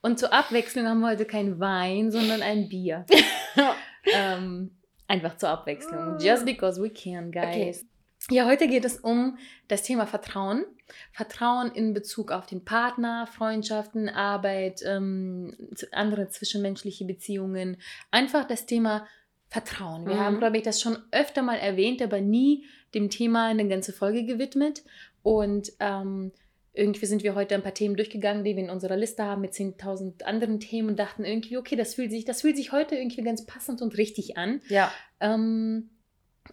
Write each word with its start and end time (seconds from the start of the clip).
Und 0.00 0.18
zur 0.18 0.32
Abwechslung 0.32 0.86
haben 0.86 1.00
wir 1.00 1.08
heute 1.08 1.24
kein 1.24 1.58
Wein, 1.60 2.10
sondern 2.10 2.42
ein 2.42 2.68
Bier. 2.68 3.04
ähm, 4.12 4.70
einfach 5.06 5.36
zur 5.36 5.50
Abwechslung. 5.50 6.18
Just 6.20 6.44
because 6.44 6.80
we 6.82 6.90
can, 6.90 7.30
guys. 7.32 7.80
Okay. 7.80 7.86
Ja, 8.30 8.46
heute 8.46 8.68
geht 8.68 8.84
es 8.84 8.98
um 8.98 9.38
das 9.68 9.82
Thema 9.82 10.06
Vertrauen. 10.06 10.64
Vertrauen 11.12 11.70
in 11.70 11.94
Bezug 11.94 12.32
auf 12.32 12.46
den 12.46 12.64
Partner, 12.64 13.26
Freundschaften, 13.26 14.08
Arbeit, 14.08 14.82
ähm, 14.84 15.54
andere 15.92 16.28
zwischenmenschliche 16.28 17.04
Beziehungen. 17.04 17.76
Einfach 18.10 18.46
das 18.46 18.66
Thema 18.66 19.06
Vertrauen. 19.48 20.06
Wir 20.06 20.16
mhm. 20.16 20.20
haben, 20.20 20.38
glaube 20.38 20.58
ich, 20.58 20.62
das 20.62 20.80
schon 20.80 20.98
öfter 21.10 21.42
mal 21.42 21.56
erwähnt, 21.56 22.02
aber 22.02 22.20
nie 22.20 22.66
dem 22.94 23.08
Thema 23.08 23.46
eine 23.46 23.66
ganze 23.68 23.92
Folge 23.92 24.24
gewidmet. 24.24 24.82
Und 25.22 25.72
ähm, 25.80 26.32
irgendwie 26.78 27.06
sind 27.06 27.22
wir 27.22 27.34
heute 27.34 27.54
ein 27.54 27.62
paar 27.62 27.74
Themen 27.74 27.96
durchgegangen, 27.96 28.44
die 28.44 28.56
wir 28.56 28.62
in 28.62 28.70
unserer 28.70 28.96
Liste 28.96 29.24
haben 29.24 29.40
mit 29.40 29.52
10.000 29.52 30.22
anderen 30.22 30.60
Themen 30.60 30.90
und 30.90 30.98
dachten 30.98 31.24
irgendwie, 31.24 31.56
okay, 31.56 31.76
das 31.76 31.94
fühlt 31.94 32.10
sich, 32.10 32.24
das 32.24 32.42
fühlt 32.42 32.56
sich 32.56 32.72
heute 32.72 32.94
irgendwie 32.94 33.22
ganz 33.22 33.44
passend 33.44 33.82
und 33.82 33.98
richtig 33.98 34.36
an. 34.36 34.60
Ja. 34.68 34.92
Ähm, 35.20 35.90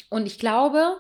und 0.09 0.25
ich 0.25 0.39
glaube, 0.39 0.97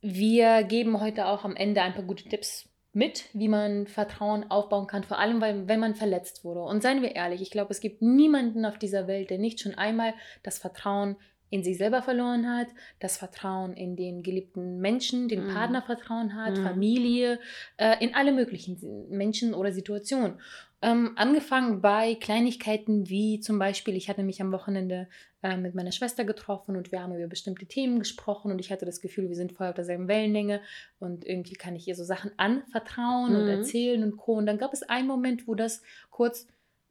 wir 0.00 0.62
geben 0.62 1.00
heute 1.00 1.26
auch 1.26 1.44
am 1.44 1.54
Ende 1.54 1.82
ein 1.82 1.92
paar 1.92 2.04
gute 2.04 2.24
Tipps 2.24 2.68
mit, 2.92 3.26
wie 3.34 3.48
man 3.48 3.86
Vertrauen 3.86 4.50
aufbauen 4.50 4.86
kann, 4.86 5.04
vor 5.04 5.18
allem, 5.18 5.40
weil, 5.40 5.68
wenn 5.68 5.78
man 5.78 5.94
verletzt 5.94 6.44
wurde. 6.44 6.62
Und 6.62 6.82
seien 6.82 7.02
wir 7.02 7.14
ehrlich, 7.14 7.40
ich 7.40 7.50
glaube, 7.50 7.70
es 7.70 7.80
gibt 7.80 8.02
niemanden 8.02 8.64
auf 8.64 8.78
dieser 8.78 9.06
Welt, 9.06 9.30
der 9.30 9.38
nicht 9.38 9.60
schon 9.60 9.74
einmal 9.74 10.14
das 10.42 10.58
Vertrauen 10.58 11.16
in 11.50 11.64
sich 11.64 11.78
selber 11.78 12.00
verloren 12.02 12.48
hat, 12.48 12.68
das 13.00 13.18
Vertrauen 13.18 13.74
in 13.74 13.96
den 13.96 14.22
geliebten 14.22 14.78
Menschen, 14.78 15.28
den 15.28 15.46
mhm. 15.46 15.52
Partner 15.52 15.82
vertrauen 15.82 16.34
hat, 16.34 16.56
mhm. 16.56 16.62
Familie, 16.62 17.40
äh, 17.76 18.02
in 18.02 18.14
alle 18.14 18.32
möglichen 18.32 19.08
Menschen 19.10 19.52
oder 19.52 19.72
Situationen. 19.72 20.40
Ähm, 20.82 21.12
angefangen 21.16 21.82
bei 21.82 22.14
Kleinigkeiten 22.14 23.10
wie 23.10 23.40
zum 23.40 23.58
Beispiel, 23.58 23.96
ich 23.96 24.08
hatte 24.08 24.22
mich 24.22 24.40
am 24.40 24.52
Wochenende 24.52 25.08
äh, 25.42 25.56
mit 25.56 25.74
meiner 25.74 25.92
Schwester 25.92 26.24
getroffen 26.24 26.74
und 26.76 26.90
wir 26.90 27.02
haben 27.02 27.14
über 27.14 27.26
bestimmte 27.26 27.66
Themen 27.66 27.98
gesprochen 27.98 28.50
und 28.50 28.60
ich 28.60 28.72
hatte 28.72 28.86
das 28.86 29.02
Gefühl, 29.02 29.28
wir 29.28 29.36
sind 29.36 29.52
voll 29.52 29.66
auf 29.66 29.74
derselben 29.74 30.08
Wellenlänge 30.08 30.62
und 30.98 31.26
irgendwie 31.26 31.54
kann 31.54 31.76
ich 31.76 31.86
ihr 31.86 31.96
so 31.96 32.04
Sachen 32.04 32.30
anvertrauen 32.38 33.32
mhm. 33.32 33.40
und 33.40 33.48
erzählen 33.48 34.02
und 34.02 34.16
co. 34.16 34.34
Und 34.34 34.46
dann 34.46 34.56
gab 34.56 34.72
es 34.72 34.82
einen 34.82 35.08
Moment, 35.08 35.46
wo 35.46 35.54
das 35.54 35.82
kurz 36.08 36.46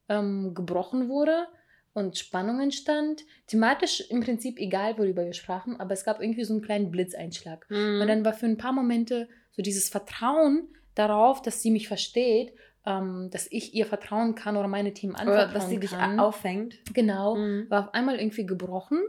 ähm, 0.08 0.54
gebrochen 0.54 1.10
wurde 1.10 1.48
und 1.94 2.18
Spannung 2.18 2.62
entstand. 2.62 3.24
Thematisch 3.48 4.02
im 4.10 4.22
Prinzip 4.22 4.58
egal, 4.60 4.98
worüber 4.98 5.26
wir 5.26 5.34
sprachen, 5.34 5.80
aber 5.80 5.94
es 5.94 6.04
gab 6.04 6.22
irgendwie 6.22 6.44
so 6.44 6.54
einen 6.54 6.62
kleinen 6.62 6.92
Blitzeinschlag. 6.92 7.66
Mhm. 7.70 8.02
Und 8.02 8.08
dann 8.08 8.26
war 8.26 8.34
für 8.34 8.46
ein 8.46 8.58
paar 8.58 8.74
Momente 8.74 9.28
so 9.52 9.62
dieses 9.62 9.90
Vertrauen 9.90 10.68
darauf, 10.96 11.42
dass 11.42 11.62
sie 11.62 11.72
mich 11.72 11.88
versteht, 11.88 12.54
ähm, 12.86 13.30
dass 13.32 13.48
ich 13.52 13.74
ihr 13.74 13.86
vertrauen 13.86 14.36
kann 14.36 14.58
oder 14.58 14.68
meine 14.68 14.94
Themen 14.94 15.16
anvertrauen 15.16 15.50
oder 15.50 15.54
dass 15.54 15.70
sie 15.70 15.80
dich 15.80 15.96
auffängt. 15.96 16.80
Genau, 16.94 17.36
mhm. 17.36 17.70
war 17.70 17.88
auf 17.88 17.94
einmal 17.94 18.20
irgendwie 18.20 18.46
gebrochen, 18.46 19.00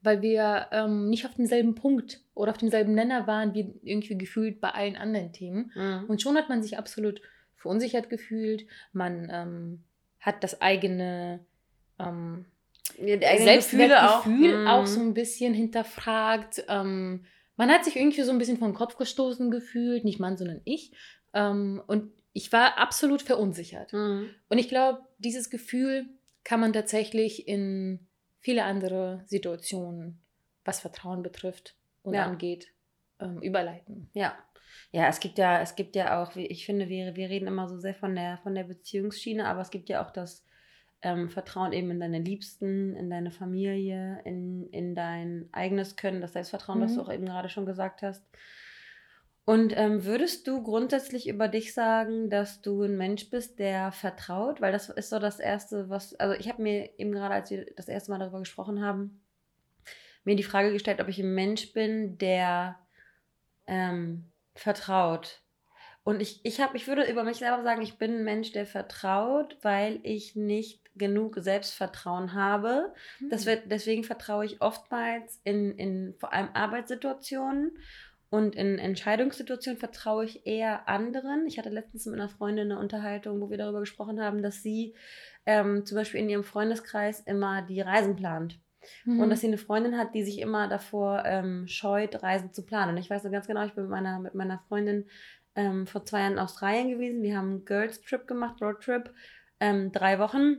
weil 0.00 0.22
wir 0.22 0.68
ähm, 0.72 1.08
nicht 1.08 1.26
auf 1.26 1.34
demselben 1.34 1.74
Punkt 1.74 2.22
oder 2.34 2.52
auf 2.52 2.58
demselben 2.58 2.94
Nenner 2.94 3.26
waren, 3.26 3.54
wie 3.54 3.74
irgendwie 3.82 4.16
gefühlt 4.16 4.60
bei 4.60 4.70
allen 4.70 4.96
anderen 4.96 5.32
Themen. 5.32 5.72
Mhm. 5.74 6.04
Und 6.08 6.22
schon 6.22 6.36
hat 6.36 6.48
man 6.48 6.62
sich 6.62 6.78
absolut 6.78 7.20
verunsichert 7.56 8.08
gefühlt. 8.08 8.66
Man 8.92 9.28
ähm, 9.30 9.84
hat 10.20 10.42
das 10.42 10.60
eigene 10.60 11.44
ähm, 11.98 12.44
ja, 12.98 13.18
Selbstwertgefühl 13.18 14.66
auch, 14.66 14.82
auch, 14.82 14.86
so 14.86 15.00
ein 15.00 15.14
bisschen 15.14 15.54
hinterfragt. 15.54 16.64
Ähm, 16.68 17.24
man 17.56 17.70
hat 17.70 17.84
sich 17.84 17.96
irgendwie 17.96 18.22
so 18.22 18.32
ein 18.32 18.38
bisschen 18.38 18.58
vom 18.58 18.74
Kopf 18.74 18.96
gestoßen 18.96 19.50
gefühlt, 19.50 20.04
nicht 20.04 20.20
man, 20.20 20.36
sondern 20.36 20.60
ich. 20.64 20.92
Ähm, 21.34 21.82
und 21.86 22.12
ich 22.32 22.52
war 22.52 22.78
absolut 22.78 23.22
verunsichert. 23.22 23.92
Mhm. 23.92 24.30
Und 24.48 24.58
ich 24.58 24.68
glaube, 24.68 25.00
dieses 25.18 25.50
Gefühl 25.50 26.06
kann 26.44 26.60
man 26.60 26.72
tatsächlich 26.72 27.48
in 27.48 28.06
viele 28.38 28.64
andere 28.64 29.22
Situationen, 29.26 30.20
was 30.64 30.80
Vertrauen 30.80 31.22
betrifft 31.22 31.74
und 32.02 32.14
ja. 32.14 32.24
angeht, 32.24 32.68
ähm, 33.20 33.42
überleiten. 33.42 34.08
Ja. 34.14 34.36
Ja, 34.90 35.08
es 35.08 35.20
gibt 35.20 35.38
ja, 35.38 35.60
es 35.60 35.74
gibt 35.76 35.96
ja 35.96 36.22
auch, 36.22 36.34
ich 36.36 36.64
finde, 36.64 36.88
wir, 36.88 37.16
wir 37.16 37.28
reden 37.28 37.48
immer 37.48 37.68
so 37.68 37.78
sehr 37.78 37.94
von 37.94 38.14
der, 38.14 38.38
von 38.38 38.54
der 38.54 38.64
Beziehungsschiene, 38.64 39.46
aber 39.46 39.60
es 39.60 39.70
gibt 39.70 39.88
ja 39.88 40.06
auch 40.06 40.10
das 40.10 40.44
ähm, 41.02 41.28
Vertrauen 41.28 41.72
eben 41.72 41.90
in 41.90 42.00
deine 42.00 42.18
Liebsten, 42.18 42.94
in 42.96 43.10
deine 43.10 43.30
Familie, 43.30 44.20
in, 44.24 44.68
in 44.70 44.94
dein 44.94 45.48
eigenes 45.52 45.96
Können, 45.96 46.20
das 46.20 46.32
Selbstvertrauen, 46.32 46.80
mhm. 46.80 46.84
was 46.84 46.94
du 46.94 47.02
auch 47.02 47.12
eben 47.12 47.26
gerade 47.26 47.48
schon 47.48 47.66
gesagt 47.66 48.02
hast. 48.02 48.24
Und 49.44 49.74
ähm, 49.76 50.04
würdest 50.04 50.46
du 50.46 50.62
grundsätzlich 50.62 51.26
über 51.26 51.48
dich 51.48 51.72
sagen, 51.72 52.28
dass 52.28 52.60
du 52.60 52.82
ein 52.82 52.98
Mensch 52.98 53.30
bist, 53.30 53.58
der 53.58 53.92
vertraut? 53.92 54.60
Weil 54.60 54.72
das 54.72 54.90
ist 54.90 55.08
so 55.08 55.18
das 55.18 55.40
Erste, 55.40 55.88
was, 55.88 56.14
also 56.16 56.34
ich 56.38 56.50
habe 56.50 56.60
mir 56.60 56.90
eben 56.98 57.12
gerade, 57.12 57.34
als 57.34 57.50
wir 57.50 57.64
das 57.74 57.88
erste 57.88 58.10
Mal 58.10 58.18
darüber 58.18 58.40
gesprochen 58.40 58.84
haben, 58.84 59.22
mir 60.24 60.36
die 60.36 60.42
Frage 60.42 60.70
gestellt, 60.70 61.00
ob 61.00 61.08
ich 61.08 61.18
ein 61.18 61.34
Mensch 61.34 61.72
bin, 61.72 62.18
der 62.18 62.78
ähm, 63.66 64.26
vertraut. 64.54 65.40
Und 66.08 66.22
ich, 66.22 66.40
ich, 66.42 66.58
hab, 66.62 66.74
ich 66.74 66.88
würde 66.88 67.02
über 67.02 67.22
mich 67.22 67.36
selber 67.36 67.62
sagen, 67.62 67.82
ich 67.82 67.98
bin 67.98 68.14
ein 68.14 68.24
Mensch, 68.24 68.52
der 68.52 68.64
vertraut, 68.64 69.58
weil 69.60 70.00
ich 70.04 70.36
nicht 70.36 70.80
genug 70.96 71.36
Selbstvertrauen 71.36 72.32
habe. 72.32 72.94
Mhm. 73.20 73.28
Das 73.28 73.42
hm. 73.42 73.46
wird, 73.48 73.62
deswegen 73.66 74.04
vertraue 74.04 74.46
ich 74.46 74.62
oftmals 74.62 75.38
in, 75.44 75.76
in 75.76 76.14
vor 76.18 76.32
allem 76.32 76.48
Arbeitssituationen 76.54 77.76
und 78.30 78.56
in 78.56 78.78
Entscheidungssituationen 78.78 79.78
vertraue 79.78 80.24
ich 80.24 80.46
eher 80.46 80.88
anderen. 80.88 81.46
Ich 81.46 81.58
hatte 81.58 81.68
letztens 81.68 82.06
mit 82.06 82.18
einer 82.18 82.30
Freundin 82.30 82.72
eine 82.72 82.80
Unterhaltung, 82.80 83.38
wo 83.42 83.50
wir 83.50 83.58
darüber 83.58 83.80
gesprochen 83.80 84.18
haben, 84.18 84.42
dass 84.42 84.62
sie 84.62 84.94
ähm, 85.44 85.84
zum 85.84 85.96
Beispiel 85.96 86.20
in 86.20 86.30
ihrem 86.30 86.44
Freundeskreis 86.44 87.20
immer 87.20 87.60
die 87.60 87.82
Reisen 87.82 88.16
plant. 88.16 88.58
Mhm. 89.04 89.20
Und 89.20 89.30
dass 89.30 89.40
sie 89.40 89.46
eine 89.46 89.58
Freundin 89.58 89.98
hat, 89.98 90.14
die 90.14 90.22
sich 90.22 90.40
immer 90.40 90.68
davor 90.68 91.24
ähm, 91.26 91.66
scheut, 91.68 92.22
Reisen 92.22 92.52
zu 92.52 92.64
planen. 92.64 92.92
Und 92.92 92.96
ich 92.98 93.10
weiß 93.10 93.22
so 93.22 93.30
ganz 93.30 93.46
genau, 93.46 93.64
ich 93.64 93.74
bin 93.74 93.84
mit 93.84 93.90
meiner, 93.90 94.18
mit 94.20 94.34
meiner 94.34 94.58
Freundin 94.68 95.06
ähm, 95.58 95.88
vor 95.88 96.04
zwei 96.04 96.20
Jahren 96.20 96.34
in 96.34 96.38
Australien 96.38 96.88
gewesen. 96.88 97.22
Wir 97.22 97.36
haben 97.36 97.50
einen 97.50 97.64
Girls 97.64 98.00
Trip 98.00 98.26
gemacht, 98.26 98.62
Road 98.62 98.80
Trip, 98.80 99.10
ähm, 99.58 99.90
drei 99.90 100.20
Wochen. 100.20 100.58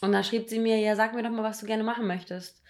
Und 0.00 0.12
da 0.12 0.24
schrieb 0.24 0.48
sie 0.48 0.58
mir, 0.58 0.78
ja, 0.78 0.96
sag 0.96 1.14
mir 1.14 1.22
doch 1.22 1.30
mal, 1.30 1.42
was 1.42 1.60
du 1.60 1.66
gerne 1.66 1.84
machen 1.84 2.06
möchtest. 2.06 2.62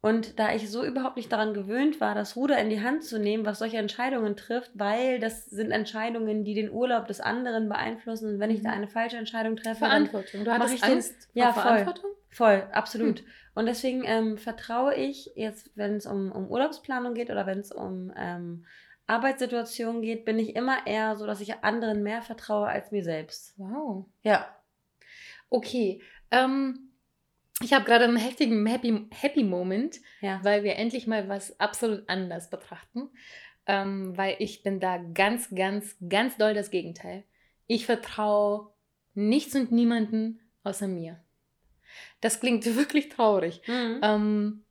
Und 0.00 0.40
da 0.40 0.52
ich 0.52 0.68
so 0.68 0.84
überhaupt 0.84 1.16
nicht 1.16 1.30
daran 1.30 1.54
gewöhnt 1.54 2.00
war, 2.00 2.16
das 2.16 2.34
Ruder 2.34 2.58
in 2.58 2.68
die 2.68 2.80
Hand 2.80 3.04
zu 3.04 3.20
nehmen, 3.20 3.46
was 3.46 3.60
solche 3.60 3.76
Entscheidungen 3.76 4.34
trifft, 4.36 4.72
weil 4.74 5.20
das 5.20 5.46
sind 5.46 5.70
Entscheidungen, 5.70 6.42
die 6.42 6.54
den 6.54 6.72
Urlaub 6.72 7.06
des 7.06 7.20
anderen 7.20 7.68
beeinflussen. 7.68 8.34
Und 8.34 8.40
wenn 8.40 8.50
ich 8.50 8.62
da 8.62 8.70
mhm. 8.70 8.78
eine 8.78 8.88
falsche 8.88 9.16
Entscheidung 9.16 9.54
treffe, 9.54 9.76
Verantwortung. 9.76 10.44
Du 10.44 10.50
hattest 10.50 10.74
ich 10.74 10.82
Angst 10.82 11.28
den, 11.32 11.42
ja, 11.42 11.52
voll, 11.52 11.62
Verantwortung? 11.62 12.10
Voll, 12.30 12.66
absolut. 12.72 13.20
Hm. 13.20 13.26
Und 13.54 13.66
deswegen 13.66 14.02
ähm, 14.04 14.38
vertraue 14.38 14.94
ich 14.94 15.30
jetzt, 15.36 15.70
wenn 15.76 15.94
es 15.94 16.06
um, 16.06 16.32
um 16.32 16.48
Urlaubsplanung 16.48 17.14
geht 17.14 17.30
oder 17.30 17.46
wenn 17.46 17.60
es 17.60 17.70
um 17.70 18.12
ähm, 18.16 18.64
Arbeitssituationen 19.06 20.02
geht, 20.02 20.24
bin 20.24 20.38
ich 20.38 20.56
immer 20.56 20.86
eher 20.86 21.16
so, 21.16 21.26
dass 21.26 21.40
ich 21.40 21.62
anderen 21.62 22.02
mehr 22.02 22.22
vertraue 22.22 22.68
als 22.68 22.90
mir 22.92 23.04
selbst. 23.04 23.54
Wow. 23.58 24.06
Ja. 24.22 24.48
Okay. 25.50 26.00
Ähm, 26.30 26.92
ich 27.60 27.72
habe 27.72 27.84
gerade 27.84 28.04
einen 28.04 28.16
heftigen 28.16 28.66
Happy, 28.66 29.06
Happy 29.10 29.44
Moment, 29.44 30.00
ja. 30.20 30.40
weil 30.42 30.64
wir 30.64 30.76
endlich 30.76 31.06
mal 31.06 31.28
was 31.28 31.58
absolut 31.60 32.08
anders 32.08 32.50
betrachten. 32.50 33.10
Ähm, 33.66 34.16
weil 34.16 34.36
ich 34.40 34.64
bin 34.64 34.80
da 34.80 34.98
ganz, 34.98 35.54
ganz, 35.54 35.96
ganz 36.08 36.36
doll 36.36 36.54
das 36.54 36.70
Gegenteil. 36.70 37.24
Ich 37.68 37.86
vertraue 37.86 38.72
nichts 39.14 39.54
und 39.54 39.70
niemanden 39.70 40.40
außer 40.64 40.88
mir. 40.88 41.22
Das 42.20 42.40
klingt 42.40 42.64
wirklich 42.76 43.08
traurig. 43.08 43.62
Mhm. 43.66 44.00
Ähm, 44.02 44.64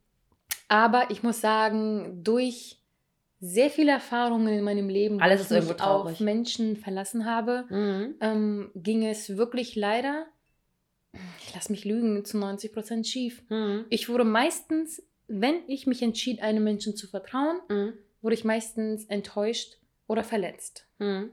aber 0.68 1.10
ich 1.10 1.22
muss 1.22 1.40
sagen, 1.40 2.22
durch 2.22 2.81
sehr 3.42 3.68
viele 3.68 3.92
Erfahrungen 3.92 4.56
in 4.56 4.64
meinem 4.64 4.88
Leben, 4.88 5.20
Alles 5.20 5.50
wo 5.50 5.54
ich 5.56 5.62
mich 5.68 5.80
auf 5.82 6.20
Menschen 6.20 6.76
verlassen 6.76 7.26
habe, 7.26 7.66
mhm. 7.68 8.14
ähm, 8.20 8.70
ging 8.74 9.04
es 9.04 9.36
wirklich 9.36 9.76
leider 9.76 10.26
ich 11.40 11.54
lasse 11.54 11.72
mich 11.72 11.84
lügen, 11.84 12.24
zu 12.24 12.38
90 12.38 12.72
Prozent 12.72 13.06
schief. 13.06 13.42
Mhm. 13.48 13.84
Ich 13.90 14.08
wurde 14.08 14.24
meistens, 14.24 15.02
wenn 15.28 15.56
ich 15.66 15.86
mich 15.86 16.02
entschied, 16.02 16.42
einem 16.42 16.64
Menschen 16.64 16.96
zu 16.96 17.06
vertrauen, 17.06 17.60
mhm. 17.68 17.92
wurde 18.22 18.34
ich 18.34 18.44
meistens 18.44 19.04
enttäuscht 19.06 19.78
oder 20.06 20.24
verletzt. 20.24 20.86
Mhm. 20.98 21.30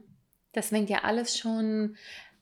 Das 0.52 0.68
fängt 0.68 0.90
ja 0.90 1.04
alles 1.04 1.38
schon 1.38 1.96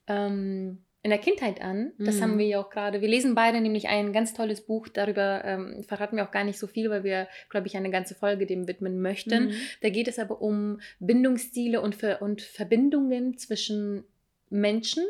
ähm, 0.06 0.85
in 1.03 1.11
der 1.11 1.19
Kindheit 1.21 1.61
an. 1.62 1.93
Das 1.99 2.17
Mhm. 2.17 2.23
haben 2.23 2.39
wir 2.39 2.47
ja 2.47 2.61
auch 2.61 2.71
gerade. 2.71 3.00
Wir 3.00 3.09
lesen 3.09 3.35
beide 3.35 3.61
nämlich 3.61 3.89
ein 3.89 4.12
ganz 4.12 4.35
tolles 4.35 4.62
Buch. 4.67 4.89
Darüber 4.89 5.43
ähm, 5.45 5.85
verraten 5.87 6.17
wir 6.17 6.25
auch 6.25 6.33
gar 6.33 6.45
nicht 6.45 6.59
so 6.59 6.67
viel, 6.67 6.91
weil 6.91 7.05
wir, 7.05 7.29
glaube 7.50 7.67
ich, 7.69 7.77
eine 7.77 7.91
ganze 7.91 8.15
Folge 8.17 8.47
dem 8.47 8.67
widmen 8.67 9.00
möchten. 9.00 9.47
Mhm. 9.47 9.53
Da 9.81 9.91
geht 9.91 10.09
es 10.09 10.19
aber 10.19 10.43
um 10.43 10.81
Bindungsstile 10.99 11.81
und, 11.81 11.95
Ver 11.95 12.21
und 12.21 12.43
Verbindungen 12.43 13.39
zwischen 13.39 14.05
Menschen 14.50 15.05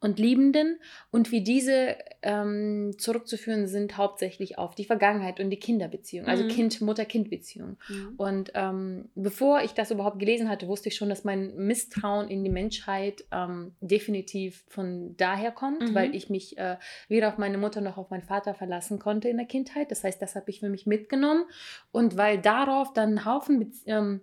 und 0.00 0.18
Liebenden 0.18 0.78
und 1.10 1.32
wie 1.32 1.42
diese 1.42 1.96
ähm, 2.22 2.94
zurückzuführen 2.98 3.66
sind 3.68 3.96
hauptsächlich 3.96 4.58
auf 4.58 4.74
die 4.74 4.84
Vergangenheit 4.84 5.40
und 5.40 5.50
die 5.50 5.58
Kinderbeziehung, 5.58 6.26
also 6.26 6.44
Mhm. 6.44 6.48
Kind-Mutter-Kind-Beziehung. 6.48 7.76
Mhm. 7.88 8.14
Und 8.16 8.52
ähm, 8.54 9.08
bevor 9.14 9.62
ich 9.62 9.72
das 9.72 9.90
überhaupt 9.90 10.18
gelesen 10.18 10.48
hatte, 10.48 10.68
wusste 10.68 10.88
ich 10.88 10.96
schon, 10.96 11.08
dass 11.08 11.24
mein 11.24 11.54
Misstrauen 11.56 12.28
in 12.28 12.44
die 12.44 12.50
Menschheit 12.50 13.24
ähm, 13.32 13.74
definitiv 13.80 14.64
von 14.68 15.16
daher 15.16 15.50
kommt, 15.52 15.80
Mhm. 15.90 15.94
weil 15.94 16.14
ich 16.14 16.30
mich 16.30 16.56
äh, 16.58 16.76
weder 17.08 17.28
auf 17.28 17.38
meine 17.38 17.58
Mutter 17.58 17.80
noch 17.80 17.96
auf 17.96 18.10
meinen 18.10 18.22
Vater 18.22 18.54
verlassen 18.54 18.98
konnte 18.98 19.28
in 19.28 19.36
der 19.36 19.46
Kindheit. 19.46 19.90
Das 19.90 20.04
heißt, 20.04 20.20
das 20.20 20.34
habe 20.36 20.50
ich 20.50 20.60
für 20.60 20.68
mich 20.68 20.86
mitgenommen. 20.86 21.44
Und 21.92 22.16
weil 22.16 22.38
darauf 22.40 22.92
dann 22.92 23.14
ein 23.18 23.24
Haufen 23.24 23.60
Bez- 23.60 23.82
ähm, 23.86 24.20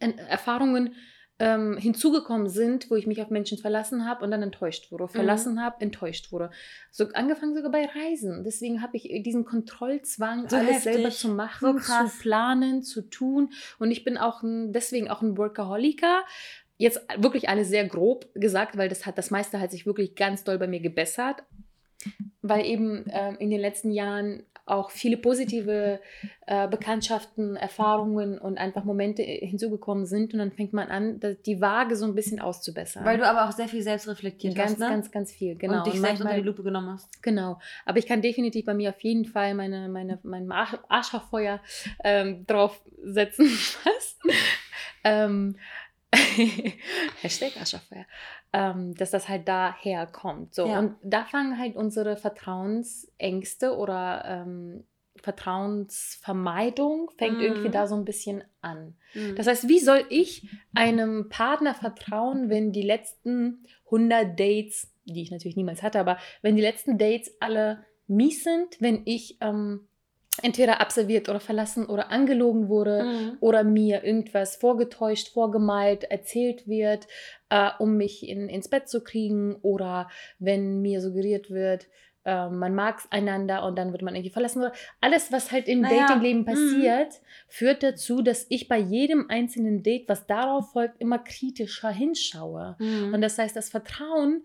en- 0.00 0.18
Erfahrungen 0.18 0.94
ähm, 1.40 1.76
hinzugekommen 1.76 2.48
sind, 2.48 2.90
wo 2.90 2.94
ich 2.94 3.06
mich 3.06 3.20
auf 3.20 3.28
Menschen 3.30 3.58
verlassen 3.58 4.06
habe 4.06 4.24
und 4.24 4.30
dann 4.30 4.42
enttäuscht 4.42 4.92
wurde, 4.92 5.08
verlassen 5.08 5.60
habe, 5.60 5.80
enttäuscht 5.80 6.30
wurde. 6.30 6.50
So 6.92 7.08
angefangen 7.12 7.54
sogar 7.56 7.72
bei 7.72 7.86
Reisen. 7.86 8.44
Deswegen 8.44 8.82
habe 8.82 8.96
ich 8.96 9.10
diesen 9.24 9.44
Kontrollzwang, 9.44 10.48
So 10.48 10.56
alles 10.56 10.84
selber 10.84 11.08
heftig. 11.08 11.18
zu 11.20 11.28
So 11.28 11.34
machen, 11.34 11.76
krass. 11.78 12.12
zu 12.12 12.18
planen, 12.20 12.82
zu 12.82 13.02
tun. 13.02 13.50
Und 13.78 13.90
ich 13.90 14.04
bin 14.04 14.16
auch 14.16 14.42
ein, 14.42 14.72
deswegen 14.72 15.08
auch 15.08 15.22
ein 15.22 15.36
Workaholiker. 15.36 16.22
Jetzt 16.76 17.00
wirklich 17.18 17.48
alles 17.48 17.68
sehr 17.68 17.86
grob 17.86 18.28
gesagt, 18.34 18.76
weil 18.76 18.88
das 18.88 19.04
hat 19.06 19.18
das 19.18 19.30
meiste 19.30 19.60
hat 19.60 19.70
sich 19.70 19.86
wirklich 19.86 20.14
ganz 20.16 20.44
doll 20.44 20.58
bei 20.58 20.66
mir 20.66 20.80
gebessert, 20.80 21.42
weil 22.42 22.64
eben 22.64 23.06
ähm, 23.10 23.36
in 23.38 23.50
den 23.50 23.60
letzten 23.60 23.90
Jahren 23.90 24.44
auch 24.66 24.90
viele 24.90 25.18
positive 25.18 26.00
äh, 26.46 26.66
Bekanntschaften, 26.68 27.54
Erfahrungen 27.56 28.38
und 28.38 28.56
einfach 28.56 28.84
Momente 28.84 29.22
äh, 29.22 29.46
hinzugekommen 29.46 30.06
sind 30.06 30.32
und 30.32 30.38
dann 30.38 30.52
fängt 30.52 30.72
man 30.72 30.88
an, 30.88 31.20
die 31.44 31.60
Waage 31.60 31.96
so 31.96 32.06
ein 32.06 32.14
bisschen 32.14 32.40
auszubessern. 32.40 33.04
Weil 33.04 33.18
du 33.18 33.26
aber 33.28 33.46
auch 33.46 33.52
sehr 33.52 33.68
viel 33.68 33.82
selbst 33.82 34.08
reflektiert 34.08 34.54
ganz, 34.54 34.72
hast, 34.72 34.78
ne? 34.78 34.88
ganz, 34.88 35.10
ganz 35.10 35.32
viel, 35.32 35.56
genau. 35.56 35.78
Und 35.78 35.86
dich 35.86 35.94
Und 35.94 36.00
selbst 36.00 36.20
unter 36.20 36.24
manchmal- 36.24 36.40
die 36.42 36.46
Lupe 36.48 36.62
genommen 36.62 36.90
hast. 36.94 37.22
Genau, 37.22 37.58
aber 37.84 37.98
ich 37.98 38.06
kann 38.06 38.22
definitiv 38.22 38.64
bei 38.64 38.74
mir 38.74 38.90
auf 38.90 39.00
jeden 39.00 39.26
Fall 39.26 39.54
meine, 39.54 39.88
meine, 39.88 40.18
mein 40.22 40.48
Arsch- 40.50 40.78
Arschlochfeuer 40.88 41.60
ähm, 42.02 42.46
draufsetzen. 42.46 43.46
Was? 43.84 44.18
ähm, 45.04 45.56
Hashtag 47.22 47.56
Arschlochfeuer. 47.58 48.06
Ähm, 48.56 48.94
dass 48.94 49.10
das 49.10 49.28
halt 49.28 49.48
daher 49.48 50.06
kommt. 50.06 50.54
So. 50.54 50.66
Ja. 50.66 50.78
Und 50.78 50.94
da 51.02 51.24
fangen 51.24 51.58
halt 51.58 51.74
unsere 51.76 52.16
Vertrauensängste 52.16 53.76
oder 53.76 54.24
ähm, 54.26 54.84
Vertrauensvermeidung 55.22 57.10
fängt 57.16 57.38
Mhm. 57.38 57.44
irgendwie 57.44 57.70
da 57.70 57.86
so 57.86 57.94
ein 57.96 58.04
bisschen 58.04 58.44
an. 58.60 58.96
Mhm. 59.14 59.36
Das 59.36 59.46
heißt, 59.46 59.68
wie 59.68 59.78
soll 59.78 60.04
ich 60.08 60.48
einem 60.74 61.28
Partner 61.28 61.74
vertrauen, 61.74 62.48
wenn 62.48 62.72
die 62.72 62.82
letzten 62.82 63.64
100 63.86 64.38
Dates, 64.38 64.92
die 65.04 65.22
ich 65.22 65.30
natürlich 65.30 65.56
niemals 65.56 65.82
hatte, 65.82 66.00
aber 66.00 66.18
wenn 66.42 66.56
die 66.56 66.62
letzten 66.62 66.98
Dates 66.98 67.32
alle 67.40 67.84
mies 68.06 68.44
sind, 68.44 68.80
wenn 68.80 69.02
ich 69.04 69.38
ähm, 69.40 69.88
entweder 70.42 70.80
abserviert 70.80 71.28
oder 71.28 71.40
verlassen 71.40 71.86
oder 71.86 72.10
angelogen 72.10 72.68
wurde 72.68 73.04
Mhm. 73.04 73.36
oder 73.40 73.64
mir 73.64 74.04
irgendwas 74.04 74.56
vorgetäuscht, 74.56 75.32
vorgemalt, 75.32 76.04
erzählt 76.04 76.66
wird, 76.66 77.06
äh, 77.50 77.70
um 77.78 77.96
mich 77.96 78.28
in, 78.28 78.48
ins 78.48 78.68
Bett 78.68 78.88
zu 78.88 79.02
kriegen 79.02 79.56
oder 79.62 80.08
wenn 80.38 80.80
mir 80.82 81.00
suggeriert 81.00 81.50
wird, 81.50 81.86
äh, 82.24 82.48
man 82.48 82.74
mag 82.74 83.02
einander 83.10 83.64
und 83.64 83.76
dann 83.76 83.92
wird 83.92 84.02
man 84.02 84.14
irgendwie 84.14 84.32
verlassen 84.32 84.60
oder 84.60 84.72
alles, 85.00 85.30
was 85.30 85.52
halt 85.52 85.68
im 85.68 85.82
Naja, 85.82 86.06
Datingleben 86.06 86.42
mhm. 86.42 86.46
passiert, 86.46 87.20
führt 87.48 87.82
dazu, 87.82 88.22
dass 88.22 88.46
ich 88.48 88.66
bei 88.66 88.78
jedem 88.78 89.28
einzelnen 89.28 89.82
Date, 89.82 90.08
was 90.08 90.26
darauf 90.26 90.72
folgt, 90.72 91.00
immer 91.00 91.18
kritischer 91.18 91.90
hinschaue. 91.90 92.76
Mhm. 92.78 93.14
Und 93.14 93.20
das 93.20 93.38
heißt, 93.38 93.54
das 93.54 93.68
Vertrauen 93.68 94.44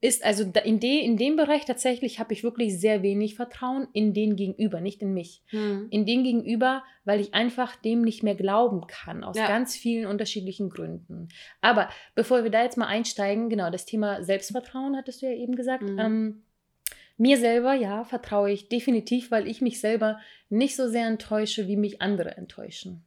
ist, 0.00 0.24
also 0.24 0.44
in, 0.64 0.78
de, 0.78 1.00
in 1.00 1.16
dem 1.16 1.36
Bereich 1.36 1.64
tatsächlich 1.64 2.20
habe 2.20 2.32
ich 2.32 2.44
wirklich 2.44 2.78
sehr 2.78 3.02
wenig 3.02 3.34
Vertrauen 3.34 3.88
in 3.92 4.14
den 4.14 4.36
Gegenüber, 4.36 4.80
nicht 4.80 5.02
in 5.02 5.12
mich. 5.12 5.42
Mhm. 5.50 5.88
In 5.90 6.06
den 6.06 6.22
Gegenüber, 6.22 6.84
weil 7.04 7.20
ich 7.20 7.34
einfach 7.34 7.74
dem 7.74 8.02
nicht 8.02 8.22
mehr 8.22 8.36
glauben 8.36 8.86
kann, 8.86 9.24
aus 9.24 9.36
Ja. 9.36 9.48
ganz 9.48 9.76
vielen 9.76 10.06
unterschiedlichen 10.06 10.70
Gründen. 10.70 11.28
Aber 11.60 11.88
bevor 12.14 12.44
wir 12.44 12.50
da 12.50 12.62
jetzt 12.62 12.76
mal 12.76 12.86
einsteigen, 12.86 13.48
genau, 13.48 13.70
das 13.70 13.86
Thema 13.86 14.22
Selbstvertrauen 14.22 14.96
hattest 14.96 15.22
du 15.22 15.26
ja 15.26 15.32
eben 15.32 15.56
gesagt. 15.56 15.82
Mhm. 15.82 15.98
Ähm, 15.98 16.42
mir 17.16 17.36
selber, 17.36 17.74
ja, 17.74 18.04
vertraue 18.04 18.52
ich 18.52 18.68
definitiv, 18.68 19.32
weil 19.32 19.48
ich 19.48 19.60
mich 19.60 19.80
selber 19.80 20.20
nicht 20.48 20.76
so 20.76 20.88
sehr 20.88 21.08
enttäusche, 21.08 21.66
wie 21.66 21.76
mich 21.76 22.00
andere 22.00 22.36
enttäuschen. 22.36 23.04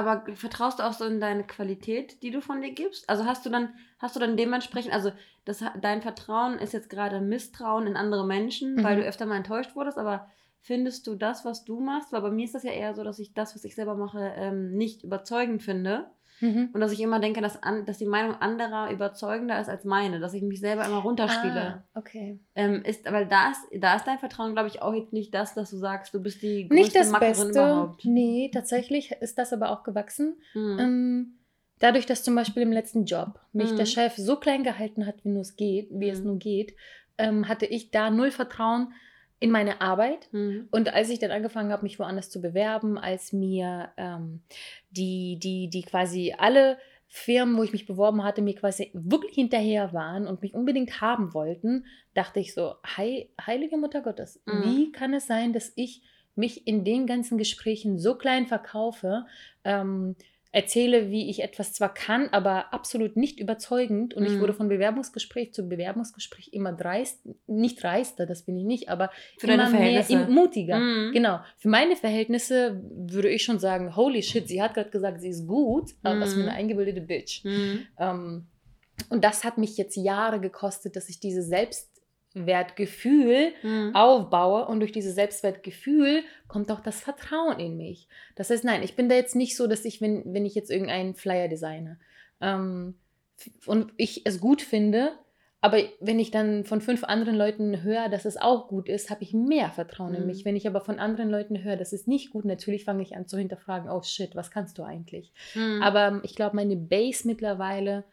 Aber 0.00 0.24
vertraust 0.34 0.78
du 0.78 0.82
auch 0.84 0.92
so 0.92 1.04
in 1.04 1.20
deine 1.20 1.44
Qualität, 1.46 2.22
die 2.22 2.30
du 2.30 2.40
von 2.40 2.60
dir 2.62 2.72
gibst? 2.72 3.08
Also 3.10 3.24
hast 3.26 3.44
du 3.44 3.50
dann, 3.50 3.74
hast 3.98 4.16
du 4.16 4.20
dann 4.20 4.36
dementsprechend, 4.36 4.92
also 4.94 5.12
das, 5.44 5.62
dein 5.80 6.00
Vertrauen 6.02 6.58
ist 6.58 6.72
jetzt 6.72 6.88
gerade 6.90 7.20
Misstrauen 7.20 7.86
in 7.86 7.96
andere 7.96 8.26
Menschen, 8.26 8.82
weil 8.82 8.96
Mhm. 8.96 9.00
du 9.00 9.02
öfter 9.04 9.26
mal 9.26 9.36
enttäuscht 9.36 9.74
wurdest, 9.76 9.98
aber 9.98 10.30
findest 10.60 11.06
du 11.06 11.14
das, 11.16 11.44
was 11.44 11.64
du 11.64 11.80
machst? 11.80 12.12
Weil 12.12 12.22
bei 12.22 12.30
mir 12.30 12.44
ist 12.44 12.54
das 12.54 12.62
ja 12.62 12.72
eher 12.72 12.94
so, 12.94 13.04
dass 13.04 13.18
ich 13.18 13.34
das, 13.34 13.54
was 13.54 13.64
ich 13.64 13.74
selber 13.74 13.94
mache, 13.96 14.32
ähm, 14.36 14.72
nicht 14.76 15.02
überzeugend 15.04 15.62
finde. 15.62 16.10
Mhm. 16.40 16.70
Und 16.72 16.80
dass 16.80 16.92
ich 16.92 17.00
immer 17.00 17.20
denke, 17.20 17.40
dass, 17.40 17.62
an, 17.62 17.84
dass 17.86 17.98
die 17.98 18.06
Meinung 18.06 18.34
anderer 18.36 18.90
überzeugender 18.90 19.60
ist 19.60 19.68
als 19.68 19.84
meine, 19.84 20.20
dass 20.20 20.34
ich 20.34 20.42
mich 20.42 20.60
selber 20.60 20.84
immer 20.86 20.98
runterspiele. 20.98 21.60
Ah, 21.60 21.98
okay. 21.98 22.38
Ähm, 22.54 22.82
ist, 22.82 23.06
aber 23.06 23.24
da 23.24 23.50
ist, 23.50 23.60
da 23.82 23.96
ist 23.96 24.06
dein 24.06 24.18
Vertrauen, 24.18 24.52
glaube 24.54 24.68
ich, 24.68 24.80
auch 24.82 24.94
jetzt 24.94 25.12
nicht 25.12 25.34
das, 25.34 25.54
dass 25.54 25.70
du 25.70 25.76
sagst, 25.76 26.14
du 26.14 26.20
bist 26.22 26.42
die 26.42 26.68
größte 26.68 26.74
Nicht 26.74 26.94
das 26.96 27.10
Mackerin 27.10 27.32
Beste. 27.34 27.50
überhaupt. 27.50 28.04
Nee, 28.04 28.50
tatsächlich 28.52 29.12
ist 29.20 29.38
das 29.38 29.52
aber 29.52 29.70
auch 29.70 29.82
gewachsen. 29.82 30.40
Mhm. 30.54 30.76
Ähm, 30.78 31.38
dadurch, 31.78 32.06
dass 32.06 32.22
zum 32.22 32.34
Beispiel 32.34 32.62
im 32.62 32.72
letzten 32.72 33.04
Job 33.04 33.38
mich 33.52 33.72
Mhm. 33.72 33.76
der 33.76 33.86
Chef 33.86 34.14
so 34.16 34.36
klein 34.36 34.64
gehalten 34.64 35.06
hat, 35.06 35.24
wie, 35.24 35.28
nur 35.30 35.42
es 35.42 35.56
geht, 35.56 35.88
wie 35.92 36.08
es 36.08 36.20
Mhm. 36.20 36.26
nur 36.26 36.38
geht, 36.38 36.74
ähm, 37.18 37.48
hatte 37.48 37.66
ich 37.66 37.90
da 37.90 38.10
null 38.10 38.30
Vertrauen 38.30 38.92
in 39.40 39.50
meine 39.50 39.80
Arbeit. 39.80 40.28
Mhm. 40.32 40.68
Und 40.70 40.92
als 40.92 41.08
ich 41.10 41.18
dann 41.18 41.30
angefangen 41.30 41.72
habe, 41.72 41.82
mich 41.82 41.98
woanders 41.98 42.30
zu 42.30 42.40
bewerben, 42.40 42.98
als 42.98 43.32
mir 43.32 43.90
ähm, 43.96 44.42
die, 44.90 45.38
die, 45.38 45.68
die 45.68 45.82
quasi 45.82 46.34
alle 46.38 46.78
Firmen, 47.08 47.56
wo 47.56 47.64
ich 47.64 47.72
mich 47.72 47.86
beworben 47.86 48.22
hatte, 48.22 48.42
mir 48.42 48.54
quasi 48.54 48.90
wirklich 48.92 49.34
hinterher 49.34 49.92
waren 49.92 50.28
und 50.28 50.42
mich 50.42 50.54
unbedingt 50.54 51.00
haben 51.00 51.34
wollten, 51.34 51.86
dachte 52.14 52.38
ich 52.38 52.54
so, 52.54 52.74
Hei, 52.96 53.30
heilige 53.44 53.78
Mutter 53.78 54.02
Gottes, 54.02 54.40
Mhm. 54.46 54.62
wie 54.62 54.92
kann 54.92 55.14
es 55.14 55.26
sein, 55.26 55.52
dass 55.52 55.72
ich 55.74 56.02
mich 56.36 56.66
in 56.66 56.84
den 56.84 57.06
ganzen 57.06 57.36
Gesprächen 57.38 57.98
so 57.98 58.14
klein 58.14 58.46
verkaufe, 58.46 59.26
ähm, 59.64 60.14
erzähle, 60.52 61.10
wie 61.10 61.30
ich 61.30 61.42
etwas 61.42 61.72
zwar 61.72 61.94
kann, 61.94 62.28
aber 62.30 62.72
absolut 62.74 63.16
nicht 63.16 63.38
überzeugend. 63.38 64.14
Und 64.14 64.26
ich 64.26 64.32
Mhm. 64.32 64.40
wurde 64.40 64.52
von 64.54 64.68
Bewerbungsgespräch 64.68 65.52
zu 65.54 65.68
Bewerbungsgespräch 65.68 66.50
immer 66.52 66.72
dreist, 66.72 67.20
nicht 67.46 67.82
dreister, 67.82 68.26
das 68.26 68.42
bin 68.42 68.56
ich 68.56 68.64
nicht, 68.64 68.88
aber 68.88 69.10
Für 69.38 69.46
immer 69.46 69.70
mehr 69.70 70.04
mutiger. 70.28 70.78
Mhm. 70.78 71.12
Genau. 71.12 71.40
Für 71.58 71.68
meine 71.68 71.94
Verhältnisse 71.94 72.82
würde 72.90 73.28
ich 73.28 73.44
schon 73.44 73.60
sagen, 73.60 73.94
holy 73.94 74.22
shit, 74.22 74.48
sie 74.48 74.60
hat 74.60 74.74
gerade 74.74 74.90
gesagt, 74.90 75.20
sie 75.20 75.28
ist 75.30 75.46
gut, 75.46 75.90
aber 76.02 76.20
was 76.20 76.32
für 76.34 76.40
Mhm. 76.40 76.48
eine 76.48 76.54
eingebildete 76.56 77.00
Bitch. 77.00 77.44
Mhm. 77.44 77.86
Ähm, 77.98 78.46
und 79.08 79.24
das 79.24 79.44
hat 79.44 79.56
mich 79.56 79.76
jetzt 79.78 79.96
Jahre 79.96 80.40
gekostet, 80.40 80.94
dass 80.96 81.08
ich 81.08 81.20
dieses 81.20 81.48
Selbstwertgefühl 82.34 83.52
Mhm. 83.62 83.94
aufbaue 83.94 84.66
und 84.66 84.80
durch 84.80 84.92
dieses 84.92 85.14
Selbstwertgefühl 85.14 86.22
kommt 86.48 86.70
auch 86.70 86.80
das 86.80 87.00
Vertrauen 87.00 87.58
in 87.58 87.76
mich. 87.76 88.08
Das 88.36 88.50
heißt, 88.50 88.64
nein, 88.64 88.82
ich 88.82 88.96
bin 88.96 89.08
da 89.08 89.14
jetzt 89.14 89.36
nicht 89.36 89.56
so, 89.56 89.66
dass 89.66 89.84
ich, 89.84 90.00
wenn, 90.00 90.22
wenn 90.32 90.46
ich 90.46 90.54
jetzt 90.54 90.70
irgendeinen 90.70 91.14
Flyer 91.14 91.48
designe 91.48 91.98
ähm, 92.40 92.94
und 93.66 93.92
ich 93.96 94.26
es 94.26 94.40
gut 94.40 94.62
finde, 94.62 95.12
aber 95.62 95.78
wenn 96.00 96.18
ich 96.18 96.30
dann 96.30 96.64
von 96.64 96.80
fünf 96.80 97.04
anderen 97.04 97.36
Leuten 97.36 97.82
höre, 97.82 98.08
dass 98.08 98.24
es 98.24 98.38
auch 98.38 98.68
gut 98.68 98.88
ist, 98.88 99.10
habe 99.10 99.22
ich 99.22 99.34
mehr 99.34 99.70
Vertrauen 99.70 100.14
in 100.14 100.20
Mhm. 100.22 100.26
mich. 100.26 100.44
Wenn 100.46 100.56
ich 100.56 100.66
aber 100.66 100.80
von 100.80 100.98
anderen 100.98 101.28
Leuten 101.28 101.62
höre, 101.62 101.76
das 101.76 101.92
ist 101.92 102.08
nicht 102.08 102.30
gut, 102.30 102.46
natürlich 102.46 102.84
fange 102.86 103.02
ich 103.02 103.14
an 103.14 103.26
zu 103.26 103.36
hinterfragen, 103.36 103.90
oh 103.90 104.02
shit, 104.02 104.34
was 104.36 104.50
kannst 104.50 104.78
du 104.78 104.84
eigentlich? 104.84 105.32
Mhm. 105.54 105.82
Aber 105.82 106.06
ähm, 106.08 106.20
ich 106.22 106.34
glaube, 106.34 106.56
meine 106.56 106.76
Base 106.76 107.26
mittlerweile, 107.26 108.04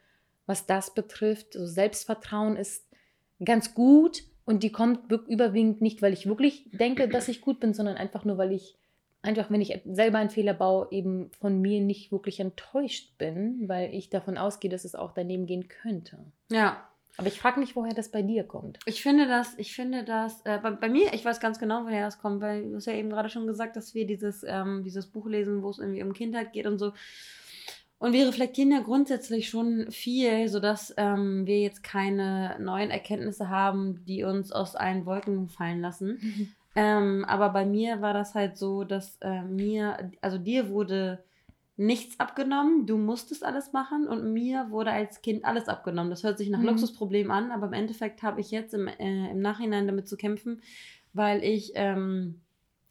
was 0.44 0.66
das 0.66 0.92
betrifft, 0.92 1.54
so 1.54 1.64
Selbstvertrauen 1.66 2.56
ist 2.56 2.84
ganz 3.44 3.74
gut 3.74 4.24
und 4.44 4.62
die 4.62 4.72
kommt 4.72 5.10
überwiegend 5.28 5.80
nicht, 5.80 6.02
weil 6.02 6.12
ich 6.12 6.26
wirklich 6.26 6.68
denke, 6.72 7.08
dass 7.08 7.28
ich 7.28 7.40
gut 7.40 7.60
bin, 7.60 7.74
sondern 7.74 7.96
einfach 7.96 8.24
nur, 8.24 8.38
weil 8.38 8.52
ich 8.52 8.76
einfach, 9.22 9.50
wenn 9.50 9.60
ich 9.60 9.80
selber 9.84 10.18
einen 10.18 10.30
Fehler 10.30 10.54
baue, 10.54 10.88
eben 10.90 11.30
von 11.40 11.60
mir 11.60 11.80
nicht 11.80 12.12
wirklich 12.12 12.40
enttäuscht 12.40 13.18
bin, 13.18 13.68
weil 13.68 13.94
ich 13.94 14.10
davon 14.10 14.38
ausgehe, 14.38 14.70
dass 14.70 14.84
es 14.84 14.94
auch 14.94 15.12
daneben 15.12 15.46
gehen 15.46 15.68
könnte. 15.68 16.18
ja. 16.50 16.84
Aber 17.18 17.26
ich 17.26 17.40
frage 17.40 17.58
mich, 17.58 17.74
woher 17.74 17.94
das 17.94 18.12
bei 18.12 18.22
dir 18.22 18.44
kommt. 18.44 18.78
Ich 18.86 19.02
finde 19.02 19.26
das, 19.26 19.58
ich 19.58 19.74
finde 19.74 20.04
das, 20.04 20.40
äh, 20.44 20.60
bei, 20.62 20.70
bei 20.70 20.88
mir, 20.88 21.12
ich 21.12 21.24
weiß 21.24 21.40
ganz 21.40 21.58
genau, 21.58 21.82
woher 21.82 22.04
das 22.04 22.20
kommt, 22.20 22.40
weil 22.40 22.70
du 22.70 22.76
hast 22.76 22.86
ja 22.86 22.92
eben 22.92 23.10
gerade 23.10 23.28
schon 23.28 23.48
gesagt, 23.48 23.74
dass 23.74 23.92
wir 23.92 24.06
dieses, 24.06 24.44
ähm, 24.46 24.84
dieses 24.84 25.08
Buch 25.08 25.26
lesen, 25.26 25.64
wo 25.64 25.70
es 25.70 25.80
irgendwie 25.80 26.04
um 26.04 26.12
Kindheit 26.12 26.52
geht 26.52 26.66
und 26.66 26.78
so. 26.78 26.92
Und 27.98 28.12
wir 28.12 28.28
reflektieren 28.28 28.70
ja 28.70 28.80
grundsätzlich 28.80 29.48
schon 29.48 29.90
viel, 29.90 30.48
sodass 30.48 30.94
ähm, 30.96 31.46
wir 31.46 31.60
jetzt 31.60 31.82
keine 31.82 32.56
neuen 32.60 32.90
Erkenntnisse 32.90 33.48
haben, 33.48 34.04
die 34.04 34.22
uns 34.22 34.52
aus 34.52 34.76
allen 34.76 35.04
Wolken 35.04 35.48
fallen 35.48 35.80
lassen. 35.80 36.18
Mhm. 36.20 36.48
Ähm, 36.74 37.24
aber 37.24 37.48
bei 37.48 37.64
mir 37.64 38.02
war 38.02 38.12
das 38.12 38.36
halt 38.36 38.56
so, 38.56 38.84
dass 38.84 39.16
äh, 39.20 39.42
mir, 39.42 40.12
also 40.20 40.38
dir 40.38 40.68
wurde 40.68 41.24
nichts 41.76 42.20
abgenommen, 42.20 42.86
du 42.86 42.98
musstest 42.98 43.44
alles 43.44 43.72
machen 43.72 44.06
und 44.06 44.32
mir 44.32 44.66
wurde 44.70 44.92
als 44.92 45.20
Kind 45.20 45.44
alles 45.44 45.66
abgenommen. 45.66 46.10
Das 46.10 46.22
hört 46.22 46.38
sich 46.38 46.50
nach 46.50 46.60
mhm. 46.60 46.66
Luxusproblem 46.66 47.32
an, 47.32 47.50
aber 47.50 47.66
im 47.66 47.72
Endeffekt 47.72 48.22
habe 48.22 48.40
ich 48.40 48.52
jetzt 48.52 48.74
im, 48.74 48.86
äh, 48.86 49.30
im 49.30 49.40
Nachhinein 49.40 49.88
damit 49.88 50.06
zu 50.06 50.16
kämpfen, 50.16 50.60
weil 51.14 51.42
ich 51.42 51.72
ähm, 51.74 52.42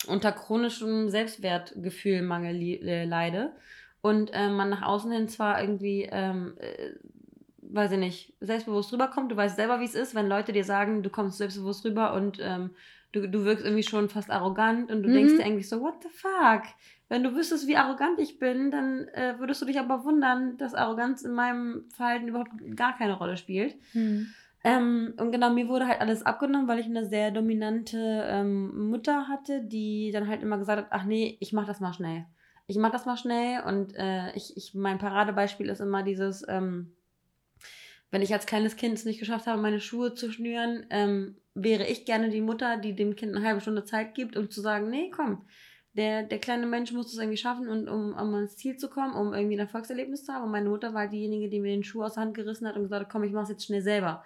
unter 0.07 0.33
chronischem 0.33 1.09
Selbstwertgefühlmangel 1.09 2.61
äh, 2.61 3.05
leide 3.05 3.53
und 4.01 4.31
äh, 4.33 4.49
man 4.49 4.69
nach 4.69 4.83
außen 4.83 5.11
hin 5.11 5.27
zwar 5.27 5.61
irgendwie, 5.61 6.07
ähm, 6.11 6.55
äh, 6.59 6.91
weiß 7.61 7.91
ich 7.93 7.99
nicht, 7.99 8.33
selbstbewusst 8.39 8.93
rüberkommt, 8.93 9.31
du 9.31 9.35
weißt 9.35 9.55
selber, 9.55 9.79
wie 9.79 9.85
es 9.85 9.95
ist, 9.95 10.15
wenn 10.15 10.27
Leute 10.27 10.53
dir 10.53 10.63
sagen, 10.63 11.03
du 11.03 11.09
kommst 11.09 11.37
selbstbewusst 11.37 11.83
rüber 11.85 12.13
und 12.13 12.39
ähm, 12.41 12.71
du, 13.11 13.27
du 13.27 13.43
wirkst 13.45 13.65
irgendwie 13.65 13.83
schon 13.83 14.09
fast 14.09 14.29
arrogant 14.29 14.91
und 14.91 15.03
du 15.03 15.09
mhm. 15.09 15.13
denkst 15.13 15.37
dir 15.37 15.45
eigentlich 15.45 15.69
so, 15.69 15.81
what 15.81 15.95
the 16.03 16.09
fuck? 16.09 16.63
Wenn 17.09 17.23
du 17.23 17.35
wüsstest, 17.35 17.67
wie 17.67 17.77
arrogant 17.77 18.19
ich 18.19 18.37
bin, 18.37 18.69
dann 18.69 19.07
äh, 19.09 19.35
würdest 19.39 19.61
du 19.61 19.65
dich 19.65 19.79
aber 19.79 20.03
wundern, 20.03 20.57
dass 20.57 20.73
Arroganz 20.73 21.21
in 21.21 21.31
meinem 21.31 21.85
Verhalten 21.89 22.27
überhaupt 22.27 22.51
gar 22.75 22.97
keine 22.97 23.17
Rolle 23.17 23.37
spielt. 23.37 23.75
Mhm. 23.93 24.27
Ähm, 24.63 25.13
und 25.17 25.31
genau, 25.31 25.51
mir 25.51 25.69
wurde 25.69 25.87
halt 25.87 26.01
alles 26.01 26.25
abgenommen, 26.25 26.67
weil 26.67 26.79
ich 26.79 26.87
eine 26.87 27.05
sehr 27.05 27.31
dominante 27.31 28.25
ähm, 28.27 28.89
Mutter 28.89 29.27
hatte, 29.29 29.61
die 29.61 30.11
dann 30.11 30.27
halt 30.27 30.41
immer 30.41 30.57
gesagt 30.57 30.79
hat, 30.79 30.87
ach 30.89 31.05
nee, 31.05 31.37
ich 31.39 31.53
mach 31.53 31.65
das 31.65 31.79
mal 31.79 31.93
schnell. 31.93 32.25
Ich 32.67 32.77
mach 32.77 32.91
das 32.91 33.05
mal 33.05 33.17
schnell 33.17 33.63
und 33.63 33.95
äh, 33.95 34.31
ich, 34.35 34.55
ich, 34.57 34.73
mein 34.73 34.99
Paradebeispiel 34.99 35.69
ist 35.69 35.79
immer 35.79 36.03
dieses, 36.03 36.45
ähm, 36.47 36.93
wenn 38.11 38.21
ich 38.21 38.33
als 38.33 38.45
kleines 38.45 38.75
Kind 38.75 38.93
es 38.95 39.05
nicht 39.05 39.19
geschafft 39.19 39.47
habe, 39.47 39.61
meine 39.61 39.79
Schuhe 39.79 40.13
zu 40.13 40.31
schnüren, 40.31 40.85
ähm, 40.89 41.37
wäre 41.53 41.87
ich 41.87 42.05
gerne 42.05 42.29
die 42.29 42.41
Mutter, 42.41 42.77
die 42.77 42.93
dem 42.93 43.15
Kind 43.15 43.35
eine 43.35 43.45
halbe 43.45 43.61
Stunde 43.61 43.85
Zeit 43.85 44.15
gibt, 44.15 44.37
um 44.37 44.49
zu 44.49 44.61
sagen, 44.61 44.89
nee, 44.89 45.09
komm, 45.09 45.45
der, 45.93 46.23
der 46.23 46.39
kleine 46.39 46.67
Mensch 46.67 46.91
muss 46.91 47.11
es 47.11 47.17
irgendwie 47.17 47.37
schaffen, 47.37 47.67
und, 47.67 47.89
um, 47.89 48.13
um 48.13 48.35
ans 48.35 48.55
Ziel 48.55 48.77
zu 48.77 48.89
kommen, 48.89 49.15
um 49.15 49.33
irgendwie 49.33 49.55
ein 49.55 49.61
Erfolgserlebnis 49.61 50.25
zu 50.25 50.33
haben. 50.33 50.43
Und 50.43 50.51
meine 50.51 50.69
Mutter 50.69 50.93
war 50.93 51.07
diejenige, 51.07 51.49
die 51.49 51.59
mir 51.59 51.71
den 51.71 51.83
Schuh 51.83 52.03
aus 52.03 52.13
der 52.13 52.23
Hand 52.23 52.35
gerissen 52.35 52.67
hat 52.67 52.75
und 52.75 52.83
gesagt 52.83 53.05
hat, 53.05 53.11
komm, 53.11 53.23
ich 53.23 53.31
mach's 53.31 53.49
jetzt 53.49 53.65
schnell 53.65 53.81
selber. 53.81 54.23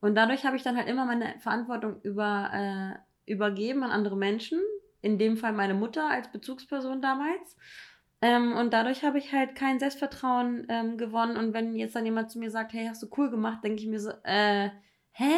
Und 0.00 0.14
dadurch 0.14 0.46
habe 0.46 0.56
ich 0.56 0.62
dann 0.62 0.78
halt 0.78 0.88
immer 0.88 1.04
meine 1.04 1.34
Verantwortung 1.40 2.00
über, 2.02 2.50
äh, 2.54 3.30
übergeben 3.30 3.82
an 3.82 3.90
andere 3.90 4.16
Menschen. 4.16 4.60
In 5.02 5.18
dem 5.18 5.36
Fall 5.36 5.52
meine 5.52 5.74
Mutter 5.74 6.08
als 6.08 6.30
Bezugsperson 6.30 7.00
damals. 7.00 7.56
Ähm, 8.22 8.52
und 8.56 8.72
dadurch 8.72 9.02
habe 9.02 9.18
ich 9.18 9.32
halt 9.32 9.54
kein 9.54 9.78
Selbstvertrauen 9.78 10.66
ähm, 10.68 10.98
gewonnen. 10.98 11.36
Und 11.36 11.54
wenn 11.54 11.74
jetzt 11.74 11.96
dann 11.96 12.04
jemand 12.04 12.30
zu 12.30 12.38
mir 12.38 12.50
sagt, 12.50 12.72
hey, 12.72 12.86
hast 12.86 13.02
du 13.02 13.08
cool 13.16 13.30
gemacht, 13.30 13.64
denke 13.64 13.80
ich 13.80 13.88
mir 13.88 14.00
so, 14.00 14.10
äh, 14.24 14.68
hä? 15.12 15.32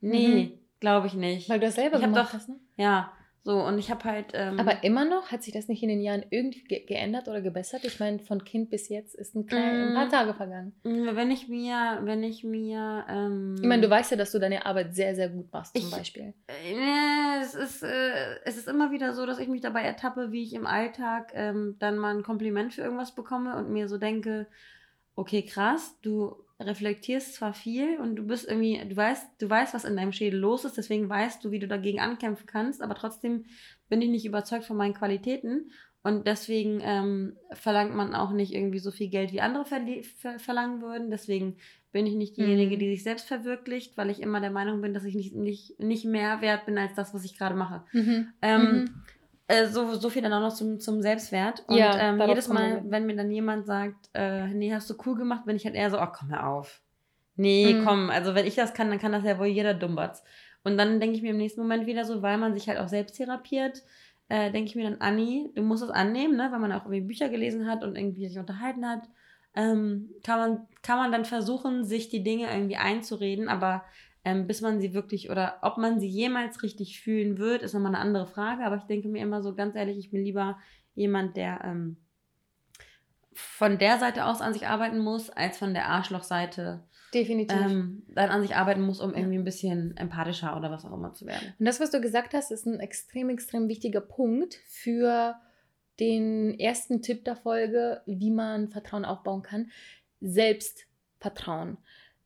Nee, 0.00 0.28
mhm. 0.28 0.58
glaube 0.80 1.06
ich 1.06 1.14
nicht. 1.14 1.48
Weil 1.48 1.58
du 1.58 1.66
das 1.66 1.76
selber 1.76 1.96
ich 1.96 2.04
gemacht 2.04 2.28
doch, 2.28 2.34
hast, 2.34 2.48
ne? 2.48 2.60
Ja, 2.76 3.12
so, 3.44 3.64
und 3.64 3.78
ich 3.78 3.90
habe 3.90 4.04
halt. 4.04 4.32
Ähm, 4.34 4.58
Aber 4.58 4.84
immer 4.84 5.04
noch, 5.04 5.30
hat 5.30 5.42
sich 5.42 5.54
das 5.54 5.68
nicht 5.68 5.82
in 5.82 5.88
den 5.88 6.00
Jahren 6.00 6.24
irgendwie 6.30 6.64
ge 6.64 6.84
geändert 6.84 7.28
oder 7.28 7.40
gebessert? 7.40 7.84
Ich 7.84 7.98
meine, 8.00 8.18
von 8.18 8.44
Kind 8.44 8.68
bis 8.68 8.88
jetzt 8.88 9.14
ist 9.14 9.34
ein, 9.34 9.46
klein, 9.46 9.88
ein 9.88 9.94
paar 9.94 10.06
mm. 10.06 10.10
Tage 10.10 10.34
vergangen. 10.34 10.72
Mm, 10.82 11.16
wenn 11.16 11.30
ich 11.30 11.48
mir, 11.48 12.00
wenn 12.02 12.22
ich 12.22 12.44
mir. 12.44 13.06
Ähm, 13.08 13.56
ich 13.58 13.66
meine, 13.66 13.82
du 13.82 13.90
weißt 13.90 14.10
ja, 14.10 14.16
dass 14.16 14.32
du 14.32 14.38
deine 14.38 14.66
Arbeit 14.66 14.94
sehr, 14.94 15.14
sehr 15.14 15.28
gut 15.28 15.52
machst, 15.52 15.76
zum 15.76 15.86
ich, 15.86 15.90
Beispiel. 15.90 16.34
Äh, 16.48 17.40
es, 17.40 17.54
ist, 17.54 17.82
äh, 17.82 18.40
es 18.44 18.56
ist 18.56 18.68
immer 18.68 18.90
wieder 18.90 19.14
so, 19.14 19.24
dass 19.24 19.38
ich 19.38 19.48
mich 19.48 19.62
dabei 19.62 19.82
ertappe, 19.82 20.30
wie 20.32 20.42
ich 20.42 20.52
im 20.52 20.66
Alltag 20.66 21.32
ähm, 21.34 21.76
dann 21.78 21.96
mal 21.96 22.14
ein 22.14 22.22
Kompliment 22.22 22.74
für 22.74 22.82
irgendwas 22.82 23.14
bekomme 23.14 23.56
und 23.56 23.70
mir 23.70 23.88
so 23.88 23.98
denke, 23.98 24.46
okay, 25.14 25.42
krass, 25.42 25.96
du 26.02 26.36
reflektierst 26.60 27.34
zwar 27.34 27.54
viel 27.54 27.98
und 27.98 28.16
du 28.16 28.26
bist 28.26 28.48
irgendwie, 28.48 28.82
du 28.88 28.96
weißt, 28.96 29.40
du 29.40 29.48
weißt, 29.48 29.74
was 29.74 29.84
in 29.84 29.96
deinem 29.96 30.12
Schädel 30.12 30.40
los 30.40 30.64
ist, 30.64 30.76
deswegen 30.76 31.08
weißt 31.08 31.44
du, 31.44 31.50
wie 31.50 31.60
du 31.60 31.68
dagegen 31.68 32.00
ankämpfen 32.00 32.46
kannst, 32.46 32.82
aber 32.82 32.94
trotzdem 32.94 33.44
bin 33.88 34.02
ich 34.02 34.08
nicht 34.08 34.26
überzeugt 34.26 34.64
von 34.64 34.76
meinen 34.76 34.94
Qualitäten 34.94 35.70
und 36.02 36.26
deswegen 36.26 36.80
ähm, 36.82 37.36
verlangt 37.52 37.94
man 37.94 38.14
auch 38.14 38.30
nicht 38.30 38.54
irgendwie 38.54 38.78
so 38.78 38.90
viel 38.90 39.08
Geld, 39.08 39.32
wie 39.32 39.40
andere 39.40 39.64
ver 39.64 39.80
ver 40.16 40.38
verlangen 40.38 40.80
würden. 40.80 41.10
Deswegen 41.10 41.56
bin 41.92 42.06
ich 42.06 42.14
nicht 42.14 42.36
diejenige, 42.36 42.76
mhm. 42.76 42.80
die 42.80 42.90
sich 42.90 43.02
selbst 43.02 43.26
verwirklicht, 43.26 43.96
weil 43.96 44.10
ich 44.10 44.22
immer 44.22 44.40
der 44.40 44.50
Meinung 44.50 44.80
bin, 44.80 44.94
dass 44.94 45.04
ich 45.04 45.14
nicht, 45.14 45.34
nicht, 45.34 45.78
nicht 45.80 46.04
mehr 46.04 46.40
wert 46.40 46.66
bin 46.66 46.78
als 46.78 46.94
das, 46.94 47.14
was 47.14 47.24
ich 47.24 47.36
gerade 47.36 47.56
mache. 47.56 47.84
Mhm. 47.92 48.28
Ähm, 48.40 48.62
mhm. 48.62 49.02
Äh, 49.48 49.66
so, 49.66 49.94
so 49.94 50.10
viel 50.10 50.20
dann 50.20 50.32
auch 50.34 50.40
noch 50.40 50.54
zum, 50.54 50.78
zum 50.78 51.00
Selbstwert. 51.00 51.64
Und 51.66 51.78
ja, 51.78 51.98
ähm, 51.98 52.20
jedes 52.28 52.48
Mal, 52.48 52.82
wenn 52.86 53.06
mir 53.06 53.16
dann 53.16 53.30
jemand 53.30 53.66
sagt, 53.66 54.10
äh, 54.12 54.46
nee, 54.48 54.72
hast 54.72 54.90
du 54.90 54.94
cool 55.06 55.16
gemacht, 55.16 55.46
bin 55.46 55.56
ich 55.56 55.64
halt 55.64 55.74
eher 55.74 55.90
so, 55.90 55.98
ach 55.98 56.12
komm, 56.12 56.30
hör 56.30 56.46
auf. 56.46 56.82
Nee, 57.34 57.74
mhm. 57.74 57.84
komm, 57.84 58.10
also 58.10 58.34
wenn 58.34 58.46
ich 58.46 58.56
das 58.56 58.74
kann, 58.74 58.90
dann 58.90 58.98
kann 58.98 59.12
das 59.12 59.24
ja 59.24 59.38
wohl 59.38 59.46
jeder 59.46 59.72
Dumbatz. 59.72 60.22
Und 60.64 60.76
dann 60.76 61.00
denke 61.00 61.16
ich 61.16 61.22
mir 61.22 61.30
im 61.30 61.38
nächsten 61.38 61.62
Moment 61.62 61.86
wieder 61.86 62.04
so, 62.04 62.20
weil 62.20 62.36
man 62.36 62.52
sich 62.52 62.68
halt 62.68 62.78
auch 62.78 62.88
selbst 62.88 63.16
therapiert, 63.16 63.82
äh, 64.28 64.50
denke 64.50 64.68
ich 64.68 64.76
mir 64.76 64.90
dann, 64.90 65.00
Anni, 65.00 65.50
du 65.54 65.62
musst 65.62 65.82
es 65.82 65.88
annehmen, 65.90 66.36
ne? 66.36 66.48
weil 66.50 66.58
man 66.58 66.72
auch 66.72 66.84
irgendwie 66.84 67.00
Bücher 67.00 67.30
gelesen 67.30 67.66
hat 67.66 67.82
und 67.82 67.96
irgendwie 67.96 68.28
sich 68.28 68.38
unterhalten 68.38 68.86
hat. 68.86 69.08
Ähm, 69.54 70.10
kann, 70.24 70.38
man, 70.38 70.66
kann 70.82 70.98
man 70.98 71.10
dann 71.10 71.24
versuchen, 71.24 71.84
sich 71.84 72.10
die 72.10 72.22
Dinge 72.22 72.52
irgendwie 72.52 72.76
einzureden, 72.76 73.48
aber 73.48 73.82
ähm, 74.28 74.46
bis 74.46 74.60
man 74.60 74.80
sie 74.80 74.92
wirklich 74.92 75.30
oder 75.30 75.58
ob 75.62 75.78
man 75.78 76.00
sie 76.00 76.08
jemals 76.08 76.62
richtig 76.62 77.00
fühlen 77.00 77.38
wird, 77.38 77.62
ist 77.62 77.72
nochmal 77.72 77.94
eine 77.94 78.04
andere 78.04 78.26
Frage. 78.26 78.64
Aber 78.64 78.76
ich 78.76 78.84
denke 78.84 79.08
mir 79.08 79.22
immer 79.22 79.42
so 79.42 79.54
ganz 79.54 79.74
ehrlich, 79.74 79.98
ich 79.98 80.10
bin 80.10 80.22
lieber 80.22 80.58
jemand, 80.94 81.36
der 81.36 81.60
ähm, 81.64 81.96
von 83.32 83.78
der 83.78 83.98
Seite 83.98 84.26
aus 84.26 84.40
an 84.40 84.52
sich 84.52 84.66
arbeiten 84.66 84.98
muss, 84.98 85.30
als 85.30 85.56
von 85.58 85.72
der 85.72 85.88
Arschlochseite. 85.88 86.84
Definitiv. 87.14 87.56
Ähm, 87.56 88.02
dann 88.08 88.28
an 88.28 88.42
sich 88.42 88.54
arbeiten 88.54 88.82
muss, 88.82 89.00
um 89.00 89.14
irgendwie 89.14 89.38
ein 89.38 89.44
bisschen 89.44 89.96
empathischer 89.96 90.56
oder 90.56 90.70
was 90.70 90.84
auch 90.84 90.92
immer 90.92 91.14
zu 91.14 91.24
werden. 91.24 91.54
Und 91.58 91.64
das, 91.64 91.80
was 91.80 91.90
du 91.90 92.00
gesagt 92.02 92.34
hast, 92.34 92.50
ist 92.50 92.66
ein 92.66 92.80
extrem, 92.80 93.30
extrem 93.30 93.68
wichtiger 93.68 94.02
Punkt 94.02 94.58
für 94.66 95.36
den 96.00 96.58
ersten 96.58 97.00
Tipp 97.00 97.24
der 97.24 97.36
Folge, 97.36 98.02
wie 98.04 98.30
man 98.30 98.68
Vertrauen 98.68 99.06
aufbauen 99.06 99.42
kann. 99.42 99.70
Selbstvertrauen. 100.20 101.78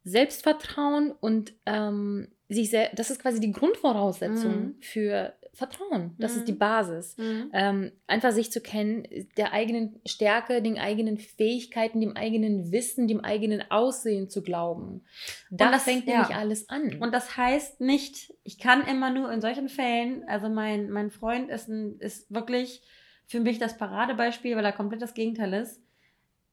Selbstvertrauen 0.04 1.12
und 1.12 1.52
ähm, 1.66 2.28
sich 2.49 2.71
sehr, 2.71 2.90
das 2.94 3.11
ist 3.11 3.21
quasi 3.21 3.40
die 3.40 3.52
Grundvoraussetzung 3.52 4.54
mhm. 4.54 4.76
für 4.80 5.35
Vertrauen. 5.54 6.14
Das 6.18 6.32
mhm. 6.32 6.38
ist 6.38 6.49
die 6.49 6.52
mhm. 6.52 6.59
Basis. 6.59 7.16
Mhm. 7.18 7.50
Ähm, 7.52 7.92
einfach 8.06 8.32
sich 8.32 8.50
zu 8.50 8.61
kennen, 8.61 9.06
der 9.37 9.52
eigenen 9.52 10.00
Stärke, 10.06 10.62
den 10.62 10.78
eigenen 10.78 11.18
Fähigkeiten, 11.18 12.00
dem 12.00 12.16
eigenen 12.16 12.73
Wissen, 12.73 13.06
dem 13.06 13.21
eigenen 13.21 13.62
Aussehen 13.71 14.30
zu 14.30 14.42
glauben. 14.42 15.04
Da 15.50 15.71
das, 15.71 15.85
fängt 15.85 16.06
ja. 16.06 16.21
nämlich 16.21 16.35
alles 16.35 16.68
an. 16.71 16.97
Und 17.00 17.12
das 17.12 17.37
heißt 17.37 17.82
nicht, 17.82 18.32
ich 18.44 18.59
kann 18.59 18.87
immer 18.87 19.11
nur 19.11 19.30
in 19.30 19.42
solchen 19.42 19.68
Fällen, 19.68 20.25
also 20.26 20.49
mein, 20.49 20.90
mein 20.90 21.11
Freund 21.11 21.50
ist, 21.50 21.68
ein, 21.68 21.99
ist 21.99 22.32
wirklich 22.32 22.82
für 23.26 23.40
mich 23.40 23.59
das 23.59 23.76
Paradebeispiel, 23.76 24.56
weil 24.56 24.64
er 24.64 24.73
komplett 24.73 25.02
das 25.02 25.14
Gegenteil 25.14 25.52
ist. 25.52 25.82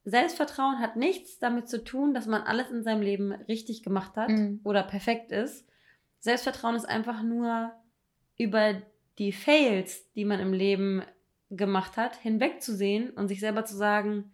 Selbstvertrauen 0.10 0.80
hat 0.80 0.96
nichts 0.96 1.40
damit 1.40 1.70
zu 1.70 1.84
tun, 1.84 2.14
dass 2.14 2.26
man 2.26 2.42
alles 2.42 2.70
in 2.72 2.84
seinem 2.84 3.02
Leben 3.02 3.32
richtig 3.32 3.84
gemacht 3.84 4.16
hat 4.16 4.30
mhm. 4.30 4.62
oder 4.64 4.84
perfekt 4.84 5.32
ist. 5.32 5.68
Selbstvertrauen 6.20 6.76
ist 6.76 6.86
einfach 6.86 7.24
nur 7.24 7.72
über 8.38 8.82
die 9.18 9.32
Fails, 9.32 10.12
die 10.14 10.26
man 10.26 10.40
im 10.40 10.54
Leben 10.54 11.04
gemacht 11.50 11.98
hat, 11.98 12.16
hinwegzusehen 12.16 13.10
und 13.12 13.28
sich 13.28 13.40
selber 13.40 13.66
zu 13.66 13.76
sagen, 13.76 14.32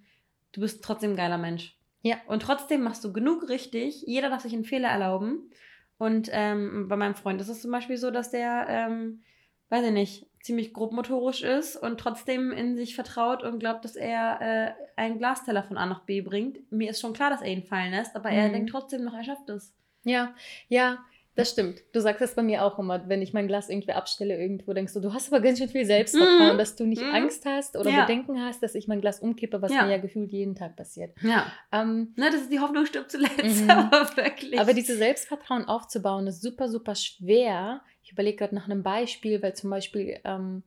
du 0.51 0.61
bist 0.61 0.83
trotzdem 0.83 1.11
ein 1.11 1.17
geiler 1.17 1.37
Mensch. 1.37 1.77
Ja. 2.01 2.17
Und 2.27 2.41
trotzdem 2.41 2.83
machst 2.83 3.03
du 3.03 3.11
genug 3.11 3.49
richtig. 3.49 4.03
Jeder 4.05 4.29
darf 4.29 4.41
sich 4.41 4.53
einen 4.53 4.65
Fehler 4.65 4.89
erlauben. 4.89 5.49
Und 5.97 6.29
ähm, 6.31 6.87
bei 6.87 6.97
meinem 6.97 7.15
Freund 7.15 7.41
ist 7.41 7.49
es 7.49 7.61
zum 7.61 7.71
Beispiel 7.71 7.97
so, 7.97 8.11
dass 8.11 8.29
der, 8.29 8.67
ähm, 8.69 9.23
weiß 9.69 9.85
ich 9.85 9.91
nicht, 9.91 10.27
ziemlich 10.45 10.73
grobmotorisch 10.73 11.41
ist 11.41 11.75
und 11.75 11.99
trotzdem 11.99 12.51
in 12.51 12.75
sich 12.75 12.93
vertraut 12.93 13.41
und 13.41 13.57
glaubt, 13.57 13.83
dass 13.83 13.95
er 13.95 14.41
äh, 14.41 14.73
einen 14.95 15.17
Glasteller 15.17 15.63
von 15.63 15.75
A 15.75 15.87
nach 15.87 16.01
B 16.01 16.21
bringt. 16.21 16.71
Mir 16.71 16.91
ist 16.91 17.01
schon 17.01 17.13
klar, 17.13 17.31
dass 17.31 17.41
er 17.41 17.51
ihn 17.51 17.63
fallen 17.63 17.91
lässt, 17.91 18.15
aber 18.15 18.29
mhm. 18.29 18.37
er 18.37 18.49
denkt 18.49 18.69
trotzdem 18.69 19.03
noch, 19.03 19.15
er 19.15 19.23
schafft 19.23 19.49
es. 19.49 19.73
Ja, 20.03 20.35
ja, 20.67 20.99
das 21.35 21.51
stimmt. 21.51 21.81
Du 21.91 21.99
sagst 21.99 22.21
das 22.21 22.33
bei 22.33 22.43
mir 22.43 22.63
auch 22.63 22.79
immer, 22.79 23.09
wenn 23.09 23.21
ich 23.21 23.33
mein 23.33 23.47
Glas 23.47 23.69
irgendwie 23.69 23.91
abstelle 23.91 24.39
irgendwo, 24.39 24.73
denkst 24.73 24.93
du, 24.93 25.01
du 25.01 25.13
hast 25.13 25.31
aber 25.31 25.41
ganz 25.41 25.59
schön 25.59 25.67
viel 25.67 25.85
Selbstvertrauen, 25.85 26.53
mhm. 26.53 26.57
dass 26.57 26.75
du 26.75 26.85
nicht 26.85 27.01
mhm. 27.01 27.13
Angst 27.13 27.45
hast 27.45 27.75
oder 27.75 27.89
ja. 27.89 28.01
Bedenken 28.05 28.41
hast, 28.41 28.63
dass 28.63 28.73
ich 28.73 28.87
mein 28.87 29.01
Glas 29.01 29.19
umkippe, 29.19 29.61
was 29.61 29.71
ja. 29.71 29.83
mir 29.83 29.91
ja 29.91 29.97
gefühlt 29.97 30.31
jeden 30.31 30.55
Tag 30.55 30.77
passiert. 30.77 31.13
Ja. 31.21 31.51
Ähm, 31.71 32.13
Na, 32.15 32.29
das 32.29 32.41
ist 32.41 32.51
die 32.51 32.59
Hoffnung 32.59 32.85
stirbt 32.85 33.11
zuletzt, 33.11 33.63
mhm. 33.63 33.69
aber 33.69 34.15
wirklich. 34.15 34.59
Aber 34.59 34.73
dieses 34.73 34.97
Selbstvertrauen 34.97 35.65
aufzubauen, 35.65 36.25
ist 36.27 36.41
super, 36.41 36.69
super 36.69 36.95
schwer, 36.95 37.81
ich 38.05 38.11
überlege 38.11 38.37
gerade 38.37 38.55
nach 38.55 38.65
einem 38.65 38.83
Beispiel, 38.83 39.41
weil 39.41 39.55
zum 39.55 39.71
Beispiel 39.71 40.19
ähm, 40.23 40.63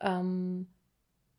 ähm, 0.00 0.66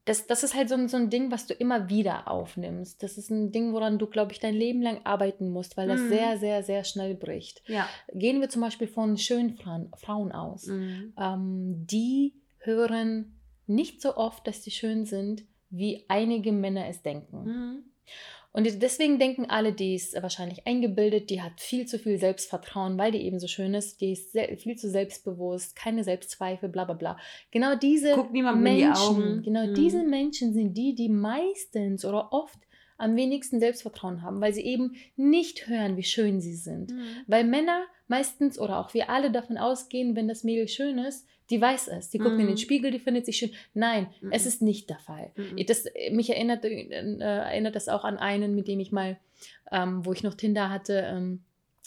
das, 0.05 0.27
das 0.27 0.43
ist 0.43 0.53
halt 0.53 0.69
so 0.69 0.75
ein, 0.75 0.87
so 0.87 0.97
ein 0.97 1.09
Ding, 1.09 1.31
was 1.31 1.47
du 1.47 1.53
immer 1.55 1.89
wieder 1.89 2.27
aufnimmst. 2.29 3.01
Das 3.01 3.17
ist 3.17 3.31
ein 3.31 3.51
Ding, 3.51 3.73
woran 3.73 3.97
du, 3.97 4.05
glaube 4.05 4.31
ich, 4.33 4.39
dein 4.39 4.53
Leben 4.53 4.81
lang 4.81 5.01
arbeiten 5.03 5.49
musst, 5.49 5.77
weil 5.77 5.87
das 5.87 5.99
mhm. 5.99 6.09
sehr, 6.09 6.37
sehr, 6.37 6.63
sehr 6.63 6.83
schnell 6.83 7.15
bricht. 7.15 7.63
Ja. 7.67 7.89
Gehen 8.13 8.39
wir 8.39 8.49
zum 8.49 8.61
Beispiel 8.61 8.87
von 8.87 9.17
schönen 9.17 9.57
Frauen, 9.57 9.91
Frauen 9.97 10.31
aus. 10.31 10.67
Mhm. 10.67 11.13
Ähm, 11.19 11.87
die 11.87 12.35
hören 12.59 13.39
nicht 13.65 13.99
so 13.99 14.15
oft, 14.15 14.45
dass 14.47 14.63
sie 14.63 14.71
schön 14.71 15.05
sind, 15.05 15.43
wie 15.71 16.05
einige 16.07 16.51
Männer 16.51 16.87
es 16.87 17.01
denken. 17.01 17.43
Mhm. 17.43 17.83
Und 18.55 18.81
deswegen 18.81 19.19
denken 19.19 19.49
alle, 19.49 19.73
die 19.73 19.95
ist 19.95 20.15
wahrscheinlich 20.21 20.65
eingebildet, 20.65 21.29
die 21.29 21.41
hat 21.41 21.59
viel 21.59 21.87
zu 21.87 21.99
viel 21.99 22.17
Selbstvertrauen, 22.17 22.97
weil 22.97 23.11
die 23.11 23.21
eben 23.23 23.37
so 23.37 23.47
schön 23.47 23.73
ist, 23.73 23.99
die 23.99 24.13
ist 24.13 24.31
sehr, 24.31 24.57
viel 24.57 24.77
zu 24.77 24.89
selbstbewusst, 24.89 25.75
keine 25.75 26.05
Selbstzweifel, 26.05 26.69
bla 26.69 26.85
bla 26.85 26.93
bla. 26.93 27.17
Genau 27.51 27.75
diese 27.75 28.15
Menschen, 28.31 29.43
genau 29.43 29.67
mhm. 29.67 29.73
diese 29.73 30.03
Menschen 30.03 30.53
sind 30.53 30.73
die, 30.77 30.95
die 30.95 31.09
meistens 31.09 32.05
oder 32.05 32.31
oft 32.31 32.57
am 32.97 33.17
wenigsten 33.17 33.59
Selbstvertrauen 33.59 34.21
haben, 34.21 34.39
weil 34.39 34.53
sie 34.53 34.63
eben 34.63 34.95
nicht 35.17 35.67
hören, 35.67 35.97
wie 35.97 36.03
schön 36.03 36.39
sie 36.39 36.55
sind. 36.55 36.93
Mhm. 36.93 37.03
Weil 37.27 37.43
Männer 37.43 37.83
meistens 38.07 38.57
oder 38.57 38.79
auch 38.79 38.93
wir 38.93 39.09
alle 39.09 39.31
davon 39.31 39.57
ausgehen, 39.57 40.15
wenn 40.15 40.29
das 40.29 40.45
Mädel 40.45 40.69
schön 40.69 40.97
ist, 40.97 41.27
die 41.49 41.61
weiß 41.61 41.89
es. 41.89 42.09
Die 42.09 42.17
guckt 42.17 42.35
mhm. 42.35 42.41
in 42.41 42.47
den 42.47 42.55
mhm. 42.55 42.59
Spiegel, 42.59 42.91
die 42.91 42.99
findet 42.99 43.25
sich 43.25 43.37
schön. 43.37 43.51
Nein, 43.73 44.07
mhm. 44.21 44.31
es 44.31 44.45
ist 44.45 44.61
nicht 44.61 44.89
der 44.89 44.99
Fall. 44.99 45.31
Mhm. 45.35 45.65
Das, 45.65 45.85
mich 46.11 46.29
erinnert, 46.29 46.65
äh, 46.65 47.17
erinnert 47.19 47.75
das 47.75 47.87
auch 47.87 48.03
an 48.03 48.17
einen, 48.17 48.55
mit 48.55 48.67
dem 48.67 48.79
ich 48.79 48.91
mal, 48.91 49.17
ähm, 49.71 50.05
wo 50.05 50.13
ich 50.13 50.23
noch 50.23 50.33
Tinder 50.33 50.69
hatte, 50.69 51.03
ähm, 51.05 51.43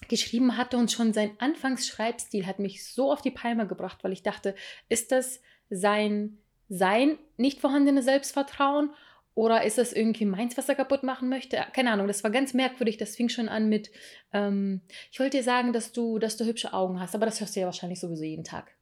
geschrieben 0.09 0.57
hatte 0.57 0.77
und 0.77 0.93
schon 0.93 1.13
sein 1.13 1.33
Anfangsschreibstil 1.39 2.47
hat 2.47 2.61
mich 2.61 2.87
so 2.87 3.13
auf 3.13 3.21
die 3.21 3.33
Palme 3.33 3.67
gebracht, 3.67 3.99
weil 4.03 4.13
ich 4.13 4.23
dachte, 4.23 4.55
ist 4.89 5.11
das 5.11 5.41
sein, 5.71 6.39
sein 6.69 7.19
nicht 7.37 7.61
vorhandenes 7.61 8.05
Selbstvertrauen 8.05 8.91
oder 9.35 9.65
ist 9.65 9.79
das 9.79 9.93
irgendwie 9.93 10.25
meins, 10.25 10.57
was 10.57 10.69
er 10.69 10.75
kaputt 10.77 11.03
machen 11.03 11.29
möchte? 11.29 11.65
Keine 11.73 11.91
Ahnung, 11.93 12.07
das 12.07 12.23
war 12.25 12.31
ganz 12.31 12.55
merkwürdig. 12.55 12.97
Das 12.97 13.17
fing 13.17 13.29
schon 13.29 13.49
an 13.49 13.69
mit, 13.69 13.91
ähm, 14.33 14.81
ich 15.11 15.21
wollte 15.21 15.39
dir 15.39 15.43
sagen, 15.45 15.73
dass 15.73 15.93
du, 15.93 16.19
dass 16.19 16.37
du 16.37 16.45
hübsche 16.45 16.73
Augen 16.73 17.01
hast, 17.01 17.15
aber 17.15 17.27
das 17.27 17.41
hörst 17.41 17.55
du 17.55 17.61
ja 17.61 17.67
wahrscheinlich 17.67 18.01
sowieso 18.01 18.25
jeden 18.25 18.45
Tag. 18.45 18.78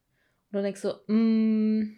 Und 0.52 0.58
du 0.58 0.62
denkst 0.62 0.80
so, 0.80 0.94
mm, 1.12 1.96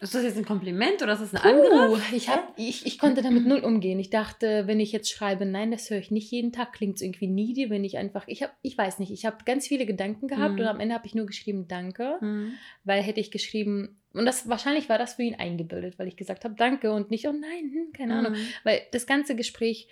ist 0.00 0.14
das 0.14 0.22
jetzt 0.22 0.38
ein 0.38 0.44
Kompliment 0.44 1.02
oder 1.02 1.14
ist 1.14 1.22
das 1.22 1.34
ein 1.34 1.40
Angriff? 1.40 2.12
Ich, 2.12 2.28
hab, 2.28 2.52
ich, 2.56 2.86
ich 2.86 3.00
konnte 3.00 3.20
damit 3.20 3.46
null 3.46 3.60
umgehen. 3.60 3.98
Ich 3.98 4.10
dachte, 4.10 4.68
wenn 4.68 4.78
ich 4.78 4.92
jetzt 4.92 5.10
schreibe, 5.10 5.44
nein, 5.44 5.72
das 5.72 5.90
höre 5.90 5.98
ich 5.98 6.12
nicht 6.12 6.30
jeden 6.30 6.52
Tag, 6.52 6.72
klingt 6.72 6.96
es 6.96 7.02
irgendwie 7.02 7.26
needy, 7.26 7.68
wenn 7.68 7.82
ich 7.82 7.98
einfach, 7.98 8.28
ich 8.28 8.44
habe, 8.44 8.52
ich 8.62 8.78
weiß 8.78 9.00
nicht, 9.00 9.10
ich 9.10 9.26
habe 9.26 9.38
ganz 9.44 9.66
viele 9.66 9.86
Gedanken 9.86 10.28
gehabt 10.28 10.54
mhm. 10.54 10.60
und 10.60 10.66
am 10.66 10.78
Ende 10.78 10.94
habe 10.94 11.06
ich 11.06 11.16
nur 11.16 11.26
geschrieben, 11.26 11.66
danke, 11.66 12.18
mhm. 12.20 12.52
weil 12.84 13.02
hätte 13.02 13.18
ich 13.18 13.32
geschrieben, 13.32 14.00
und 14.12 14.24
das 14.24 14.48
wahrscheinlich 14.48 14.88
war 14.88 14.98
das 14.98 15.14
für 15.14 15.24
ihn 15.24 15.34
eingebildet, 15.34 15.98
weil 15.98 16.06
ich 16.06 16.16
gesagt 16.16 16.44
habe, 16.44 16.54
danke 16.56 16.92
und 16.92 17.10
nicht, 17.10 17.26
oh 17.26 17.32
nein, 17.32 17.72
hm, 17.72 17.92
keine 17.92 18.12
mhm. 18.12 18.18
Ahnung, 18.18 18.34
weil 18.62 18.82
das 18.92 19.04
ganze 19.04 19.34
Gespräch 19.34 19.88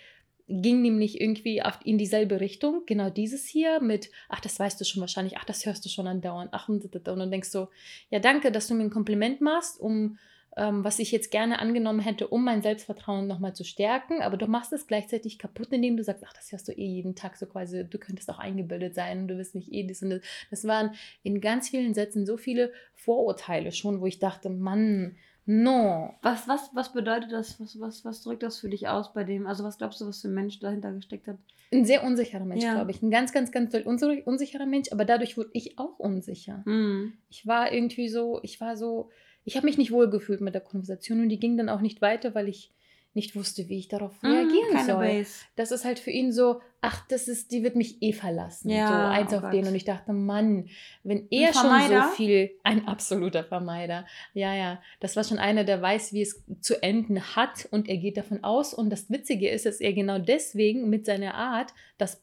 ging 0.47 0.81
nämlich 0.81 1.19
irgendwie 1.19 1.61
in 1.83 1.97
dieselbe 1.97 2.39
Richtung. 2.39 2.83
Genau 2.85 3.09
dieses 3.09 3.45
hier 3.45 3.81
mit, 3.81 4.09
ach, 4.29 4.39
das 4.39 4.59
weißt 4.59 4.79
du 4.79 4.85
schon 4.85 5.01
wahrscheinlich, 5.01 5.37
ach, 5.37 5.45
das 5.45 5.65
hörst 5.65 5.83
du 5.85 5.89
schon 5.89 6.07
andauernd, 6.07 6.49
ach, 6.53 6.69
und, 6.69 6.87
dann 7.05 7.31
denkst 7.31 7.51
du, 7.51 7.67
ja, 8.09 8.19
danke, 8.19 8.51
dass 8.51 8.67
du 8.67 8.75
mir 8.75 8.83
ein 8.83 8.89
Kompliment 8.89 9.41
machst, 9.41 9.79
um 9.79 10.17
ähm, 10.57 10.83
was 10.83 10.97
ich 10.97 11.11
jetzt 11.11 11.29
gerne 11.29 11.59
angenommen 11.59 11.99
hätte, 11.99 12.27
um 12.27 12.43
mein 12.43 12.63
Selbstvertrauen 12.63 13.27
nochmal 13.27 13.53
zu 13.53 13.63
stärken, 13.63 14.21
aber 14.23 14.37
du 14.37 14.47
machst 14.47 14.73
es 14.73 14.87
gleichzeitig 14.87 15.37
kaputt, 15.37 15.67
indem 15.71 15.97
du 15.97 16.03
sagst, 16.03 16.23
ach, 16.25 16.33
das 16.33 16.51
hörst 16.51 16.67
du 16.67 16.71
eh 16.71 16.85
jeden 16.85 17.15
Tag 17.15 17.37
so 17.37 17.45
quasi, 17.45 17.85
du 17.87 17.97
könntest 17.99 18.29
auch 18.29 18.39
eingebildet 18.39 18.95
sein, 18.95 19.27
du 19.27 19.37
wirst 19.37 19.53
mich 19.53 19.71
eh 19.71 19.85
das 19.85 20.01
und 20.01 20.09
das. 20.09 20.21
Das 20.49 20.65
waren 20.65 20.95
in 21.21 21.41
ganz 21.41 21.69
vielen 21.69 21.93
Sätzen 21.93 22.25
so 22.25 22.37
viele 22.37 22.73
Vorurteile 22.95 23.71
schon, 23.71 24.01
wo 24.01 24.07
ich 24.07 24.17
dachte, 24.17 24.49
Mann, 24.49 25.15
No. 25.49 26.13
Was, 26.21 26.45
was, 26.49 26.69
was 26.73 26.91
bedeutet 26.91 27.31
das? 27.31 27.57
Was, 27.59 27.79
was, 27.79 28.03
was 28.03 28.21
drückt 28.21 28.43
das 28.43 28.59
für 28.59 28.67
dich 28.67 28.89
aus 28.89 29.13
bei 29.13 29.23
dem? 29.23 29.47
Also, 29.47 29.63
was 29.63 29.77
glaubst 29.77 30.01
du, 30.01 30.05
was 30.05 30.21
für 30.21 30.27
ein 30.27 30.33
Mensch 30.33 30.59
dahinter 30.59 30.91
gesteckt 30.91 31.27
hat? 31.27 31.37
Ein 31.71 31.85
sehr 31.85 32.03
unsicherer 32.03 32.43
Mensch, 32.43 32.65
ja. 32.65 32.73
glaube 32.75 32.91
ich. 32.91 33.01
Ein 33.01 33.11
ganz, 33.11 33.31
ganz, 33.31 33.51
ganz 33.53 33.73
unsicherer 33.73 34.65
Mensch, 34.65 34.91
aber 34.91 35.05
dadurch 35.05 35.37
wurde 35.37 35.49
ich 35.53 35.79
auch 35.79 35.99
unsicher. 35.99 36.63
Mhm. 36.65 37.13
Ich 37.29 37.47
war 37.47 37.71
irgendwie 37.71 38.09
so, 38.09 38.41
ich 38.43 38.59
war 38.59 38.75
so, 38.75 39.09
ich 39.45 39.55
habe 39.55 39.65
mich 39.65 39.77
nicht 39.77 39.91
wohl 39.91 40.09
gefühlt 40.09 40.41
mit 40.41 40.53
der 40.53 40.61
Konversation 40.61 41.21
und 41.21 41.29
die 41.29 41.39
ging 41.39 41.55
dann 41.55 41.69
auch 41.69 41.81
nicht 41.81 42.01
weiter, 42.01 42.35
weil 42.35 42.49
ich 42.49 42.73
nicht 43.17 43.35
wusste, 43.35 43.67
wie 43.67 43.79
ich 43.79 43.87
darauf 43.87 44.11
mhm, 44.21 44.29
reagieren 44.29 44.83
mm, 44.83 44.85
soll. 44.85 45.07
Base. 45.07 45.31
Das 45.55 45.71
ist 45.71 45.83
halt 45.83 45.97
für 45.97 46.11
ihn 46.11 46.31
so, 46.31 46.61
ach, 46.81 47.03
das 47.09 47.27
ist, 47.27 47.51
die 47.51 47.63
wird 47.63 47.75
mich 47.75 48.01
eh 48.01 48.13
verlassen. 48.13 48.69
Ja, 48.69 48.87
so 48.87 48.93
eins 48.93 49.33
oh 49.33 49.37
auf 49.37 49.41
Gott. 49.41 49.53
den. 49.53 49.67
Und 49.67 49.73
ich 49.73 49.85
dachte, 49.85 50.13
Mann, 50.13 50.69
wenn 51.03 51.27
er 51.31 51.51
schon 51.51 51.81
so 51.89 52.01
viel, 52.15 52.51
ein 52.63 52.87
absoluter 52.87 53.43
Vermeider. 53.43 54.05
Ja, 54.33 54.53
ja. 54.53 54.79
Das 54.99 55.15
war 55.15 55.23
schon 55.23 55.39
einer, 55.39 55.63
der 55.63 55.81
weiß, 55.81 56.13
wie 56.13 56.21
es 56.21 56.43
zu 56.61 56.81
enden 56.83 57.35
hat 57.35 57.67
und 57.71 57.89
er 57.89 57.97
geht 57.97 58.17
davon 58.17 58.43
aus. 58.43 58.73
Und 58.73 58.91
das 58.91 59.09
Witzige 59.09 59.49
ist, 59.49 59.65
dass 59.65 59.81
er 59.81 59.93
genau 59.93 60.19
deswegen 60.19 60.87
mit 60.87 61.07
seiner 61.07 61.33
Art 61.33 61.73
das 61.97 62.21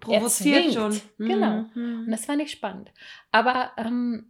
provoziert 0.00 0.74
schon. 0.74 1.00
Genau. 1.18 1.64
Mhm. 1.74 2.04
Und 2.06 2.10
das 2.10 2.24
fand 2.24 2.42
ich 2.42 2.50
spannend. 2.50 2.90
Aber 3.30 3.70
ähm, 3.76 4.26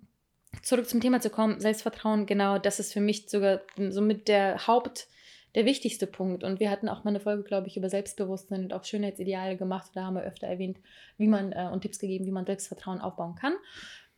zurück 0.62 0.86
zum 0.86 1.00
Thema 1.00 1.20
zu 1.22 1.30
kommen, 1.30 1.60
Selbstvertrauen, 1.60 2.26
genau, 2.26 2.58
das 2.58 2.78
ist 2.78 2.92
für 2.92 3.00
mich 3.00 3.30
sogar 3.30 3.62
somit 3.88 4.28
der 4.28 4.66
Haupt 4.66 5.08
der 5.54 5.64
wichtigste 5.64 6.06
Punkt. 6.06 6.42
Und 6.42 6.60
wir 6.60 6.70
hatten 6.70 6.88
auch 6.88 7.04
mal 7.04 7.10
eine 7.10 7.20
Folge, 7.20 7.44
glaube 7.44 7.68
ich, 7.68 7.76
über 7.76 7.88
Selbstbewusstsein 7.88 8.64
und 8.64 8.72
auch 8.72 8.84
Schönheitsideale 8.84 9.56
gemacht. 9.56 9.90
Da 9.94 10.04
haben 10.04 10.14
wir 10.14 10.22
öfter 10.22 10.46
erwähnt, 10.46 10.78
wie 11.16 11.28
man 11.28 11.52
äh, 11.52 11.68
und 11.72 11.82
Tipps 11.82 11.98
gegeben, 11.98 12.26
wie 12.26 12.32
man 12.32 12.46
Selbstvertrauen 12.46 13.00
aufbauen 13.00 13.36
kann. 13.36 13.54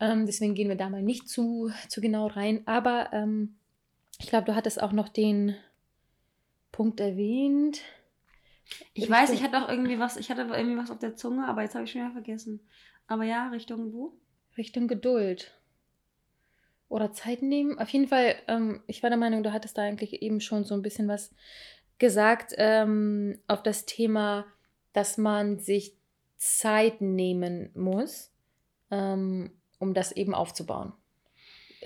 Ähm, 0.00 0.26
deswegen 0.26 0.54
gehen 0.54 0.68
wir 0.68 0.76
da 0.76 0.88
mal 0.88 1.02
nicht 1.02 1.28
zu, 1.28 1.70
zu 1.88 2.00
genau 2.00 2.26
rein. 2.26 2.62
Aber 2.66 3.10
ähm, 3.12 3.56
ich 4.18 4.28
glaube, 4.28 4.46
du 4.46 4.54
hattest 4.54 4.82
auch 4.82 4.92
noch 4.92 5.08
den 5.08 5.54
Punkt 6.72 7.00
erwähnt. 7.00 7.80
Ich 8.94 9.04
Richtung 9.04 9.16
weiß, 9.16 9.30
ich 9.30 9.42
hatte 9.42 9.62
auch 9.62 9.68
irgendwie 9.68 9.98
was, 9.98 10.16
ich 10.16 10.30
hatte 10.30 10.42
irgendwie 10.42 10.76
was 10.76 10.90
auf 10.90 10.98
der 10.98 11.16
Zunge, 11.16 11.46
aber 11.46 11.62
jetzt 11.62 11.74
habe 11.74 11.84
ich 11.84 11.92
schon 11.92 12.00
wieder 12.00 12.12
vergessen. 12.12 12.60
Aber 13.06 13.24
ja, 13.24 13.48
Richtung 13.48 13.92
wo? 13.92 14.12
Richtung 14.56 14.88
Geduld 14.88 15.56
oder 16.88 17.12
Zeit 17.12 17.42
nehmen. 17.42 17.78
Auf 17.78 17.88
jeden 17.88 18.08
Fall, 18.08 18.36
ähm, 18.48 18.82
ich 18.86 19.02
war 19.02 19.10
der 19.10 19.18
Meinung, 19.18 19.42
du 19.42 19.52
hattest 19.52 19.78
da 19.78 19.82
eigentlich 19.82 20.22
eben 20.22 20.40
schon 20.40 20.64
so 20.64 20.74
ein 20.74 20.82
bisschen 20.82 21.08
was 21.08 21.34
gesagt 21.98 22.54
ähm, 22.58 23.38
auf 23.46 23.62
das 23.62 23.86
Thema, 23.86 24.46
dass 24.92 25.18
man 25.18 25.58
sich 25.58 25.96
Zeit 26.36 27.00
nehmen 27.00 27.70
muss, 27.74 28.30
ähm, 28.90 29.50
um 29.78 29.94
das 29.94 30.12
eben 30.12 30.34
aufzubauen. 30.34 30.92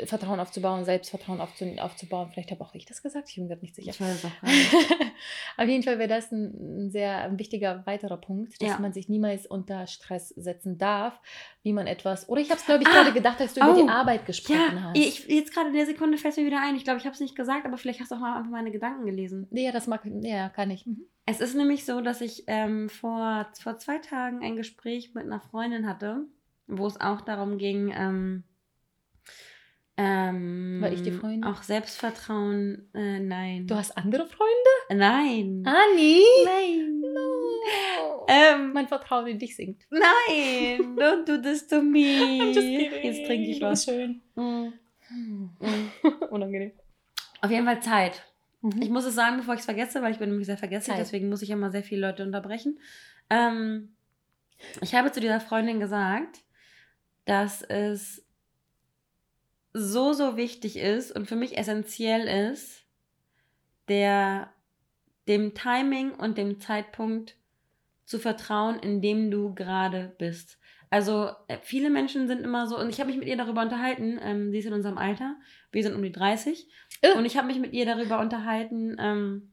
Vertrauen 0.06 0.40
aufzubauen, 0.40 0.84
Selbstvertrauen 0.84 1.40
aufzubauen. 1.40 2.30
Vielleicht 2.32 2.50
habe 2.50 2.62
auch 2.62 2.74
ich 2.74 2.86
das 2.86 3.02
gesagt, 3.02 3.28
ich 3.28 3.36
bin 3.36 3.48
gerade 3.48 3.60
nicht 3.60 3.74
sicher. 3.74 3.90
Ich 3.90 4.00
weiß 4.00 4.24
auch 4.24 4.30
Auf 5.56 5.68
jeden 5.68 5.82
Fall 5.82 5.98
wäre 5.98 6.08
das 6.08 6.30
ein, 6.32 6.90
sehr 6.90 7.36
wichtiger 7.38 7.84
weiterer 7.86 8.16
Punkt, 8.16 8.60
dass 8.60 8.68
ja. 8.68 8.78
man 8.78 8.92
sich 8.92 9.08
niemals 9.08 9.46
unter 9.46 9.86
Stress 9.86 10.28
setzen 10.30 10.78
darf, 10.78 11.20
wie 11.62 11.72
man 11.72 11.86
etwas. 11.86 12.28
Oder 12.28 12.40
ich 12.40 12.50
habe 12.50 12.60
es, 12.60 12.66
glaube 12.66 12.82
ich, 12.82 12.88
ah, 12.88 12.92
gerade 12.92 13.12
gedacht, 13.12 13.40
als 13.40 13.54
du 13.54 13.60
oh, 13.60 13.64
über 13.64 13.74
die 13.74 13.82
oh, 13.82 13.88
Arbeit 13.88 14.26
gesprochen 14.26 14.76
ja, 14.76 14.82
hast. 14.82 14.98
Ich, 14.98 15.26
jetzt 15.28 15.52
gerade 15.52 15.68
in 15.68 15.74
der 15.74 15.86
Sekunde 15.86 16.18
fällt 16.18 16.36
mir 16.36 16.46
wieder 16.46 16.62
ein. 16.62 16.76
Ich 16.76 16.84
glaube, 16.84 16.98
ich 16.98 17.04
habe 17.04 17.14
es 17.14 17.20
nicht 17.20 17.36
gesagt, 17.36 17.66
aber 17.66 17.76
vielleicht 17.76 18.00
hast 18.00 18.10
du 18.10 18.16
auch 18.16 18.20
mal 18.20 18.36
einfach 18.36 18.50
meine 18.50 18.70
Gedanken 18.70 19.06
gelesen. 19.06 19.48
Ja, 19.50 19.72
das 19.72 19.86
mag, 19.86 20.02
ja, 20.22 20.48
kann 20.48 20.70
ich. 20.70 20.86
Mhm. 20.86 21.06
Es 21.26 21.40
ist 21.40 21.54
nämlich 21.54 21.84
so, 21.84 22.00
dass 22.00 22.20
ich 22.20 22.44
ähm, 22.48 22.88
vor, 22.88 23.46
vor 23.60 23.78
zwei 23.78 23.98
Tagen 23.98 24.42
ein 24.42 24.56
Gespräch 24.56 25.14
mit 25.14 25.24
einer 25.24 25.40
Freundin 25.40 25.86
hatte, 25.86 26.26
wo 26.66 26.86
es 26.86 27.00
auch 27.00 27.20
darum 27.20 27.58
ging, 27.58 27.92
ähm, 27.94 28.44
ähm, 30.02 30.78
War 30.80 30.90
ich 30.90 31.02
die 31.02 31.10
Freundin? 31.10 31.44
Auch 31.44 31.62
Selbstvertrauen, 31.62 32.88
äh, 32.94 33.20
nein. 33.20 33.66
Du 33.66 33.74
hast 33.74 33.98
andere 33.98 34.26
Freunde? 34.26 34.70
Nein. 34.88 35.62
Anni? 35.66 36.22
Nein. 36.46 37.02
No. 37.02 38.26
Ähm, 38.26 38.72
mein 38.72 38.88
Vertrauen 38.88 39.26
in 39.26 39.38
dich 39.38 39.54
sinkt. 39.56 39.86
Nein, 39.90 40.00
don't 40.96 41.26
do 41.26 41.36
this 41.36 41.66
to 41.66 41.82
me. 41.82 42.50
Jetzt 43.02 43.26
trinke 43.26 43.50
ich 43.50 43.60
was. 43.60 43.84
Schön. 43.84 44.22
Mm. 44.36 44.68
Unangenehm. 46.30 46.72
Auf 47.42 47.50
jeden 47.50 47.66
Fall 47.66 47.82
Zeit. 47.82 48.24
Mhm. 48.62 48.80
Ich 48.80 48.88
muss 48.88 49.04
es 49.04 49.14
sagen, 49.14 49.36
bevor 49.36 49.52
ich 49.52 49.60
es 49.60 49.66
vergesse, 49.66 50.00
weil 50.00 50.12
ich 50.12 50.18
bin 50.18 50.30
nämlich 50.30 50.46
sehr 50.46 50.56
vergesslich, 50.56 50.96
deswegen 50.96 51.28
muss 51.28 51.42
ich 51.42 51.50
immer 51.50 51.70
sehr 51.70 51.82
viele 51.82 52.06
Leute 52.06 52.22
unterbrechen. 52.22 52.78
Ähm, 53.28 53.94
ich 54.80 54.94
habe 54.94 55.12
zu 55.12 55.20
dieser 55.20 55.40
Freundin 55.40 55.78
gesagt, 55.78 56.40
dass 57.26 57.60
es 57.60 58.24
so, 59.72 60.12
so 60.12 60.37
wichtig 60.37 60.76
ist 60.76 61.12
und 61.12 61.26
für 61.26 61.37
mich 61.37 61.56
essentiell 61.56 62.52
ist, 62.52 62.85
der 63.88 64.52
dem 65.28 65.54
Timing 65.54 66.12
und 66.12 66.38
dem 66.38 66.61
Zeitpunkt 66.61 67.37
zu 68.04 68.18
vertrauen, 68.18 68.78
in 68.80 69.00
dem 69.00 69.30
du 69.30 69.54
gerade 69.54 70.14
bist. 70.18 70.59
Also 70.90 71.30
äh, 71.46 71.59
viele 71.62 71.88
Menschen 71.88 72.26
sind 72.26 72.42
immer 72.42 72.66
so, 72.66 72.76
und 72.76 72.88
ich 72.88 72.98
habe 72.98 73.11
mich 73.11 73.18
mit 73.18 73.28
ihr 73.28 73.37
darüber 73.37 73.62
unterhalten, 73.62 74.18
ähm, 74.20 74.50
sie 74.50 74.59
ist 74.59 74.66
in 74.66 74.72
unserem 74.72 74.98
Alter, 74.98 75.37
wir 75.70 75.85
sind 75.85 75.94
um 75.94 76.02
die 76.02 76.11
30, 76.11 76.66
äh. 77.02 77.16
und 77.16 77.24
ich 77.24 77.37
habe 77.37 77.46
mich 77.46 77.61
mit 77.61 77.72
ihr 77.72 77.87
darüber 77.87 78.18
unterhalten, 78.18 78.96
ähm, 78.98 79.52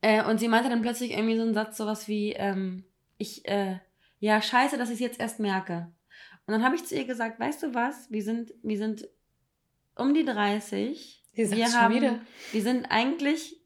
äh, 0.00 0.24
und 0.24 0.40
sie 0.40 0.48
meinte 0.48 0.70
dann 0.70 0.80
plötzlich 0.80 1.10
irgendwie 1.10 1.36
so 1.36 1.42
einen 1.42 1.52
Satz, 1.52 1.76
sowas 1.76 2.08
wie, 2.08 2.32
ähm, 2.32 2.84
ich, 3.18 3.46
äh, 3.46 3.78
ja, 4.20 4.40
scheiße, 4.40 4.78
dass 4.78 4.88
ich 4.88 4.94
es 4.94 5.00
jetzt 5.00 5.20
erst 5.20 5.40
merke. 5.40 5.92
Und 6.46 6.52
dann 6.52 6.64
habe 6.64 6.74
ich 6.74 6.84
zu 6.84 6.96
ihr 6.96 7.04
gesagt, 7.04 7.38
weißt 7.38 7.62
du 7.62 7.74
was, 7.74 8.10
wir 8.10 8.22
sind, 8.22 8.52
wir 8.62 8.78
sind 8.78 9.08
um 9.94 10.14
die 10.14 10.24
30. 10.24 11.24
Sie 11.32 11.50
wir 11.52 11.72
haben, 11.72 11.94
wieder. 11.94 12.20
wir 12.52 12.62
sind 12.62 12.86
eigentlich 12.90 13.60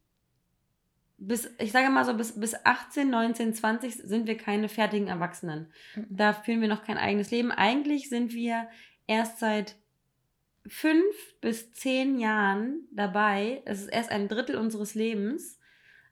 bis, 1.16 1.50
ich 1.58 1.72
sage 1.72 1.90
mal 1.90 2.04
so, 2.04 2.14
bis, 2.14 2.38
bis 2.38 2.54
18, 2.64 3.08
19, 3.08 3.54
20 3.54 3.94
sind 3.94 4.26
wir 4.26 4.36
keine 4.36 4.68
fertigen 4.68 5.08
Erwachsenen. 5.08 5.72
Mhm. 5.94 6.06
Da 6.10 6.32
führen 6.32 6.60
wir 6.60 6.68
noch 6.68 6.84
kein 6.84 6.98
eigenes 6.98 7.30
Leben. 7.30 7.50
Eigentlich 7.50 8.08
sind 8.08 8.32
wir 8.32 8.68
erst 9.06 9.38
seit 9.38 9.76
fünf 10.66 11.14
bis 11.40 11.72
zehn 11.72 12.18
Jahren 12.18 12.86
dabei. 12.90 13.62
Es 13.64 13.80
ist 13.82 13.88
erst 13.88 14.10
ein 14.10 14.28
Drittel 14.28 14.56
unseres 14.56 14.94
Lebens 14.94 15.58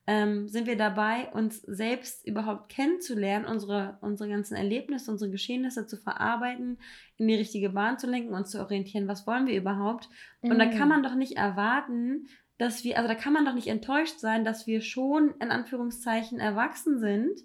ähm, 0.07 0.49
sind 0.49 0.67
wir 0.67 0.77
dabei, 0.77 1.29
uns 1.33 1.63
selbst 1.63 2.27
überhaupt 2.27 2.69
kennenzulernen, 2.69 3.45
unsere, 3.45 3.99
unsere 4.01 4.29
ganzen 4.29 4.57
Erlebnisse, 4.57 5.11
unsere 5.11 5.31
Geschehnisse 5.31 5.87
zu 5.87 5.97
verarbeiten, 5.97 6.79
in 7.19 7.29
die 7.29 7.37
richtige 7.37 7.71
Bahn 7.71 7.99
zu 7.99 8.09
lenken 8.09 8.35
und 8.35 8.49
zu 8.49 8.61
orientieren, 8.61 9.07
was 9.07 9.27
wollen 9.27 9.47
wir 9.47 9.57
überhaupt. 9.57 10.09
Und 10.41 10.59
da 10.59 10.67
kann 10.67 10.89
mm. 10.89 10.91
man 10.91 11.03
doch 11.05 11.15
nicht 11.15 11.37
erwarten, 11.37 12.27
dass 12.59 12.83
wir, 12.83 12.97
also 12.97 13.09
da 13.09 13.15
kann 13.15 13.33
man 13.33 13.45
doch 13.45 13.55
nicht 13.55 13.69
enttäuscht 13.69 14.19
sein, 14.19 14.45
dass 14.45 14.67
wir 14.67 14.81
schon 14.81 15.35
in 15.41 15.51
Anführungszeichen 15.51 16.41
erwachsen 16.41 16.99
sind 16.99 17.39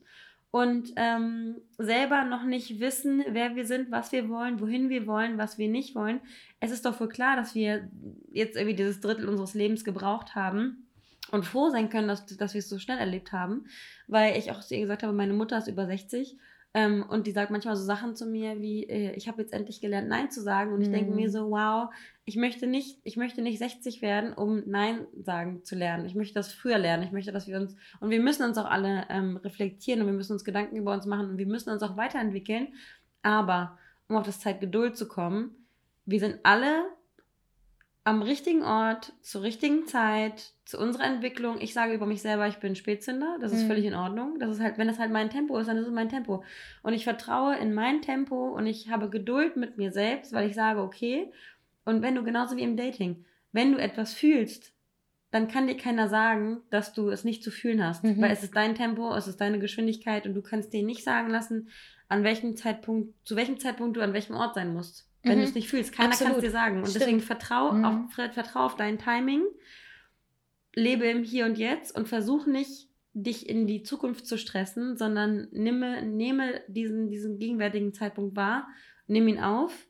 und 0.49 0.93
ähm, 0.95 1.57
selber 1.77 2.23
noch 2.23 2.43
nicht 2.43 2.79
wissen, 2.79 3.23
wer 3.29 3.55
wir 3.55 3.65
sind, 3.65 3.91
was 3.91 4.11
wir 4.11 4.29
wollen, 4.29 4.59
wohin 4.59 4.89
wir 4.89 5.05
wollen, 5.05 5.37
was 5.37 5.59
wir 5.59 5.69
nicht 5.69 5.93
wollen. 5.93 6.21
Es 6.59 6.71
ist 6.71 6.85
doch 6.85 6.99
wohl 6.99 7.09
klar, 7.09 7.35
dass 7.35 7.53
wir 7.53 7.89
jetzt 8.31 8.55
irgendwie 8.55 8.75
dieses 8.75 8.99
Drittel 8.99 9.29
unseres 9.29 9.53
Lebens 9.53 9.83
gebraucht 9.83 10.33
haben 10.33 10.86
und 11.31 11.45
froh 11.45 11.69
sein 11.69 11.89
können, 11.89 12.07
dass, 12.07 12.25
dass 12.25 12.53
wir 12.53 12.59
es 12.59 12.69
so 12.69 12.79
schnell 12.79 12.97
erlebt 12.97 13.31
haben, 13.31 13.65
weil 14.07 14.37
ich 14.37 14.51
auch 14.51 14.61
zu 14.61 14.75
ihr 14.75 14.81
gesagt 14.81 15.03
habe, 15.03 15.13
meine 15.13 15.33
Mutter 15.33 15.57
ist 15.57 15.67
über 15.67 15.85
60 15.85 16.37
ähm, 16.77 17.03
und 17.09 17.25
die 17.25 17.31
sagt 17.31 17.49
manchmal 17.49 17.75
so 17.75 17.83
Sachen 17.83 18.15
zu 18.15 18.27
mir 18.27 18.61
wie, 18.61 18.83
äh, 18.83 19.13
ich 19.13 19.27
habe 19.27 19.41
jetzt 19.41 19.51
endlich 19.51 19.81
gelernt, 19.81 20.09
Nein 20.09 20.29
zu 20.29 20.43
sagen. 20.43 20.73
Und 20.73 20.81
ich 20.81 20.91
denke 20.91 21.11
mir 21.11 21.27
mhm. 21.27 21.31
so, 21.31 21.49
wow, 21.49 21.89
ich 22.23 22.35
möchte 22.35 22.67
nicht, 22.67 22.99
ich 23.03 23.17
möchte 23.17 23.41
nicht 23.41 23.57
60 23.57 24.03
werden, 24.03 24.33
um 24.33 24.61
Nein 24.67 25.07
sagen 25.23 25.63
zu 25.63 25.75
lernen. 25.75 26.05
Ich 26.05 26.13
möchte 26.13 26.35
das 26.35 26.53
früher 26.53 26.77
lernen. 26.77 27.01
Ich 27.01 27.11
möchte, 27.11 27.31
dass 27.31 27.47
wir 27.47 27.57
uns, 27.57 27.75
und 27.99 28.11
wir 28.11 28.19
müssen 28.19 28.43
uns 28.43 28.59
auch 28.59 28.69
alle 28.69 29.05
ähm, 29.09 29.37
reflektieren 29.37 30.01
und 30.01 30.07
wir 30.07 30.13
müssen 30.13 30.33
uns 30.33 30.43
Gedanken 30.43 30.75
über 30.75 30.93
uns 30.93 31.07
machen 31.07 31.31
und 31.31 31.37
wir 31.39 31.47
müssen 31.47 31.71
uns 31.71 31.81
auch 31.81 31.97
weiterentwickeln. 31.97 32.67
Aber 33.23 33.79
um 34.07 34.15
auf 34.15 34.25
das 34.27 34.39
Zeit 34.39 34.59
Geduld 34.59 34.97
zu 34.97 35.07
kommen, 35.07 35.55
wir 36.05 36.19
sind 36.19 36.39
alle 36.43 36.85
am 38.07 38.21
richtigen 38.21 38.63
Ort, 38.63 39.11
zur 39.21 39.43
richtigen 39.43 39.85
Zeit, 39.85 40.53
zu 40.63 40.79
unserer 40.79 41.03
Entwicklung. 41.03 41.59
Ich 41.59 41.73
sage 41.73 41.93
über 41.93 42.05
mich 42.05 42.21
selber, 42.21 42.47
ich 42.47 42.55
bin 42.55 42.77
Spätzünder. 42.77 43.37
Das 43.41 43.51
ist 43.51 43.63
mhm. 43.63 43.67
völlig 43.67 43.83
in 43.83 43.95
Ordnung. 43.95 44.39
Das 44.39 44.49
ist 44.49 44.61
halt, 44.61 44.77
wenn 44.77 44.87
das 44.87 44.97
halt 44.97 45.11
mein 45.11 45.29
Tempo 45.29 45.57
ist, 45.57 45.67
dann 45.67 45.75
ist 45.75 45.87
es 45.87 45.91
mein 45.91 46.07
Tempo. 46.07 46.41
Und 46.83 46.93
ich 46.93 47.03
vertraue 47.03 47.57
in 47.57 47.73
mein 47.73 48.01
Tempo 48.01 48.55
und 48.55 48.65
ich 48.65 48.89
habe 48.89 49.09
Geduld 49.09 49.57
mit 49.57 49.77
mir 49.77 49.91
selbst, 49.91 50.31
weil 50.31 50.47
ich 50.47 50.55
sage, 50.55 50.79
okay. 50.79 51.33
Und 51.83 52.01
wenn 52.01 52.15
du 52.15 52.23
genauso 52.23 52.55
wie 52.55 52.61
im 52.61 52.77
Dating, 52.77 53.25
wenn 53.51 53.73
du 53.73 53.77
etwas 53.77 54.13
fühlst, 54.13 54.71
dann 55.31 55.49
kann 55.49 55.67
dir 55.67 55.75
keiner 55.75 56.07
sagen, 56.07 56.61
dass 56.69 56.93
du 56.93 57.09
es 57.09 57.25
nicht 57.25 57.43
zu 57.43 57.51
fühlen 57.51 57.85
hast. 57.85 58.05
Mhm. 58.05 58.21
Weil 58.21 58.31
es 58.31 58.41
ist 58.41 58.55
dein 58.55 58.75
Tempo, 58.75 59.13
es 59.15 59.27
ist 59.27 59.41
deine 59.41 59.59
Geschwindigkeit 59.59 60.25
und 60.25 60.33
du 60.33 60.41
kannst 60.41 60.71
dir 60.71 60.83
nicht 60.83 61.03
sagen 61.03 61.29
lassen, 61.29 61.67
an 62.07 62.23
welchem 62.23 62.55
Zeitpunkt, 62.55 63.15
zu 63.27 63.35
welchem 63.35 63.59
Zeitpunkt 63.59 63.97
du 63.97 64.01
an 64.01 64.13
welchem 64.13 64.37
Ort 64.37 64.55
sein 64.55 64.73
musst 64.73 65.06
wenn 65.27 65.37
mhm. 65.37 65.43
du 65.43 65.47
es 65.47 65.55
nicht 65.55 65.69
fühlst. 65.69 65.93
Keiner 65.93 66.15
kann 66.15 66.33
es 66.33 66.39
dir 66.39 66.51
sagen. 66.51 66.77
Und 66.77 66.89
Stimmt. 66.89 67.01
deswegen 67.01 67.21
vertrau, 67.21 67.71
mhm. 67.71 67.85
auf, 67.85 68.13
vertrau 68.13 68.65
auf 68.65 68.75
dein 68.75 68.97
Timing, 68.97 69.43
lebe 70.75 71.05
im 71.05 71.23
Hier 71.23 71.45
und 71.45 71.57
Jetzt 71.57 71.95
und 71.95 72.07
versuch 72.07 72.45
nicht, 72.45 72.87
dich 73.13 73.49
in 73.49 73.65
die 73.65 73.81
Zukunft 73.81 74.27
zu 74.27 74.37
stressen, 74.37 74.95
sondern 74.95 75.47
nehme, 75.51 76.03
nehme 76.03 76.61
diesen, 76.67 77.09
diesen 77.09 77.39
gegenwärtigen 77.39 77.93
Zeitpunkt 77.93 78.35
wahr, 78.35 78.67
nimm 79.07 79.27
ihn 79.27 79.39
auf 79.39 79.87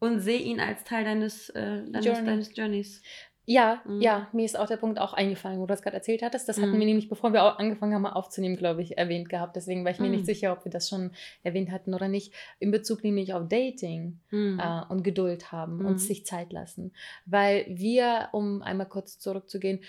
und 0.00 0.20
sehe 0.20 0.40
ihn 0.40 0.58
als 0.58 0.82
Teil 0.84 1.04
deines, 1.04 1.50
äh, 1.50 1.84
deines, 1.84 2.04
Journey. 2.04 2.24
deines 2.24 2.56
Journeys. 2.56 3.02
Ja, 3.46 3.82
mhm. 3.84 4.00
ja, 4.00 4.28
mir 4.32 4.44
ist 4.44 4.58
auch 4.58 4.66
der 4.66 4.76
Punkt 4.76 5.00
auch 5.00 5.12
eingefallen, 5.12 5.58
wo 5.58 5.62
du 5.62 5.68
das 5.68 5.82
gerade 5.82 5.96
erzählt 5.96 6.22
hattest. 6.22 6.48
Das 6.48 6.58
hatten 6.58 6.72
mhm. 6.72 6.78
wir 6.78 6.86
nämlich, 6.86 7.08
bevor 7.08 7.32
wir 7.32 7.58
angefangen 7.58 7.94
haben 7.94 8.06
aufzunehmen, 8.06 8.56
glaube 8.56 8.82
ich, 8.82 8.98
erwähnt 8.98 9.28
gehabt. 9.28 9.56
Deswegen 9.56 9.84
war 9.84 9.90
ich 9.90 9.98
mir 9.98 10.06
mhm. 10.06 10.12
nicht 10.12 10.26
sicher, 10.26 10.52
ob 10.52 10.64
wir 10.64 10.70
das 10.70 10.88
schon 10.88 11.10
erwähnt 11.42 11.70
hatten 11.70 11.94
oder 11.94 12.08
nicht. 12.08 12.32
In 12.58 12.70
Bezug 12.70 13.02
nämlich 13.02 13.34
auf 13.34 13.48
Dating 13.48 14.20
mhm. 14.30 14.60
äh, 14.60 14.82
und 14.88 15.02
Geduld 15.02 15.52
haben 15.52 15.84
und 15.84 15.94
mhm. 15.94 15.98
sich 15.98 16.26
Zeit 16.26 16.52
lassen. 16.52 16.92
Weil 17.26 17.66
wir, 17.68 18.28
um 18.32 18.62
einmal 18.62 18.88
kurz 18.88 19.18
zurückzugehen, 19.18 19.80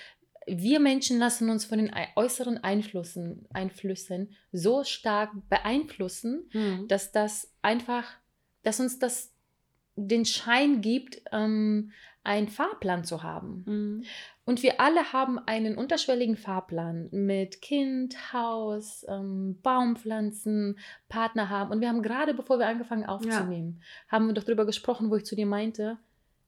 wir 0.48 0.80
Menschen 0.80 1.20
lassen 1.20 1.50
uns 1.50 1.66
von 1.66 1.78
den 1.78 1.92
äußeren 2.16 2.58
Einflüssen, 2.64 3.46
Einflüssen 3.54 4.36
so 4.52 4.84
stark 4.84 5.32
beeinflussen, 5.50 6.50
mhm. 6.52 6.88
dass 6.88 7.12
das 7.12 7.52
einfach, 7.62 8.06
dass 8.64 8.80
uns 8.80 8.98
das 8.98 9.32
den 9.96 10.26
Schein 10.26 10.82
gibt, 10.82 11.22
ähm, 11.32 11.92
einen 12.24 12.50
Fahrplan 12.50 13.04
zu 13.04 13.24
haben. 13.24 13.64
Mhm. 13.66 14.04
Und 14.46 14.64
wir 14.64 14.80
alle 14.80 15.14
haben 15.14 15.40
einen 15.40 15.78
unterschwelligen 15.78 16.38
Fahrplan 16.38 17.10
mit 17.12 17.62
Kind, 17.62 18.34
Haus, 18.34 19.06
ähm, 19.10 19.60
Baumpflanzen, 19.64 20.78
Partner 21.10 21.50
haben. 21.50 21.72
Und 21.72 21.82
wir 21.82 21.90
haben 21.90 22.04
gerade, 22.04 22.34
bevor 22.34 22.60
wir 22.60 22.68
angefangen 22.68 23.06
aufzunehmen, 23.06 23.80
ja. 23.80 24.12
haben 24.12 24.28
wir 24.28 24.34
doch 24.34 24.44
darüber 24.44 24.66
gesprochen, 24.66 25.10
wo 25.10 25.16
ich 25.16 25.26
zu 25.26 25.36
dir 25.36 25.48
meinte, 25.48 25.98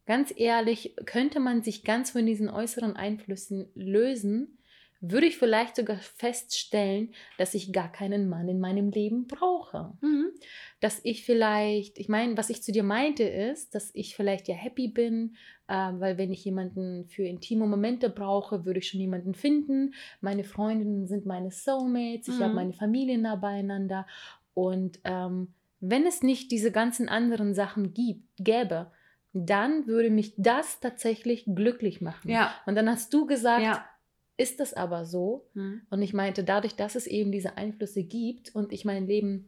ganz 0.06 0.34
ehrlich, 0.36 0.96
könnte 1.06 1.40
man 1.40 1.64
sich 1.64 1.84
ganz 1.84 2.12
von 2.12 2.26
diesen 2.26 2.50
äußeren 2.50 2.96
Einflüssen 2.96 3.70
lösen, 3.74 4.58
würde 5.06 5.28
ich 5.28 5.38
vielleicht 5.38 5.76
sogar 5.76 5.98
feststellen, 5.98 7.12
dass 7.38 7.54
ich 7.54 7.74
gar 7.74 7.92
keinen 7.92 8.30
Mann 8.30 8.48
in 8.48 8.62
meinem 8.62 8.89
Leben 8.89 9.28
brauche. 9.28 9.92
Mhm. 10.00 10.32
Dass 10.80 11.02
ich 11.04 11.26
vielleicht, 11.26 12.00
ich 12.00 12.08
meine, 12.08 12.38
was 12.38 12.50
ich 12.50 12.63
zu 12.63 12.72
dir 12.72 12.84
meinte, 12.84 13.24
ist, 13.24 13.76
dass 13.76 13.92
ich 13.94 14.16
vielleicht 14.16 14.48
ja 14.48 14.56
happy 14.56 14.88
bin, 14.88 15.36
äh, 15.68 15.74
weil 15.74 16.18
wenn 16.18 16.32
ich 16.32 16.46
jemanden 16.46 17.06
für 17.10 17.24
intime 17.24 17.68
Momente 17.68 18.10
brauche, 18.10 18.66
würde 18.66 18.80
ich 18.80 18.88
schon 18.88 19.02
jemanden 19.02 19.34
finden. 19.34 19.94
Meine 20.22 20.46
Freundinnen 20.46 21.06
sind 21.06 21.26
meine 21.26 21.52
Soulmates, 21.52 22.30
ich 22.30 22.39
mhm. 22.39 22.44
habe 22.44 22.54
meine 22.54 22.74
Familie 22.74 23.18
nah 23.18 23.36
beieinander. 23.36 24.08
Und 24.54 25.02
ähm, 25.04 25.54
wenn 25.82 26.08
es 26.08 26.24
nicht 26.24 26.50
diese 26.50 26.72
ganzen 26.72 27.10
anderen 27.10 27.54
Sachen 27.54 27.94
gibt, 27.94 28.24
gäbe, 28.38 28.89
dann 29.34 29.86
würde 29.86 30.12
mich 30.12 30.34
das 30.38 30.80
tatsächlich 30.80 31.44
glücklich 31.46 32.00
machen. 32.00 32.30
Ja. 32.30 32.54
Und 32.66 32.76
dann 32.76 32.88
hast 32.89 33.13
du 33.13 33.26
gesagt, 33.26 33.63
ja 33.63 33.84
ist 34.44 34.60
es 34.60 34.74
aber 34.74 35.06
so. 35.06 35.48
Hm. 35.54 35.82
Und 35.90 36.02
ich 36.02 36.14
meinte, 36.14 36.44
dadurch, 36.44 36.76
dass 36.76 36.96
es 36.96 37.08
eben 37.08 37.32
diese 37.32 37.58
Einflüsse 37.58 38.04
gibt 38.04 38.54
und 38.54 38.74
ich 38.74 38.84
mein 38.84 39.08
Leben 39.08 39.48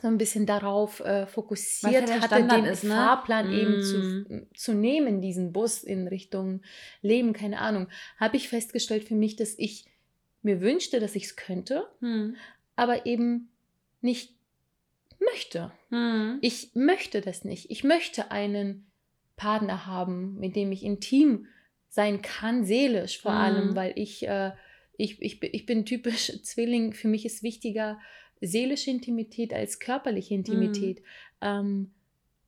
so 0.00 0.08
ein 0.08 0.18
bisschen 0.18 0.46
darauf 0.46 1.00
äh, 1.00 1.26
fokussiert 1.26 2.08
ja 2.08 2.20
hatte, 2.20 2.42
den 2.42 2.64
ist, 2.64 2.82
ne? 2.82 2.90
Fahrplan 2.90 3.50
mm. 3.50 3.52
eben 3.52 3.82
zu, 3.82 3.96
hm. 4.26 4.46
zu 4.54 4.74
nehmen, 4.74 5.20
diesen 5.20 5.52
Bus 5.52 5.84
in 5.84 6.08
Richtung 6.08 6.62
Leben, 7.02 7.34
keine 7.34 7.60
Ahnung, 7.60 7.88
habe 8.18 8.36
ich 8.36 8.48
festgestellt 8.48 9.04
für 9.04 9.14
mich, 9.14 9.36
dass 9.36 9.54
ich 9.58 9.84
mir 10.40 10.60
wünschte, 10.60 10.98
dass 10.98 11.14
ich 11.14 11.24
es 11.24 11.36
könnte, 11.36 11.86
mm. 12.00 12.30
aber 12.74 13.06
eben 13.06 13.50
nicht 14.00 14.34
möchte. 15.20 15.70
Mm. 15.90 16.38
Ich 16.40 16.70
möchte 16.74 17.20
das 17.20 17.44
nicht. 17.44 17.70
Ich 17.70 17.84
möchte 17.84 18.30
einen 18.30 18.86
Partner 19.36 19.86
haben, 19.86 20.38
mit 20.40 20.56
dem 20.56 20.72
ich 20.72 20.82
intim 20.84 21.46
sein 21.92 22.22
kann, 22.22 22.64
seelisch 22.64 23.20
vor 23.20 23.32
mhm. 23.32 23.38
allem, 23.38 23.76
weil 23.76 23.92
ich, 23.96 24.26
äh, 24.26 24.52
ich, 24.96 25.20
ich, 25.20 25.42
ich 25.42 25.66
bin 25.66 25.84
typisch 25.84 26.32
Zwilling, 26.42 26.94
für 26.94 27.06
mich 27.06 27.26
ist 27.26 27.42
wichtiger 27.42 28.00
seelische 28.40 28.90
Intimität 28.90 29.52
als 29.52 29.78
körperliche 29.78 30.34
Intimität. 30.34 31.00
Mhm. 31.00 31.04
Ähm, 31.42 31.90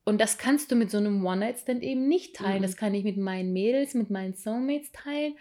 und 0.05 0.19
das 0.21 0.39
kannst 0.39 0.73
du 0.73 0.77
mit 0.77 0.91
so 0.91 0.97
einem 0.97 1.25
One-Night-Stand 1.25 1.83
eben 1.83 2.09
nicht 2.09 2.37
teilen. 2.37 2.61
Mhm. 2.61 2.63
Das 2.63 2.77
kann 2.79 2.95
ich 2.95 3.05
mit 3.05 3.19
meinen 3.19 3.53
Mädels, 3.53 3.93
mit 3.93 4.09
meinen 4.09 4.33
Soulmates 4.33 4.93
teilen. 4.93 5.37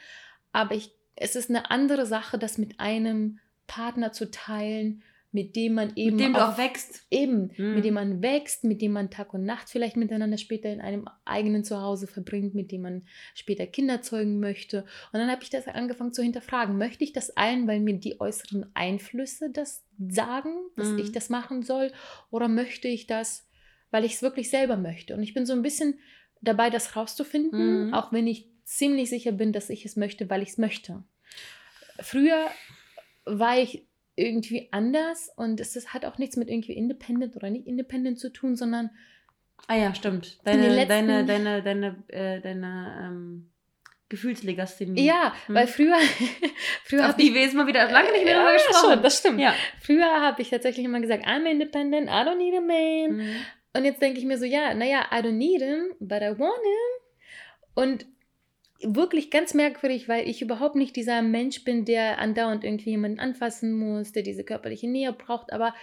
Aber 0.51 0.75
ich, 0.75 0.91
es 1.15 1.37
ist 1.37 1.49
eine 1.49 1.71
andere 1.71 2.05
Sache, 2.05 2.37
das 2.37 2.57
mit 2.57 2.81
einem 2.81 3.39
Partner 3.67 4.11
zu 4.11 4.29
teilen, 4.29 5.01
mit 5.33 5.55
dem 5.55 5.73
man 5.73 5.91
eben. 5.95 6.15
Mit 6.15 6.25
dem 6.25 6.33
du 6.33 6.47
auch 6.47 6.57
wächst. 6.59 7.05
Eben, 7.09 7.51
mhm. 7.57 7.75
mit 7.75 7.85
dem 7.85 7.95
man 7.95 8.21
wächst, 8.21 8.63
mit 8.63 8.81
dem 8.81 8.91
man 8.91 9.09
Tag 9.09 9.33
und 9.33 9.43
Nacht 9.43 9.67
vielleicht 9.67 9.97
miteinander 9.97 10.37
später 10.37 10.71
in 10.71 10.79
einem 10.79 11.09
eigenen 11.25 11.63
Zuhause 11.63 12.05
verbringt, 12.05 12.53
mit 12.53 12.71
dem 12.71 12.83
man 12.83 13.07
später 13.33 13.65
Kinder 13.65 14.03
zeugen 14.03 14.39
möchte. 14.39 14.85
Und 15.11 15.19
dann 15.19 15.31
habe 15.31 15.41
ich 15.41 15.49
das 15.49 15.67
angefangen 15.67 16.13
zu 16.13 16.21
hinterfragen. 16.21 16.77
Möchte 16.77 17.03
ich 17.03 17.13
das 17.13 17.35
allen, 17.35 17.67
weil 17.67 17.79
mir 17.79 17.97
die 17.97 18.21
äußeren 18.21 18.67
Einflüsse 18.75 19.49
das 19.49 19.83
sagen, 20.07 20.53
dass 20.75 20.89
mhm. 20.89 20.99
ich 20.99 21.11
das 21.11 21.29
machen 21.29 21.63
soll? 21.63 21.91
Oder 22.29 22.47
möchte 22.47 22.87
ich 22.87 23.07
das, 23.07 23.49
weil 23.89 24.05
ich 24.05 24.13
es 24.13 24.21
wirklich 24.21 24.51
selber 24.51 24.77
möchte? 24.77 25.15
Und 25.15 25.23
ich 25.23 25.33
bin 25.33 25.47
so 25.47 25.53
ein 25.53 25.63
bisschen 25.63 25.95
dabei, 26.41 26.69
das 26.69 26.95
rauszufinden, 26.95 27.87
mhm. 27.87 27.93
auch 27.95 28.11
wenn 28.11 28.27
ich 28.27 28.51
ziemlich 28.65 29.09
sicher 29.09 29.31
bin, 29.31 29.51
dass 29.51 29.71
ich 29.71 29.83
es 29.83 29.95
möchte, 29.95 30.29
weil 30.29 30.43
ich 30.43 30.49
es 30.49 30.57
möchte. 30.59 31.03
Früher 31.99 32.47
war 33.25 33.57
ich 33.57 33.87
irgendwie 34.15 34.69
anders 34.71 35.31
und 35.35 35.59
es 35.59 35.75
ist, 35.75 35.93
hat 35.93 36.05
auch 36.05 36.17
nichts 36.17 36.37
mit 36.37 36.49
irgendwie 36.49 36.73
independent 36.73 37.35
oder 37.35 37.49
nicht 37.49 37.67
independent 37.67 38.19
zu 38.19 38.31
tun, 38.31 38.55
sondern 38.55 38.91
Ah 39.67 39.75
ja, 39.75 39.95
stimmt. 39.95 40.39
Deine, 40.43 40.85
deine, 40.85 41.25
deine, 41.25 41.63
deine, 41.63 42.03
äh, 42.09 42.41
deine 42.41 43.01
ähm, 43.01 43.49
Gefühlslegasthenie. 44.09 45.05
Ja, 45.05 45.33
hm. 45.45 45.55
weil 45.55 45.67
früher. 45.67 45.97
früher 46.83 47.09
Auf 47.09 47.15
die 47.15 47.33
jetzt 47.33 47.55
mal 47.55 47.65
wieder 47.65 47.89
lange 47.89 48.11
nicht 48.11 48.25
mehr 48.25 48.33
äh, 48.33 48.37
darüber 48.37 48.53
gesprochen. 48.53 48.93
Schon, 48.93 49.03
das 49.03 49.19
stimmt. 49.19 49.39
Ja. 49.39 49.53
Früher 49.81 50.21
habe 50.21 50.41
ich 50.41 50.49
tatsächlich 50.49 50.85
immer 50.85 50.99
gesagt, 50.99 51.25
I'm 51.25 51.49
independent, 51.49 52.09
I 52.09 52.27
don't 52.27 52.37
need 52.37 52.55
a 52.55 52.61
man. 52.61 53.17
Mhm. 53.17 53.35
Und 53.75 53.85
jetzt 53.85 54.01
denke 54.01 54.19
ich 54.19 54.25
mir 54.25 54.37
so, 54.37 54.45
ja, 54.45 54.73
naja, 54.73 55.05
I 55.11 55.15
don't 55.15 55.31
need 55.31 55.61
him, 55.61 55.95
but 55.99 56.21
I 56.21 56.37
want 56.37 56.61
him. 56.63 57.73
Und 57.75 58.05
wirklich 58.85 59.31
ganz 59.31 59.53
merkwürdig, 59.53 60.07
weil 60.07 60.27
ich 60.27 60.41
überhaupt 60.41 60.75
nicht 60.75 60.95
dieser 60.95 61.21
Mensch 61.21 61.63
bin, 61.63 61.85
der 61.85 62.19
andauernd 62.19 62.63
irgendwie 62.63 62.91
jemanden 62.91 63.19
anfassen 63.19 63.73
muss, 63.73 64.11
der 64.11 64.23
diese 64.23 64.43
körperliche 64.43 64.89
Nähe 64.89 65.13
braucht. 65.13 65.51
Aber 65.53 65.73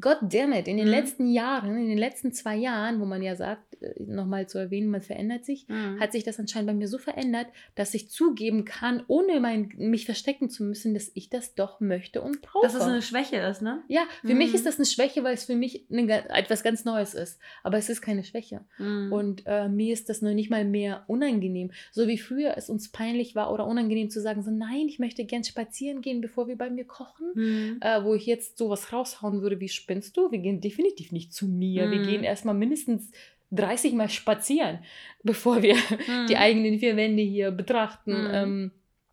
God 0.00 0.18
damn 0.22 0.52
it, 0.52 0.68
in 0.68 0.76
den 0.78 0.86
Mhm. 0.86 0.92
letzten 0.92 1.26
Jahren, 1.30 1.76
in 1.76 1.88
den 1.88 1.98
letzten 1.98 2.32
zwei 2.32 2.56
Jahren, 2.56 3.00
wo 3.00 3.04
man 3.04 3.22
ja 3.22 3.36
sagt, 3.36 3.82
äh, 3.82 3.92
nochmal 4.02 4.46
zu 4.48 4.56
erwähnen, 4.58 4.88
man 4.90 5.02
verändert 5.02 5.44
sich, 5.44 5.68
Mhm. 5.68 6.00
hat 6.00 6.12
sich 6.12 6.24
das 6.24 6.38
anscheinend 6.38 6.68
bei 6.68 6.74
mir 6.74 6.88
so 6.88 6.98
verändert, 6.98 7.48
dass 7.74 7.92
ich 7.92 8.08
zugeben 8.08 8.64
kann, 8.64 9.02
ohne 9.08 9.38
mein, 9.40 9.70
mich 9.76 10.06
verstecken 10.06 10.48
zu 10.48 10.64
müssen, 10.64 10.94
dass 10.94 11.10
ich 11.14 11.28
das 11.28 11.54
doch 11.54 11.80
möchte 11.80 12.22
und 12.22 12.40
brauche. 12.42 12.64
Dass 12.64 12.74
es 12.74 12.82
eine 12.82 13.02
Schwäche 13.02 13.36
ist, 13.36 13.60
ne? 13.60 13.82
ja, 13.88 14.02
für 14.24 14.34
mich 14.34 14.50
Mhm. 14.50 14.54
ist 14.54 14.66
das 14.66 14.76
eine 14.78 14.86
Schwäche, 14.86 15.24
weil 15.24 15.34
es 15.34 15.44
für 15.44 15.56
mich 15.56 15.84
eine, 15.90 16.28
etwas 16.30 16.62
ganz 16.62 16.84
Neues 16.84 17.12
ist. 17.14 17.38
Aber 17.62 17.76
es 17.76 17.88
ist 17.90 18.00
keine 18.00 18.24
Schwäche. 18.24 18.60
Mhm. 18.78 19.12
Und 19.12 19.42
äh, 19.46 19.68
mir 19.68 19.92
ist 19.92 20.08
das 20.08 20.22
noch 20.22 20.32
nicht 20.32 20.48
mal 20.50 20.64
mehr 20.64 21.04
unangenehm. 21.06 21.70
So 21.90 22.08
wie 22.08 22.18
früher 22.18 22.54
es 22.56 22.70
uns 22.70 22.90
peinlich 22.90 23.34
war 23.34 23.52
oder 23.52 23.66
unangenehm 23.66 24.08
zu 24.10 24.20
sagen, 24.20 24.42
so 24.42 24.50
nein, 24.50 24.86
ich 24.88 24.98
möchte 24.98 25.24
gern 25.24 25.44
spazieren 25.44 26.00
gehen, 26.00 26.20
bevor 26.20 26.48
wir 26.48 26.56
bei 26.56 26.70
mir 26.70 26.84
kochen. 26.86 27.26
Mhm. 27.34 27.78
Äh, 27.80 28.04
wo 28.04 28.14
ich 28.14 28.26
jetzt 28.26 28.56
sowas 28.58 28.92
raushauen 28.92 29.42
würde, 29.42 29.60
wie 29.60 29.68
spinnst 29.82 30.16
du? 30.16 30.30
Wir 30.30 30.38
gehen 30.38 30.60
definitiv 30.60 31.12
nicht 31.12 31.32
zu 31.34 31.46
mir. 31.46 31.90
Wir 31.90 31.98
Mhm. 32.00 32.04
gehen 32.04 32.24
erstmal 32.24 32.54
mindestens 32.54 33.10
30 33.50 33.92
Mal 33.92 34.08
spazieren, 34.08 34.78
bevor 35.22 35.62
wir 35.62 35.74
Mhm. 35.74 36.26
die 36.28 36.36
eigenen 36.38 36.78
vier 36.78 36.96
Wände 36.96 37.22
hier 37.22 37.50
betrachten. 37.50 38.12
Mhm. 38.28 38.30
Ähm, 38.34 38.70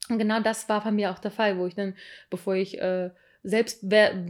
und 0.09 0.17
genau 0.19 0.39
das 0.41 0.67
war 0.69 0.83
bei 0.83 0.91
mir 0.91 1.11
auch 1.11 1.19
der 1.19 1.31
Fall, 1.31 1.57
wo 1.57 1.65
ich 1.67 1.75
dann, 1.75 1.95
bevor 2.29 2.55
ich 2.55 2.79
äh, 2.79 3.09
selbst, 3.41 3.81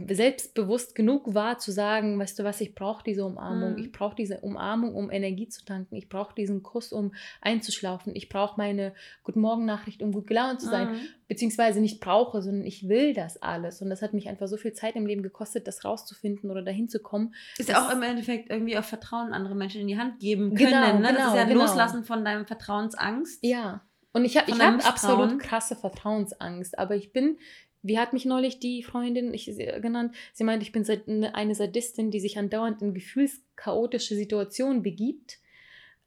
selbstbewusst 0.08 0.94
genug 0.94 1.34
war 1.34 1.58
zu 1.58 1.72
sagen, 1.72 2.18
weißt 2.18 2.38
du 2.38 2.44
was, 2.44 2.60
ich 2.60 2.74
brauche 2.74 3.02
diese 3.02 3.24
Umarmung, 3.24 3.72
Mhm. 3.72 3.78
ich 3.78 3.92
brauche 3.92 4.14
diese 4.14 4.40
Umarmung, 4.40 4.94
um 4.94 5.10
Energie 5.10 5.48
zu 5.48 5.64
tanken, 5.64 5.96
ich 5.96 6.08
brauche 6.08 6.34
diesen 6.34 6.62
Kuss, 6.62 6.92
um 6.92 7.12
einzuschlafen, 7.40 8.14
ich 8.14 8.28
brauche 8.28 8.56
meine 8.56 8.94
Guten 9.24 9.40
Morgen 9.40 9.64
Nachricht, 9.64 10.02
um 10.02 10.12
gut 10.12 10.26
gelaunt 10.26 10.60
zu 10.60 10.68
sein, 10.68 10.92
Mhm. 10.92 10.96
beziehungsweise 11.28 11.80
nicht 11.80 12.00
brauche, 12.00 12.40
sondern 12.42 12.64
ich 12.64 12.88
will 12.88 13.12
das 13.14 13.40
alles. 13.42 13.82
Und 13.82 13.90
das 13.90 14.00
hat 14.02 14.14
mich 14.14 14.28
einfach 14.28 14.46
so 14.48 14.56
viel 14.56 14.72
Zeit 14.74 14.94
im 14.96 15.06
Leben 15.06 15.22
gekostet, 15.22 15.66
das 15.66 15.84
rauszufinden 15.84 16.50
oder 16.50 16.62
dahin 16.62 16.88
zu 16.88 17.00
kommen. 17.00 17.34
Ist 17.58 17.68
ja 17.68 17.84
auch 17.86 17.92
im 17.92 18.02
Endeffekt 18.02 18.50
irgendwie 18.50 18.78
auch 18.78 18.84
Vertrauen 18.84 19.32
andere 19.32 19.54
Menschen 19.54 19.80
in 19.80 19.88
die 19.88 19.98
Hand 19.98 20.20
geben 20.20 20.54
Genau, 20.54 20.70
können. 20.70 21.02
ne? 21.02 21.08
das 21.08 21.16
genau, 21.16 21.28
ist 21.30 21.34
ja 21.36 21.44
genau. 21.44 21.60
Loslassen 21.62 22.04
von 22.04 22.24
deinem 22.24 22.46
Vertrauensangst. 22.46 23.40
Ja. 23.42 23.82
Und 24.12 24.24
ich 24.24 24.36
habe 24.36 24.50
hab 24.52 24.88
absolut 24.88 25.38
krasse 25.38 25.76
Vertrauensangst, 25.76 26.76
aber 26.78 26.96
ich 26.96 27.12
bin, 27.12 27.38
wie 27.82 27.98
hat 27.98 28.12
mich 28.12 28.24
neulich 28.24 28.58
die 28.58 28.82
Freundin 28.82 29.32
ich, 29.34 29.44
sie- 29.46 29.66
genannt, 29.80 30.14
sie 30.32 30.44
meint, 30.44 30.62
ich 30.62 30.72
bin 30.72 30.84
ne- 31.06 31.34
eine 31.34 31.54
Sadistin, 31.54 32.10
die 32.10 32.20
sich 32.20 32.38
andauernd 32.38 32.82
in 32.82 32.94
gefühlschaotische 32.94 34.14
Situationen 34.14 34.82
begibt, 34.82 35.38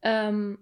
ähm, 0.02 0.60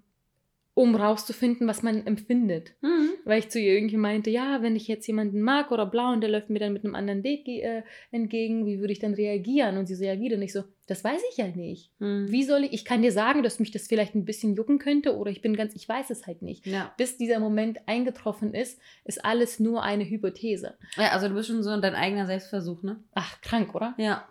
um 0.74 0.96
rauszufinden, 0.96 1.68
was 1.68 1.84
man 1.84 2.06
empfindet. 2.08 2.72
Mhm. 2.82 3.10
Weil 3.26 3.40
ich 3.40 3.50
zu 3.50 3.60
ihr 3.60 3.74
irgendwie 3.74 3.98
meinte, 3.98 4.30
ja, 4.30 4.62
wenn 4.62 4.76
ich 4.76 4.88
jetzt 4.88 5.06
jemanden 5.06 5.42
mag 5.42 5.72
oder 5.72 5.86
blau 5.86 6.12
und 6.14 6.22
der 6.22 6.30
läuft 6.30 6.50
mir 6.50 6.60
dann 6.60 6.72
mit 6.74 6.84
einem 6.86 6.96
anderen 6.96 7.22
ge- 7.22 7.60
äh, 7.62 7.84
entgegen, 8.12 8.66
wie 8.66 8.80
würde 8.80 8.94
ich 8.94 9.00
dann 9.00 9.14
reagieren? 9.14 9.78
Und 9.78 9.88
sie 9.88 9.96
so, 9.96 10.04
ja, 10.06 10.18
wieder 10.20 10.38
nicht 10.38 10.54
so, 10.54 10.64
das 10.88 11.04
weiß 11.04 11.22
ich 11.30 11.38
ja 11.38 11.48
nicht. 11.48 11.92
Mhm. 12.00 12.32
Wie 12.32 12.44
soll 12.44 12.64
ich, 12.64 12.74
ich 12.74 12.86
kann 12.86 13.02
dir 13.02 13.12
sagen, 13.12 13.44
dass 13.44 13.60
mich 13.60 13.72
das 13.72 13.88
vielleicht 13.88 14.16
ein 14.16 14.26
bisschen 14.26 14.56
jucken 14.56 14.80
könnte 14.80 15.18
oder 15.18 15.30
ich 15.30 15.42
bin 15.42 15.56
ganz, 15.58 15.76
ich 15.76 15.88
weiß 15.88 16.10
es 16.10 16.26
halt 16.26 16.42
nicht. 16.42 16.66
Ja. 16.66 16.94
Bis 16.98 17.18
dieser 17.18 17.40
Moment 17.40 17.80
eingetroffen 17.88 18.54
ist, 18.54 18.80
ist 19.04 19.24
alles 19.26 19.60
nur 19.60 19.84
eine 19.84 20.06
Hypothese. 20.10 20.76
ja, 20.96 21.10
also 21.12 21.28
du 21.28 21.36
bist 21.36 21.50
schon 21.50 21.64
so 21.64 21.80
dein 21.82 21.96
eigener 21.96 22.26
Selbstversuch, 22.28 22.82
ne? 22.82 23.04
Ach, 23.14 23.40
krank, 23.42 23.76
oder? 23.76 23.94
Ja. 23.98 24.26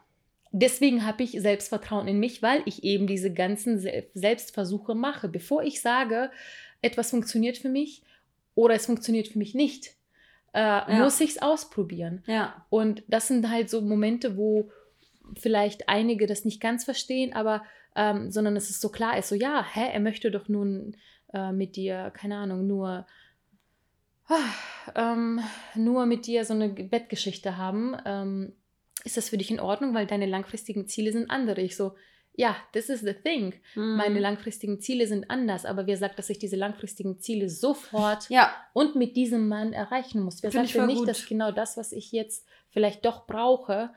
Deswegen 0.53 1.07
habe 1.07 1.23
ich 1.23 1.33
Selbstvertrauen 1.33 2.09
in 2.09 2.19
mich, 2.19 2.43
weil 2.43 2.63
ich 2.65 2.83
eben 2.83 3.07
diese 3.07 3.33
ganzen 3.33 3.79
Sel 3.79 4.09
Selbstversuche 4.15 4.95
mache. 4.95 5.29
Bevor 5.29 5.63
ich 5.63 5.81
sage, 5.81 6.31
etwas 6.83 7.11
funktioniert 7.11 7.59
für 7.59 7.69
mich 7.69 8.03
oder 8.55 8.75
es 8.75 8.87
funktioniert 8.87 9.29
für 9.29 9.39
mich 9.39 9.55
nicht, 9.55 9.95
äh, 10.53 10.99
muss 10.99 11.21
ich 11.21 11.31
es 11.31 11.43
ausprobieren. 11.43 12.25
Ja. 12.27 12.67
Und 12.69 13.05
das 13.07 13.29
sind 13.29 13.49
halt 13.49 13.71
so 13.71 13.81
Momente, 13.81 14.37
wo 14.37 14.71
vielleicht 15.39 15.89
einige 15.89 16.27
das 16.27 16.45
nicht 16.45 16.61
ganz 16.61 16.85
verstehen, 16.85 17.33
aber 17.33 17.63
ähm, 17.95 18.31
sondern 18.31 18.57
es 18.57 18.71
ist 18.71 18.81
so 18.81 18.89
klar 18.89 19.19
ist, 19.19 19.29
so 19.29 19.35
ja, 19.35 19.65
hä, 19.65 19.91
er 19.93 20.01
möchte 20.01 20.31
doch 20.31 20.49
nun 20.49 20.97
äh, 21.33 21.53
mit 21.53 21.77
dir, 21.77 22.13
keine 22.15 22.37
Ahnung, 22.37 22.67
nur 22.67 23.07
ah, 24.29 24.35
ähm, 24.95 25.41
nur 25.75 26.07
mit 26.07 26.27
dir 26.27 26.45
so 26.45 26.55
eine 26.55 26.69
Bettgeschichte 26.69 27.57
haben. 27.57 27.97
Ähm, 28.05 28.53
ist 29.05 29.17
das 29.17 29.29
für 29.29 29.39
dich 29.39 29.51
in 29.51 29.61
Ordnung, 29.61 29.95
weil 29.95 30.07
deine 30.07 30.27
langfristigen 30.27 30.87
Ziele 30.87 31.13
sind 31.13 31.31
andere? 31.31 31.61
Ich 31.61 31.77
so, 31.77 31.95
ja, 32.35 32.57
this 32.73 32.89
is 32.89 33.01
the 33.01 33.13
thing. 33.13 33.55
Mhm. 33.75 33.97
Meine 33.97 34.21
langfristigen 34.21 34.81
Ziele 34.81 35.07
sind 35.07 35.31
anders, 35.31 35.65
aber 35.67 35.87
wer 35.87 35.97
sagt, 35.97 36.19
dass 36.19 36.31
ich 36.31 36.39
diese 36.39 36.57
langfristigen 36.57 37.19
Ziele 37.21 37.49
sofort 37.49 38.29
Ja. 38.31 38.55
und 38.73 38.95
mit 38.97 39.17
diesem 39.17 39.49
Mann 39.49 39.73
erreichen 39.73 40.23
muss. 40.23 40.43
Wer 40.43 40.51
Find 40.53 40.67
sagt 40.69 40.77
denn 40.79 40.87
nicht, 40.87 40.99
gut. 40.99 41.09
dass 41.09 41.27
genau 41.27 41.51
das, 41.51 41.77
was 41.77 41.93
ich 41.93 42.13
jetzt 42.13 42.47
vielleicht 42.71 43.05
doch 43.05 43.27
brauche, 43.27 43.91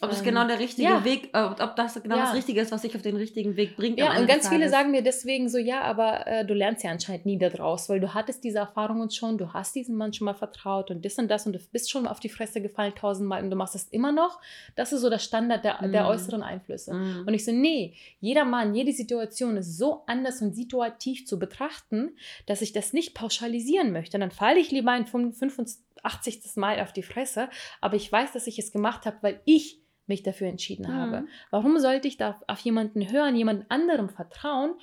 Ob 0.00 0.10
das 0.10 0.20
Ähm, 0.20 0.26
genau 0.26 0.46
der 0.46 0.60
richtige 0.60 0.88
ja. 0.88 1.04
Weg, 1.04 1.30
äh, 1.34 1.40
ob 1.42 1.74
das 1.74 2.00
genau 2.00 2.16
Ja. 2.16 2.26
das 2.26 2.34
Richtige 2.34 2.60
ist, 2.60 2.70
was 2.70 2.82
dich 2.82 2.94
auf 2.94 3.02
den 3.02 3.16
richtigen 3.16 3.56
Weg 3.56 3.74
bringt. 3.76 3.98
Ja, 3.98 4.10
und 4.16 4.28
ganz 4.28 4.42
des 4.42 4.48
viele 4.48 4.60
Tages. 4.60 4.70
sagen 4.70 4.90
mir 4.92 5.02
deswegen 5.02 5.48
so, 5.48 5.58
ja, 5.58 5.80
aber 5.82 6.24
äh, 6.28 6.46
du 6.46 6.54
lernst 6.54 6.84
ja 6.84 6.92
anscheinend 6.92 7.26
nie 7.26 7.36
daraus, 7.36 7.88
weil 7.88 7.98
du 7.98 8.14
hattest 8.14 8.44
diese 8.44 8.58
Erfahrungen 8.58 9.10
schon, 9.10 9.38
du 9.38 9.52
hast 9.52 9.74
diesem 9.74 9.96
Mann 9.96 10.12
schon 10.12 10.26
mal 10.26 10.34
vertraut 10.34 10.92
und 10.92 11.04
das 11.04 11.18
und 11.18 11.26
das 11.28 11.46
und 11.46 11.52
du 11.54 11.58
bist 11.72 11.90
schon 11.90 12.04
mal 12.04 12.10
auf 12.10 12.20
die 12.20 12.28
Fresse 12.28 12.60
gefallen 12.62 12.94
tausendmal 12.94 13.42
und 13.42 13.50
du 13.50 13.56
machst 13.56 13.74
das 13.74 13.84
immer 13.88 14.12
noch. 14.12 14.40
Das 14.76 14.92
ist 14.92 15.00
so 15.00 15.10
der 15.10 15.18
Standard 15.18 15.64
der, 15.64 15.78
der 15.88 16.04
Mhm. 16.04 16.08
äußeren 16.10 16.42
Einflüsse. 16.44 16.94
Mhm. 16.94 17.24
Und 17.26 17.34
ich 17.34 17.44
so, 17.44 17.50
nee, 17.50 17.94
jeder 18.20 18.44
Mann, 18.44 18.76
jede 18.76 18.92
Situation 18.92 19.56
ist 19.56 19.76
so 19.78 20.04
anders 20.06 20.40
und 20.42 20.54
situativ 20.54 21.26
zu 21.26 21.40
betrachten, 21.40 22.16
dass 22.46 22.62
ich 22.62 22.72
das 22.72 22.92
nicht 22.92 23.14
pauschalisieren 23.14 23.90
möchte. 23.92 24.16
Dann 24.20 24.30
falle 24.30 24.60
ich 24.60 24.70
lieber 24.70 24.92
ein 24.92 25.06
85. 25.06 26.56
Mal 26.56 26.80
auf 26.80 26.92
die 26.92 27.02
Fresse, 27.02 27.48
aber 27.80 27.96
ich 27.96 28.10
weiß, 28.12 28.32
dass 28.32 28.46
ich 28.46 28.58
es 28.60 28.70
gemacht 28.70 29.04
habe, 29.04 29.16
weil 29.22 29.40
ich 29.44 29.80
mich 30.08 30.22
dafür 30.22 30.48
entschieden 30.48 30.86
Mhm. 30.90 30.94
habe. 30.94 31.26
Warum 31.50 31.78
sollte 31.78 32.08
ich 32.08 32.16
da 32.16 32.40
auf 32.48 32.60
jemanden 32.60 33.10
hören, 33.12 33.36
jemand 33.36 33.70
anderem 33.70 34.08
vertrauen, 34.08 34.74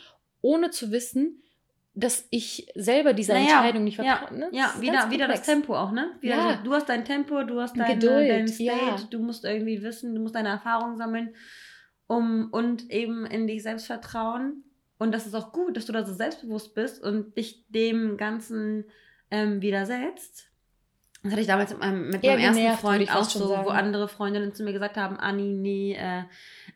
ohne 0.41 0.69
zu 0.69 0.91
wissen, 0.91 1.41
dass 1.97 2.27
ich 2.29 2.67
selber 2.75 3.13
dieser 3.13 3.35
Naja, 3.35 3.45
Entscheidung 3.45 3.83
nicht 3.85 3.97
ja, 3.97 4.17
vertraue? 4.17 4.37
ne? 4.37 4.49
Ja, 4.51 4.73
wieder, 4.79 5.09
wieder 5.11 5.27
das. 5.29 5.43
Tempo 5.43 5.75
auch, 5.75 5.91
ne? 5.91 6.11
Wieder 6.19 6.35
Ja. 6.35 6.57
so, 6.57 6.63
du 6.65 6.73
hast 6.73 6.89
dein 6.89 7.05
Tempo, 7.05 7.43
du 7.43 7.61
hast 7.61 7.77
deine, 7.77 7.93
Geduld, 7.95 8.29
dein 8.29 8.47
State, 8.49 8.69
ja. 8.69 8.97
du 9.09 9.19
musst 9.19 9.45
irgendwie 9.45 9.81
wissen, 9.81 10.13
du 10.13 10.19
musst 10.21 10.35
deine 10.35 10.49
Erfahrungen 10.49 10.97
sammeln 10.97 11.33
um, 12.07 12.49
und 12.51 12.91
eben 12.91 13.25
in 13.25 13.47
dich 13.47 13.63
selbst 13.63 13.87
vertrauen. 13.87 14.63
Und 14.97 15.11
das 15.13 15.25
ist 15.25 15.33
auch 15.35 15.51
gut, 15.51 15.75
dass 15.77 15.85
du 15.85 15.93
da 15.93 16.05
so 16.05 16.13
selbstbewusst 16.13 16.75
bist 16.75 17.01
und 17.03 17.35
dich 17.37 17.65
dem 17.69 18.17
Ganzen 18.17 18.85
ähm, 19.31 19.61
widersetzt. 19.61 20.47
Das 21.25 21.31
hatte 21.33 21.41
ich 21.41 21.47
damals 21.47 21.71
mit 21.71 21.79
meinem, 21.79 22.09
mit 22.09 22.23
meinem 22.23 22.39
ersten 22.39 22.55
genervt, 22.61 22.81
Freund 22.81 23.11
auch 23.15 23.23
so, 23.23 23.45
wo 23.45 23.47
sagen. 23.49 23.69
andere 23.71 24.07
Freundinnen 24.07 24.53
zu 24.53 24.63
mir 24.63 24.73
gesagt 24.73 24.95
haben, 24.95 25.17
Anni, 25.17 25.53
nee, 25.53 25.95
äh, 25.95 26.23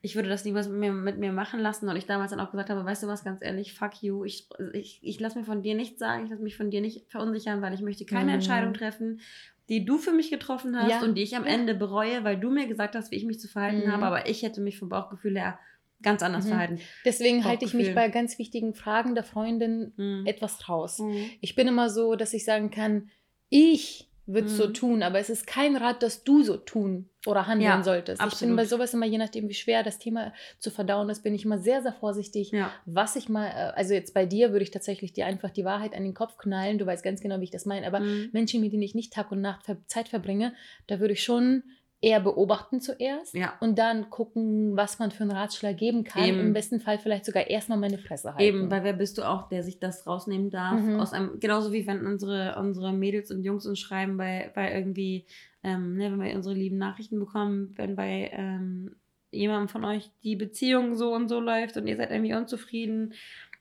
ich 0.02 0.16
würde 0.16 0.28
das 0.28 0.44
niemals 0.44 0.68
mit 0.68 0.80
mir, 0.80 0.92
mit 0.92 1.18
mir 1.20 1.32
machen 1.32 1.60
lassen. 1.60 1.88
Und 1.88 1.96
ich 1.96 2.08
damals 2.08 2.32
dann 2.32 2.40
auch 2.40 2.50
gesagt 2.52 2.70
habe, 2.72 2.84
weißt 2.84 3.04
du 3.04 3.08
was, 3.08 3.24
ganz 3.24 3.44
ehrlich, 3.44 3.74
fuck 3.76 4.02
you. 4.02 4.26
Ich, 4.26 4.48
ich, 4.74 5.00
ich 5.04 5.20
lasse 5.20 5.38
mir 5.38 5.46
von 5.46 5.62
dir 5.62 5.76
nichts 5.76 6.00
sagen, 6.00 6.24
ich 6.26 6.30
lasse 6.32 6.42
mich 6.44 6.58
von 6.58 6.72
dir 6.72 6.82
nicht 6.82 7.10
verunsichern, 7.12 7.62
weil 7.62 7.74
ich 7.74 7.82
möchte 7.82 8.06
keine 8.06 8.26
Mhm. 8.32 8.36
Entscheidung 8.36 8.74
treffen, 8.74 9.22
die 9.70 9.86
du 9.86 10.00
für 10.00 10.12
mich 10.14 10.32
getroffen 10.32 10.76
hast 10.76 10.90
Ja. 10.90 11.02
und 11.04 11.14
die 11.16 11.22
ich 11.22 11.36
am. 11.36 11.46
Ende 11.46 11.76
bereue, 11.76 12.24
weil 12.24 12.40
du 12.40 12.50
mir 12.50 12.66
gesagt 12.68 12.96
hast, 12.96 13.12
wie 13.12 13.18
ich 13.18 13.26
mich 13.26 13.40
zu 13.40 13.48
verhalten 13.48 13.86
Mhm. 13.88 13.92
habe. 13.92 14.06
Aber 14.08 14.28
ich 14.28 14.42
hätte 14.42 14.62
mich 14.62 14.80
vom 14.80 14.90
Bauchgefühl 14.90 15.38
her 15.38 15.60
ganz 16.02 16.24
anders 16.24 16.46
Mhm. 16.46 16.50
verhalten. 16.50 16.80
Deswegen 17.06 17.44
halte 17.46 17.66
ich 17.66 17.76
mich 17.76 17.94
bei 17.94 18.08
ganz 18.10 18.40
wichtigen 18.40 18.74
Fragen 18.74 19.14
der 19.14 19.24
Freundin 19.24 19.94
Mhm. 19.96 20.26
etwas 20.26 20.68
raus. 20.68 20.98
Mhm. 20.98 21.30
Ich 21.42 21.54
bin 21.54 21.68
immer 21.68 21.90
so, 21.92 22.16
dass 22.16 22.34
ich 22.34 22.46
sagen 22.46 22.72
kann, 22.72 23.10
ich 23.50 24.09
würde 24.34 24.48
es 24.48 24.58
so 24.58 24.68
Mhm. 24.68 24.74
tun, 24.74 25.04
aber 25.04 25.20
es 25.20 25.30
ist 25.30 25.48
kein 25.48 25.76
Rat, 25.76 26.04
dass 26.04 26.24
du 26.24 26.44
so 26.44 26.56
tun 26.58 27.10
oder 27.26 27.48
handeln 27.48 27.70
Ja, 27.80 27.84
solltest. 27.84 28.20
Ich 28.22 28.26
bin 28.26 28.32
absolut. 28.32 28.58
bei 28.58 28.66
sowas 28.66 28.94
immer, 28.94 29.06
je 29.06 29.18
nachdem, 29.18 29.50
wie 29.50 29.54
schwer 29.54 29.84
das 29.84 29.98
Thema 30.00 30.32
zu 30.60 30.72
verdauen 30.72 31.10
ist, 31.10 31.24
bin 31.24 31.34
ich 31.36 31.46
immer 31.46 31.58
sehr, 31.58 31.82
sehr 31.82 31.94
vorsichtig. 31.94 32.52
Ja. 32.52 32.72
Was 32.86 33.16
ich 33.16 33.28
mal, 33.28 33.48
äh, 33.48 33.72
also 33.78 33.94
jetzt 33.94 34.14
bei 34.14 34.26
dir 34.26 34.52
würde 34.52 34.64
ich 34.64 34.72
tatsächlich 34.72 35.14
dir 35.14 35.26
einfach 35.26 35.50
die 35.50 35.66
Wahrheit 35.66 35.94
an 35.96 36.04
den 36.04 36.14
Kopf 36.14 36.38
knallen. 36.38 36.78
Du 36.78 36.86
weißt 36.86 37.04
ganz 37.04 37.22
genau, 37.22 37.40
wie 37.40 37.46
ich 37.46 37.52
das 37.52 37.66
meine. 37.66 37.86
Aber 37.88 38.00
Mhm. 38.00 38.30
Menschen, 38.32 38.62
mit 38.62 38.72
denen 38.72 38.84
ich 38.84 38.96
nicht 38.96 39.12
Tag 39.14 39.32
und 39.32 39.42
Nacht 39.42 39.66
Zeit 39.88 40.08
verbringe, 40.10 40.54
da 40.88 41.00
würde 41.00 41.14
ich 41.14 41.24
schon 41.24 41.64
eher 42.02 42.22
beobachten 42.22 42.80
zuerst 42.80 43.34
Ja. 43.34 43.54
und 43.60 43.78
dann 43.78 44.10
gucken, 44.10 44.78
was 44.78 45.00
man 45.00 45.12
für 45.12 45.24
einen 45.24 45.32
Ratschlag 45.32 45.76
geben 45.78 46.04
kann. 46.06 46.24
Eben. 46.24 46.40
Im 46.40 46.54
besten 46.54 46.80
Fall 46.80 46.98
vielleicht 46.98 47.26
sogar 47.26 47.48
erstmal 47.48 47.78
meine 47.78 47.98
Fresse 47.98 48.30
halten. 48.30 48.42
Eben, 48.42 48.72
weil 48.72 48.84
wer 48.84 48.94
bist 48.94 49.18
du 49.18 49.24
auch, 49.24 49.50
der 49.50 49.64
sich 49.64 49.80
das 49.80 50.08
rausnehmen 50.08 50.50
darf? 50.50 50.80
Mhm. 50.80 51.00
Aus 51.00 51.12
einem, 51.12 51.40
genauso 51.40 51.74
wie 51.74 51.86
wenn 51.88 52.06
unsere, 52.06 52.56
unsere 52.58 52.94
Mädels 52.94 53.32
und 53.32 53.44
Jungs 53.44 53.66
uns 53.66 53.80
schreiben, 53.80 54.16
bei, 54.16 54.50
bei 54.56 54.74
irgendwie, 54.74 55.26
ähm, 55.64 55.98
ne, 55.98 56.12
wenn 56.12 56.22
wir 56.22 56.36
unsere 56.36 56.56
lieben 56.56 56.78
Nachrichten 56.78 57.20
bekommen, 57.20 57.74
wenn 57.76 57.98
bei 57.98 58.32
ähm, 58.34 58.96
jemandem 59.32 59.68
von 59.68 59.84
euch 59.84 60.10
die 60.24 60.38
Beziehung 60.38 60.96
so 60.96 61.14
und 61.14 61.28
so 61.28 61.42
läuft 61.42 61.76
und 61.76 61.86
ihr 61.86 61.98
seid 61.98 62.12
irgendwie 62.12 62.34
unzufrieden, 62.34 63.14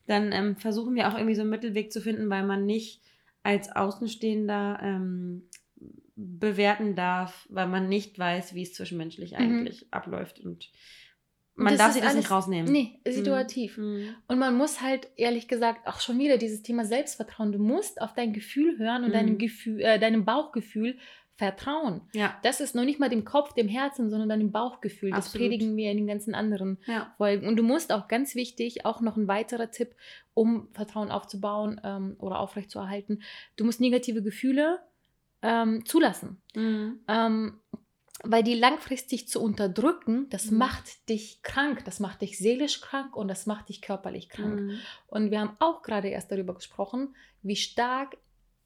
dann 0.06 0.32
ähm, 0.32 0.56
versuchen 0.56 0.94
wir 0.94 1.08
auch 1.08 1.14
irgendwie 1.14 1.34
so 1.34 1.42
einen 1.42 1.50
Mittelweg 1.50 1.92
zu 1.92 2.00
finden, 2.00 2.30
weil 2.30 2.46
man 2.46 2.64
nicht 2.66 3.02
als 3.42 3.74
Außenstehender 3.74 4.78
ähm, 4.82 5.42
bewerten 6.20 6.96
darf, 6.96 7.46
weil 7.48 7.68
man 7.68 7.88
nicht 7.88 8.18
weiß, 8.18 8.54
wie 8.54 8.62
es 8.62 8.74
zwischenmenschlich 8.74 9.32
Mhm. 9.32 9.38
eigentlich 9.38 9.86
abläuft 9.92 10.40
und 10.40 10.70
man 11.54 11.72
das 11.74 11.78
darf 11.78 11.92
sich 11.92 12.02
das 12.02 12.10
alles- 12.12 12.24
nicht 12.24 12.30
rausnehmen. 12.32 12.70
Nee, 12.72 13.00
situativ. 13.08 13.78
Mhm. 13.78 14.14
Und 14.26 14.38
man 14.38 14.56
muss 14.56 14.80
halt 14.80 15.08
ehrlich 15.16 15.46
gesagt 15.48 15.86
auch 15.86 16.00
schon 16.00 16.18
wieder 16.18 16.36
dieses 16.38 16.62
Thema 16.62 16.84
Selbstvertrauen. 16.84 17.52
Du 17.52 17.58
musst 17.58 18.00
auf 18.00 18.14
dein 18.14 18.32
Gefühl 18.32 18.78
hören 18.78 19.02
und 19.04 19.10
Mhm. 19.10 19.14
deinem 19.14 19.38
Gefühl, 19.38 19.80
äh, 19.80 19.98
deinem 19.98 20.24
Bauchgefühl 20.24 20.98
Vertrauen. 21.36 22.00
Ja. 22.14 22.36
Das 22.42 22.60
ist 22.60 22.74
noch 22.74 22.84
nicht 22.84 22.98
mal 22.98 23.08
dem 23.08 23.24
Kopf, 23.24 23.52
dem 23.54 23.68
Herzen, 23.68 24.10
sondern 24.10 24.28
dann 24.28 24.40
dem 24.40 24.50
Bauchgefühl. 24.50 25.10
Das 25.10 25.26
Absolut. 25.26 25.46
predigen 25.48 25.76
wir 25.76 25.88
in 25.92 25.96
den 25.98 26.08
ganzen 26.08 26.34
anderen 26.34 26.78
Ja. 26.86 27.14
Folgen. 27.16 27.46
Und 27.46 27.54
du 27.54 27.62
musst 27.62 27.92
auch 27.92 28.08
ganz 28.08 28.34
wichtig, 28.34 28.84
auch 28.84 29.00
noch 29.00 29.16
ein 29.16 29.28
weiterer 29.28 29.70
Tipp, 29.70 29.94
um 30.34 30.66
Vertrauen 30.72 31.12
aufzubauen 31.12 31.80
ähm, 31.84 32.16
oder 32.18 32.40
aufrechtzuerhalten, 32.40 33.22
du 33.56 33.64
musst 33.64 33.80
negative 33.80 34.20
Gefühle 34.20 34.80
ähm, 35.42 35.84
zulassen. 35.84 36.42
Mhm. 36.54 37.00
Ähm, 37.08 37.60
weil 38.24 38.42
die 38.42 38.54
langfristig 38.54 39.28
zu 39.28 39.40
unterdrücken, 39.40 40.28
das 40.30 40.50
Mhm. 40.50 40.58
macht 40.58 41.08
dich 41.08 41.42
krank, 41.42 41.84
das 41.84 42.00
macht 42.00 42.20
dich 42.22 42.36
seelisch 42.38 42.80
krank 42.80 43.14
und 43.14 43.28
das 43.28 43.46
macht 43.46 43.68
dich 43.68 43.80
körperlich 43.80 44.28
krank. 44.28 44.60
Mhm. 44.60 44.78
Und 45.06 45.30
wir 45.30 45.40
haben 45.40 45.56
auch 45.60 45.82
gerade 45.82 46.08
erst 46.08 46.32
darüber 46.32 46.54
gesprochen, 46.54 47.14
wie 47.42 47.54
stark 47.56 48.16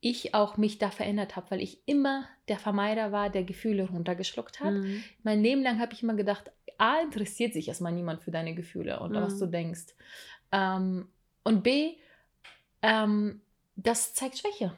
ich 0.00 0.34
auch 0.34 0.56
mich 0.56 0.78
da 0.78 0.90
verändert 0.90 1.36
habe, 1.36 1.50
weil 1.50 1.60
ich 1.60 1.86
immer 1.86 2.26
der 2.48 2.58
Vermeider 2.58 3.12
war, 3.12 3.28
der 3.30 3.44
Gefühle 3.44 3.88
runtergeschluckt 3.88 4.60
hat. 4.60 4.72
Mhm. 4.72 5.04
Mein 5.22 5.42
Leben 5.42 5.62
lang 5.62 5.78
habe 5.78 5.92
ich 5.92 6.02
immer 6.02 6.14
gedacht, 6.14 6.50
A, 6.78 7.00
interessiert 7.02 7.52
sich 7.52 7.68
erstmal 7.68 7.92
niemand 7.92 8.22
für 8.22 8.30
deine 8.30 8.54
Gefühle 8.54 8.98
und 9.00 9.12
Mhm. 9.12 9.16
was 9.16 9.38
du 9.38 9.46
denkst. 9.46 9.94
Ähm, 10.50 11.08
und 11.44 11.62
B, 11.62 11.96
ähm, 12.80 13.42
das 13.76 14.14
zeigt 14.14 14.38
Schwäche. 14.38 14.72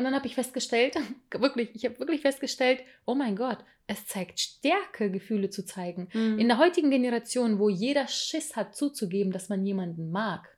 Und 0.00 0.04
dann 0.04 0.14
habe 0.14 0.26
ich 0.26 0.34
festgestellt, 0.34 0.94
wirklich, 1.30 1.68
ich 1.74 1.84
habe 1.84 1.98
wirklich 1.98 2.22
festgestellt, 2.22 2.80
oh 3.04 3.14
mein 3.14 3.36
Gott, 3.36 3.58
es 3.86 4.06
zeigt 4.06 4.40
Stärke, 4.40 5.10
Gefühle 5.10 5.50
zu 5.50 5.62
zeigen. 5.66 6.08
Mhm. 6.14 6.38
In 6.38 6.48
der 6.48 6.56
heutigen 6.56 6.90
Generation, 6.90 7.58
wo 7.58 7.68
jeder 7.68 8.08
Schiss 8.08 8.56
hat 8.56 8.74
zuzugeben, 8.74 9.30
dass 9.30 9.50
man 9.50 9.66
jemanden 9.66 10.10
mag. 10.10 10.56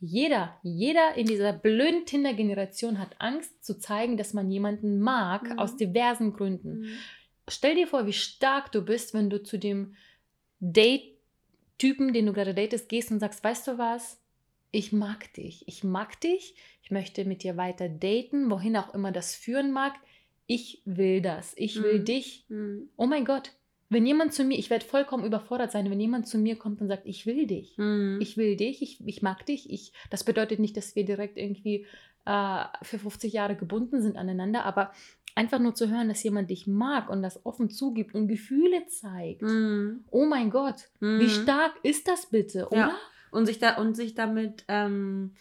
Jeder, 0.00 0.58
jeder 0.62 1.16
in 1.16 1.26
dieser 1.26 1.52
blöden 1.52 2.06
Tinder-Generation 2.06 2.98
hat 2.98 3.16
Angst 3.18 3.62
zu 3.62 3.78
zeigen, 3.78 4.16
dass 4.16 4.32
man 4.32 4.50
jemanden 4.50 5.00
mag, 5.00 5.42
Mhm. 5.50 5.58
aus 5.58 5.76
diversen 5.76 6.32
Gründen. 6.32 6.80
Mhm. 6.80 6.88
Stell 7.46 7.74
dir 7.74 7.86
vor, 7.86 8.06
wie 8.06 8.14
stark 8.14 8.72
du 8.72 8.80
bist, 8.80 9.12
wenn 9.12 9.28
du 9.28 9.42
zu 9.42 9.58
dem 9.58 9.96
Date-Typen, 10.60 12.14
den 12.14 12.24
du 12.24 12.32
gerade 12.32 12.54
datest, 12.54 12.88
gehst 12.88 13.10
und 13.10 13.20
sagst, 13.20 13.44
weißt 13.44 13.66
du 13.68 13.76
was? 13.76 14.18
Ich 14.70 14.92
mag 14.92 15.32
dich. 15.34 15.66
Ich 15.66 15.84
mag 15.84 16.20
dich. 16.20 16.54
Ich 16.82 16.90
möchte 16.90 17.24
mit 17.24 17.42
dir 17.42 17.56
weiter 17.56 17.88
daten, 17.88 18.50
wohin 18.50 18.76
auch 18.76 18.94
immer 18.94 19.12
das 19.12 19.34
führen 19.34 19.72
mag. 19.72 19.94
Ich 20.46 20.82
will 20.84 21.20
das. 21.20 21.54
Ich 21.56 21.82
will 21.82 22.00
Mhm. 22.00 22.04
dich. 22.04 22.44
Mhm. 22.48 22.88
Oh 22.96 23.06
mein 23.06 23.24
Gott. 23.24 23.52
Wenn 23.90 24.04
jemand 24.04 24.34
zu 24.34 24.44
mir, 24.44 24.58
ich 24.58 24.68
werde 24.68 24.84
vollkommen 24.84 25.24
überfordert 25.24 25.72
sein, 25.72 25.90
wenn 25.90 25.98
jemand 26.00 26.28
zu 26.28 26.36
mir 26.36 26.56
kommt 26.56 26.80
und 26.82 26.88
sagt, 26.88 27.06
ich 27.06 27.24
will 27.24 27.46
dich. 27.46 27.76
Mhm. 27.78 28.18
Ich 28.20 28.36
will 28.36 28.56
dich, 28.56 28.82
ich, 28.82 29.06
ich 29.06 29.22
mag 29.22 29.46
dich. 29.46 29.70
Ich, 29.70 29.92
das 30.10 30.24
bedeutet 30.24 30.58
nicht, 30.58 30.76
dass 30.76 30.94
wir 30.94 31.04
direkt 31.06 31.38
irgendwie 31.38 31.86
äh, 32.26 32.64
für 32.82 32.98
50 32.98 33.32
Jahre 33.32 33.56
gebunden 33.56 34.02
sind 34.02 34.16
aneinander, 34.18 34.64
aber 34.66 34.92
einfach 35.34 35.58
nur 35.58 35.74
zu 35.74 35.88
hören, 35.88 36.08
dass 36.08 36.22
jemand 36.22 36.50
dich 36.50 36.66
mag 36.66 37.08
und 37.08 37.22
das 37.22 37.46
offen 37.46 37.70
zugibt 37.70 38.14
und 38.14 38.28
Gefühle 38.28 38.86
zeigt. 38.88 39.40
Mhm. 39.42 40.04
Oh 40.10 40.26
mein 40.26 40.50
Gott, 40.50 40.88
wie 41.00 41.06
Mhm. 41.24 41.28
stark 41.30 41.72
ist 41.82 42.08
das 42.08 42.26
bitte, 42.26 42.66
oder? 42.68 42.76
Ja. 42.76 42.96
Und 43.30 43.46
sich 43.46 43.58
da 43.58 43.76
und 43.76 43.94
sich 43.94 44.14
damit 44.14 44.64
ähm, 44.68 45.34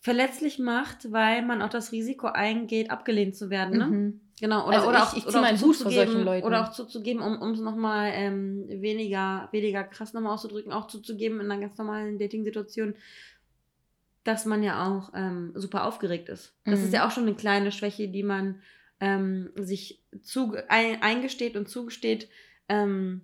verletzlich 0.00 0.58
macht, 0.58 1.12
weil 1.12 1.42
man 1.42 1.62
auch 1.62 1.68
das 1.68 1.92
Risiko 1.92 2.26
eingeht, 2.26 2.90
abgelehnt 2.90 3.36
zu 3.36 3.50
werden. 3.50 3.78
Ne? 3.78 3.86
Mhm. 3.86 4.20
Genau, 4.40 4.66
oder, 4.66 4.76
Also 4.78 4.88
oder 4.88 4.98
ich- 4.98 5.04
auch, 5.04 5.16
ich 5.16 5.26
oder 5.26 5.40
auch 5.42 5.54
zuzugeben. 5.56 6.28
Oder 6.42 6.62
auch 6.64 6.72
zuzugeben, 6.72 7.22
um 7.22 7.50
es 7.52 7.60
nochmal 7.60 8.10
ähm, 8.14 8.64
weniger, 8.68 9.48
weniger 9.52 9.84
krass 9.84 10.12
nochmal 10.12 10.34
auszudrücken, 10.34 10.72
auch 10.72 10.88
zuzugeben 10.88 11.38
in 11.40 11.48
einer 11.50 11.60
ganz 11.60 11.78
normalen 11.78 12.18
Dating-Situation, 12.18 12.94
dass 14.24 14.44
man 14.46 14.62
ja 14.62 14.86
auch 14.88 15.12
ähm, 15.14 15.52
super 15.54 15.84
aufgeregt 15.86 16.28
ist. 16.28 16.54
Das 16.64 16.80
Mhm. 16.80 16.86
ist 16.86 16.92
ja 16.94 17.06
auch 17.06 17.10
schon 17.12 17.24
eine 17.26 17.34
kleine 17.34 17.70
Schwäche, 17.72 18.08
die 18.08 18.22
man 18.22 18.60
ähm, 19.00 19.50
sich 19.56 20.00
zu, 20.22 20.54
ein, 20.68 21.02
eingesteht 21.02 21.56
und 21.56 21.68
zugesteht. 21.68 22.28
Ähm, 22.68 23.20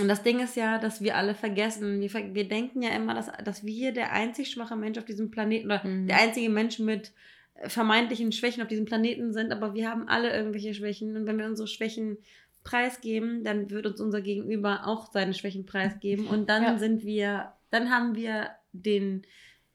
und 0.00 0.08
das 0.08 0.22
Ding 0.22 0.40
ist 0.40 0.56
ja, 0.56 0.78
dass 0.78 1.00
wir 1.02 1.16
alle 1.16 1.34
vergessen, 1.34 2.00
wir, 2.00 2.12
wir 2.12 2.48
denken 2.48 2.82
ja 2.82 2.90
immer, 2.90 3.14
dass, 3.14 3.30
dass 3.44 3.64
wir 3.64 3.92
der 3.92 4.12
einzig 4.12 4.50
schwache 4.50 4.76
Mensch 4.76 4.98
auf 4.98 5.04
diesem 5.04 5.30
Planeten 5.30 5.66
oder 5.66 5.84
Mhm. 5.86 6.06
der 6.06 6.18
einzige 6.18 6.48
Mensch 6.50 6.78
mit 6.78 7.12
äh, 7.54 7.68
vermeintlichen 7.68 8.32
Schwächen 8.32 8.62
auf 8.62 8.68
diesem 8.68 8.84
Planeten 8.84 9.32
sind, 9.32 9.52
aber 9.52 9.74
wir 9.74 9.90
haben 9.90 10.08
alle 10.08 10.32
irgendwelche 10.34 10.74
Schwächen 10.74 11.16
und 11.16 11.26
wenn 11.26 11.38
wir 11.38 11.46
unsere 11.46 11.68
Schwächen 11.68 12.18
preisgeben, 12.64 13.44
dann 13.44 13.70
wird 13.70 13.86
uns 13.86 14.00
unser 14.00 14.20
Gegenüber 14.20 14.86
auch 14.86 15.10
seine 15.12 15.32
Schwächen 15.34 15.64
preisgeben 15.64 16.26
und 16.26 16.48
dann 16.50 16.62
Ja. 16.62 16.78
sind 16.78 17.04
wir, 17.04 17.52
dann 17.70 17.90
haben 17.90 18.14
wir 18.14 18.50
den, 18.72 19.22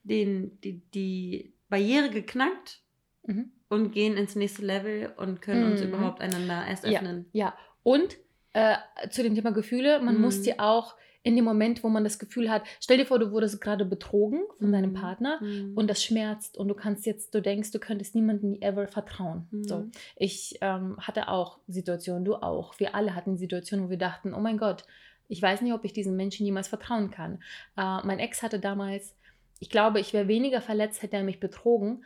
den, 0.04 0.60
die, 0.60 0.80
die 0.94 1.54
Barriere 1.68 2.10
geknackt 2.10 2.82
Mhm. 3.26 3.50
und 3.68 3.90
gehen 3.92 4.16
ins 4.18 4.36
nächste 4.36 4.64
Level 4.64 5.12
und 5.16 5.40
können 5.40 5.64
uns 5.64 5.80
Mhm. 5.80 5.88
überhaupt 5.88 6.20
einander 6.20 6.64
erst 6.68 6.84
Ja. 6.84 7.00
öffnen. 7.00 7.24
Ja, 7.32 7.56
und 7.82 8.16
äh, 8.54 8.76
zu 9.10 9.22
dem 9.22 9.34
Thema 9.34 9.50
Gefühle, 9.52 10.00
man 10.00 10.14
Mhm. 10.16 10.20
muss 10.22 10.40
dir 10.42 10.56
auch 10.58 10.94
in 11.26 11.36
dem 11.36 11.44
Moment, 11.46 11.82
wo 11.82 11.88
man 11.88 12.04
das 12.04 12.18
Gefühl 12.18 12.50
hat, 12.50 12.64
stell 12.80 12.98
dir 12.98 13.06
vor, 13.06 13.18
du 13.18 13.30
wurdest 13.32 13.58
gerade 13.60 13.86
betrogen 13.86 14.42
von 14.58 14.70
deinem 14.72 14.90
Mhm. 14.90 14.94
Partner 14.94 15.38
Mhm. 15.42 15.72
und 15.74 15.88
das 15.88 16.02
schmerzt 16.04 16.58
und 16.58 16.68
du 16.68 16.74
kannst 16.74 17.06
jetzt, 17.06 17.34
du 17.34 17.40
denkst, 17.40 17.70
du 17.72 17.78
könntest 17.78 18.14
niemandem 18.14 18.60
ever 18.60 18.86
vertrauen. 18.88 19.46
Mhm. 19.50 19.64
So, 19.64 19.86
ich 20.16 20.58
ähm, 20.60 20.96
hatte 21.00 21.28
auch 21.28 21.58
Situationen, 21.66 22.24
du 22.26 22.34
auch, 22.36 22.78
wir 22.78 22.94
alle 22.94 23.14
hatten 23.14 23.38
Situationen, 23.38 23.86
wo 23.86 23.90
wir 23.90 23.96
dachten, 23.98 24.34
oh 24.34 24.40
mein 24.40 24.58
Gott, 24.58 24.84
ich 25.28 25.40
weiß 25.40 25.62
nicht, 25.62 25.72
ob 25.72 25.82
ich 25.86 25.94
diesem 25.94 26.14
Menschen 26.16 26.44
jemals 26.44 26.68
vertrauen 26.68 27.10
kann. 27.10 27.42
Äh, 27.78 28.04
mein 28.06 28.18
Ex 28.18 28.42
hatte 28.42 28.60
damals, 28.60 29.16
ich 29.60 29.70
glaube, 29.70 30.00
ich 30.00 30.12
wäre 30.12 30.28
weniger 30.28 30.60
verletzt, 30.60 31.02
hätte 31.02 31.16
er 31.16 31.22
mich 31.24 31.40
betrogen. 31.40 32.04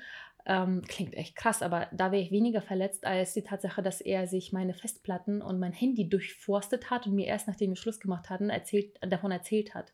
Ähm, 0.51 0.83
klingt 0.89 1.15
echt 1.15 1.37
krass, 1.37 1.61
aber 1.63 1.89
da 1.93 2.11
wäre 2.11 2.23
ich 2.23 2.31
weniger 2.33 2.63
verletzt 2.63 3.05
als 3.05 3.35
die 3.35 3.43
Tatsache, 3.43 3.83
dass 3.83 4.01
er 4.01 4.27
sich 4.27 4.51
meine 4.53 4.73
Festplatten 4.73 5.43
und 5.43 5.59
mein 5.59 5.73
Handy 5.73 6.09
durchforstet 6.09 6.91
hat 6.91 7.07
und 7.07 7.15
mir 7.15 7.27
erst 7.27 7.47
nachdem 7.49 7.71
wir 7.71 7.77
Schluss 7.77 8.01
gemacht 8.01 8.31
hatten, 8.31 8.49
erzählt, 8.49 8.97
davon 9.03 9.31
erzählt 9.31 9.75
hat. 9.75 9.93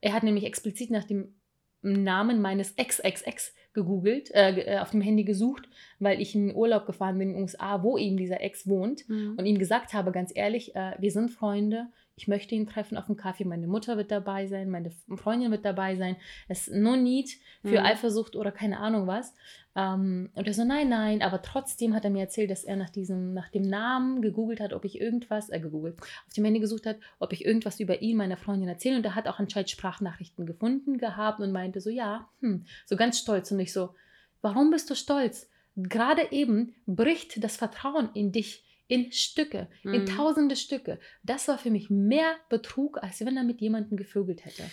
Er 0.00 0.12
hat 0.12 0.24
nämlich 0.24 0.44
explizit 0.44 0.90
nach 0.90 1.04
dem 1.04 1.36
Namen 1.82 2.40
meines 2.40 2.72
Ex-Ex-Ex 2.72 3.54
gegoogelt, 3.72 4.30
äh, 4.34 4.74
äh, 4.74 4.78
auf 4.78 4.90
dem 4.90 5.00
Handy 5.00 5.22
gesucht, 5.24 5.68
weil 5.98 6.20
ich 6.20 6.34
in 6.34 6.54
Urlaub 6.54 6.86
gefahren 6.86 7.18
bin 7.18 7.28
in 7.28 7.34
den 7.34 7.42
USA, 7.42 7.82
wo 7.82 7.96
eben 7.98 8.16
dieser 8.16 8.40
Ex 8.40 8.66
wohnt 8.66 9.08
Mhm. 9.08 9.34
und 9.36 9.46
ihm 9.46 9.58
gesagt 9.58 9.92
habe, 9.94 10.10
ganz 10.10 10.32
ehrlich, 10.34 10.74
äh, 10.74 10.92
wir 10.98 11.10
sind 11.12 11.30
Freunde, 11.30 11.86
ich 12.16 12.28
möchte 12.28 12.54
ihn 12.54 12.66
treffen 12.66 12.96
auf 12.96 13.06
dem 13.06 13.16
Kaffee, 13.16 13.44
meine 13.44 13.66
Mutter 13.66 13.96
wird 13.96 14.10
dabei 14.10 14.46
sein, 14.46 14.70
meine 14.70 14.92
Freundin 15.16 15.50
wird 15.50 15.64
dabei 15.64 15.96
sein, 15.96 16.16
es 16.48 16.68
ist 16.68 16.76
no 16.76 16.94
need 16.96 17.30
für 17.62 17.80
Mhm. 17.80 17.86
Eifersucht 17.86 18.36
oder 18.36 18.52
keine 18.52 18.78
Ahnung 18.78 19.06
was. 19.06 19.34
Ähm, 19.74 20.30
und 20.34 20.46
er 20.46 20.54
so, 20.54 20.64
nein, 20.64 20.88
nein, 20.88 21.22
aber 21.22 21.42
trotzdem 21.42 21.92
hat 21.94 22.04
er 22.04 22.10
mir 22.10 22.20
erzählt, 22.20 22.50
dass 22.50 22.62
er 22.62 22.76
nach 22.76 22.90
diesem, 22.90 23.34
nach 23.34 23.48
dem 23.48 23.62
Namen 23.62 24.22
gegoogelt 24.22 24.60
hat, 24.60 24.72
ob 24.72 24.84
ich 24.84 25.00
irgendwas, 25.00 25.50
äh, 25.50 25.58
gegoogelt, 25.58 26.00
auf 26.00 26.32
dem 26.36 26.44
Handy 26.44 26.60
gesucht 26.60 26.86
hat, 26.86 26.98
ob 27.18 27.32
ich 27.32 27.44
irgendwas 27.44 27.80
über 27.80 28.00
ihn 28.00 28.16
meiner 28.16 28.36
Freundin 28.36 28.68
erzähle. 28.68 28.98
Und 28.98 29.04
er 29.04 29.16
hat 29.16 29.26
auch 29.26 29.40
anscheinend 29.40 29.70
Sprachnachrichten 29.70 30.46
gefunden 30.46 30.98
gehabt 30.98 31.40
und 31.40 31.50
meinte 31.50 31.80
so, 31.80 31.90
ja, 31.90 32.28
hm, 32.40 32.64
so 32.86 32.94
ganz 32.94 33.18
stolz. 33.18 33.50
Und 33.50 33.58
ich 33.58 33.72
so, 33.72 33.94
warum 34.40 34.70
bist 34.70 34.88
du 34.90 34.94
stolz? 34.94 35.50
Gerade 35.74 36.30
eben 36.30 36.76
bricht 36.86 37.42
das 37.42 37.56
Vertrauen 37.56 38.10
in 38.14 38.30
dich 38.30 38.64
in 38.88 39.12
Stücke, 39.12 39.68
in 39.82 40.02
Mhm. 40.02 40.06
tausende 40.06 40.56
Stücke. 40.56 40.98
Das 41.22 41.48
war 41.48 41.58
für 41.58 41.70
mich 41.70 41.88
mehr 41.90 42.34
Betrug, 42.48 43.02
als 43.02 43.24
wenn 43.24 43.36
er 43.36 43.42
mit 43.44 43.60
jemandem 43.60 43.96
gevögelt 43.96 44.44
hätte. 44.44 44.64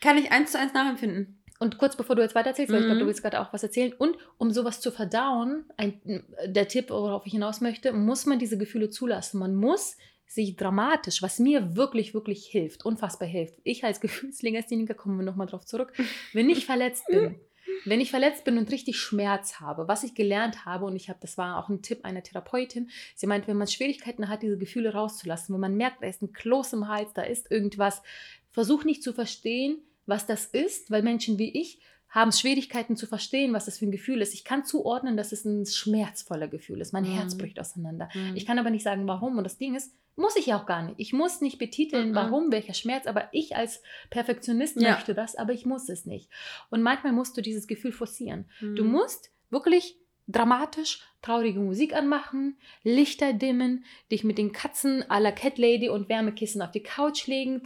Kann 0.00 0.18
ich 0.18 0.30
eins 0.32 0.52
zu 0.52 0.58
eins 0.58 0.72
nachempfinden. 0.74 1.34
Und 1.60 1.78
kurz 1.78 1.96
bevor 1.96 2.14
du 2.14 2.22
jetzt 2.22 2.36
weitererzählst, 2.36 2.72
weil 2.72 2.80
ich 2.80 2.86
glaube, 2.86 2.96
Mhm. 3.00 3.04
du 3.04 3.06
willst 3.08 3.22
gerade 3.22 3.40
auch 3.40 3.52
was 3.52 3.62
erzählen. 3.64 3.92
Und 3.92 4.16
um 4.38 4.52
sowas 4.52 4.80
zu 4.80 4.92
verdauen, 4.92 5.64
ein, 5.76 6.00
der 6.46 6.68
Tipp, 6.68 6.90
worauf 6.90 7.26
ich 7.26 7.32
hinaus 7.32 7.60
möchte, 7.60 7.92
muss 7.92 8.26
man 8.26 8.38
diese 8.38 8.58
Gefühle 8.58 8.90
zulassen. 8.90 9.40
Man 9.40 9.56
muss 9.56 9.96
sich 10.26 10.54
dramatisch, 10.56 11.20
was 11.22 11.38
mir 11.40 11.74
wirklich, 11.74 12.14
wirklich 12.14 12.46
hilft, 12.46 12.84
unfassbar 12.84 13.26
hilft. 13.26 13.54
Ich 13.64 13.82
als 13.82 14.00
Gefühlslegastheniker, 14.00 14.94
kommen 14.94 15.16
wir 15.18 15.24
nochmal 15.24 15.46
drauf 15.48 15.64
zurück, 15.64 15.92
wenn 16.32 16.48
ich 16.50 16.66
verletzt 16.66 17.06
bin, 17.08 17.40
wenn 17.84 18.00
ich 18.00 18.10
verletzt 18.10 18.44
bin 18.44 18.58
und 18.58 18.70
richtig 18.70 18.98
Schmerz 18.98 19.60
habe, 19.60 19.88
was 19.88 20.04
ich 20.04 20.14
gelernt 20.14 20.64
habe, 20.64 20.84
und 20.84 20.96
ich 20.96 21.08
habe, 21.08 21.18
das 21.20 21.38
war 21.38 21.58
auch 21.58 21.68
ein 21.68 21.82
Tipp 21.82 22.04
einer 22.04 22.22
Therapeutin, 22.22 22.90
sie 23.14 23.26
meint, 23.26 23.46
wenn 23.48 23.56
man 23.56 23.66
Schwierigkeiten 23.66 24.28
hat, 24.28 24.42
diese 24.42 24.58
Gefühle 24.58 24.92
rauszulassen, 24.92 25.54
wenn 25.54 25.60
man 25.60 25.76
merkt, 25.76 26.02
da 26.02 26.06
ist 26.06 26.22
ein 26.22 26.32
Kloß 26.32 26.72
im 26.74 26.88
Hals, 26.88 27.12
da 27.14 27.22
ist 27.22 27.50
irgendwas, 27.50 28.02
versuch 28.50 28.84
nicht 28.84 29.02
zu 29.02 29.12
verstehen, 29.12 29.78
was 30.06 30.26
das 30.26 30.46
ist, 30.46 30.90
weil 30.90 31.02
Menschen 31.02 31.38
wie 31.38 31.50
ich 31.60 31.80
haben 32.10 32.32
Schwierigkeiten 32.32 32.96
zu 32.96 33.06
verstehen, 33.06 33.52
was 33.52 33.66
das 33.66 33.78
für 33.78 33.84
ein 33.84 33.90
Gefühl 33.92 34.22
ist. 34.22 34.32
Ich 34.32 34.42
kann 34.44 34.64
zuordnen, 34.64 35.18
dass 35.18 35.32
es 35.32 35.44
ein 35.44 35.66
schmerzvoller 35.66 36.48
Gefühl 36.48 36.80
ist. 36.80 36.92
Mein 36.92 37.04
Mhm. 37.04 37.12
Herz 37.12 37.36
bricht 37.36 37.60
auseinander. 37.60 38.08
Mhm. 38.14 38.34
Ich 38.34 38.46
kann 38.46 38.58
aber 38.58 38.70
nicht 38.70 38.82
sagen, 38.82 39.06
warum. 39.06 39.36
Und 39.36 39.44
das 39.44 39.58
Ding 39.58 39.74
ist, 39.74 39.92
muss 40.18 40.36
ich 40.36 40.46
ja 40.46 40.60
auch 40.60 40.66
gar 40.66 40.82
nicht. 40.82 40.96
Ich 40.98 41.12
muss 41.12 41.40
nicht 41.40 41.58
betiteln, 41.58 42.10
Mhm. 42.10 42.14
warum, 42.14 42.52
welcher 42.52 42.74
Schmerz, 42.74 43.06
aber 43.06 43.28
ich 43.32 43.56
als 43.56 43.82
Perfektionist 44.10 44.80
Ja. 44.80 44.92
möchte 44.92 45.14
das, 45.14 45.36
aber 45.36 45.52
ich 45.52 45.64
muss 45.64 45.88
es 45.88 46.04
nicht. 46.06 46.28
Und 46.70 46.82
manchmal 46.82 47.12
musst 47.12 47.36
du 47.36 47.40
dieses 47.42 47.66
Gefühl 47.66 47.92
forcieren. 47.92 48.50
Du 48.60 48.84
Mhm. 48.84 48.90
musst 48.90 49.30
wirklich 49.50 49.96
dramatisch 50.30 51.00
traurige 51.22 51.58
Musik 51.58 51.94
anmachen, 51.96 52.58
Lichter 52.84 53.32
dimmen, 53.32 53.84
dich 54.12 54.24
mit 54.24 54.36
den 54.36 54.52
Katzen 54.52 55.02
à 55.04 55.18
la 55.18 55.32
Cat 55.32 55.56
Lady 55.56 55.88
und 55.88 56.10
Wärmekissen 56.10 56.60
auf 56.60 56.70
die 56.70 56.82
Couch 56.82 57.26
legen, 57.26 57.62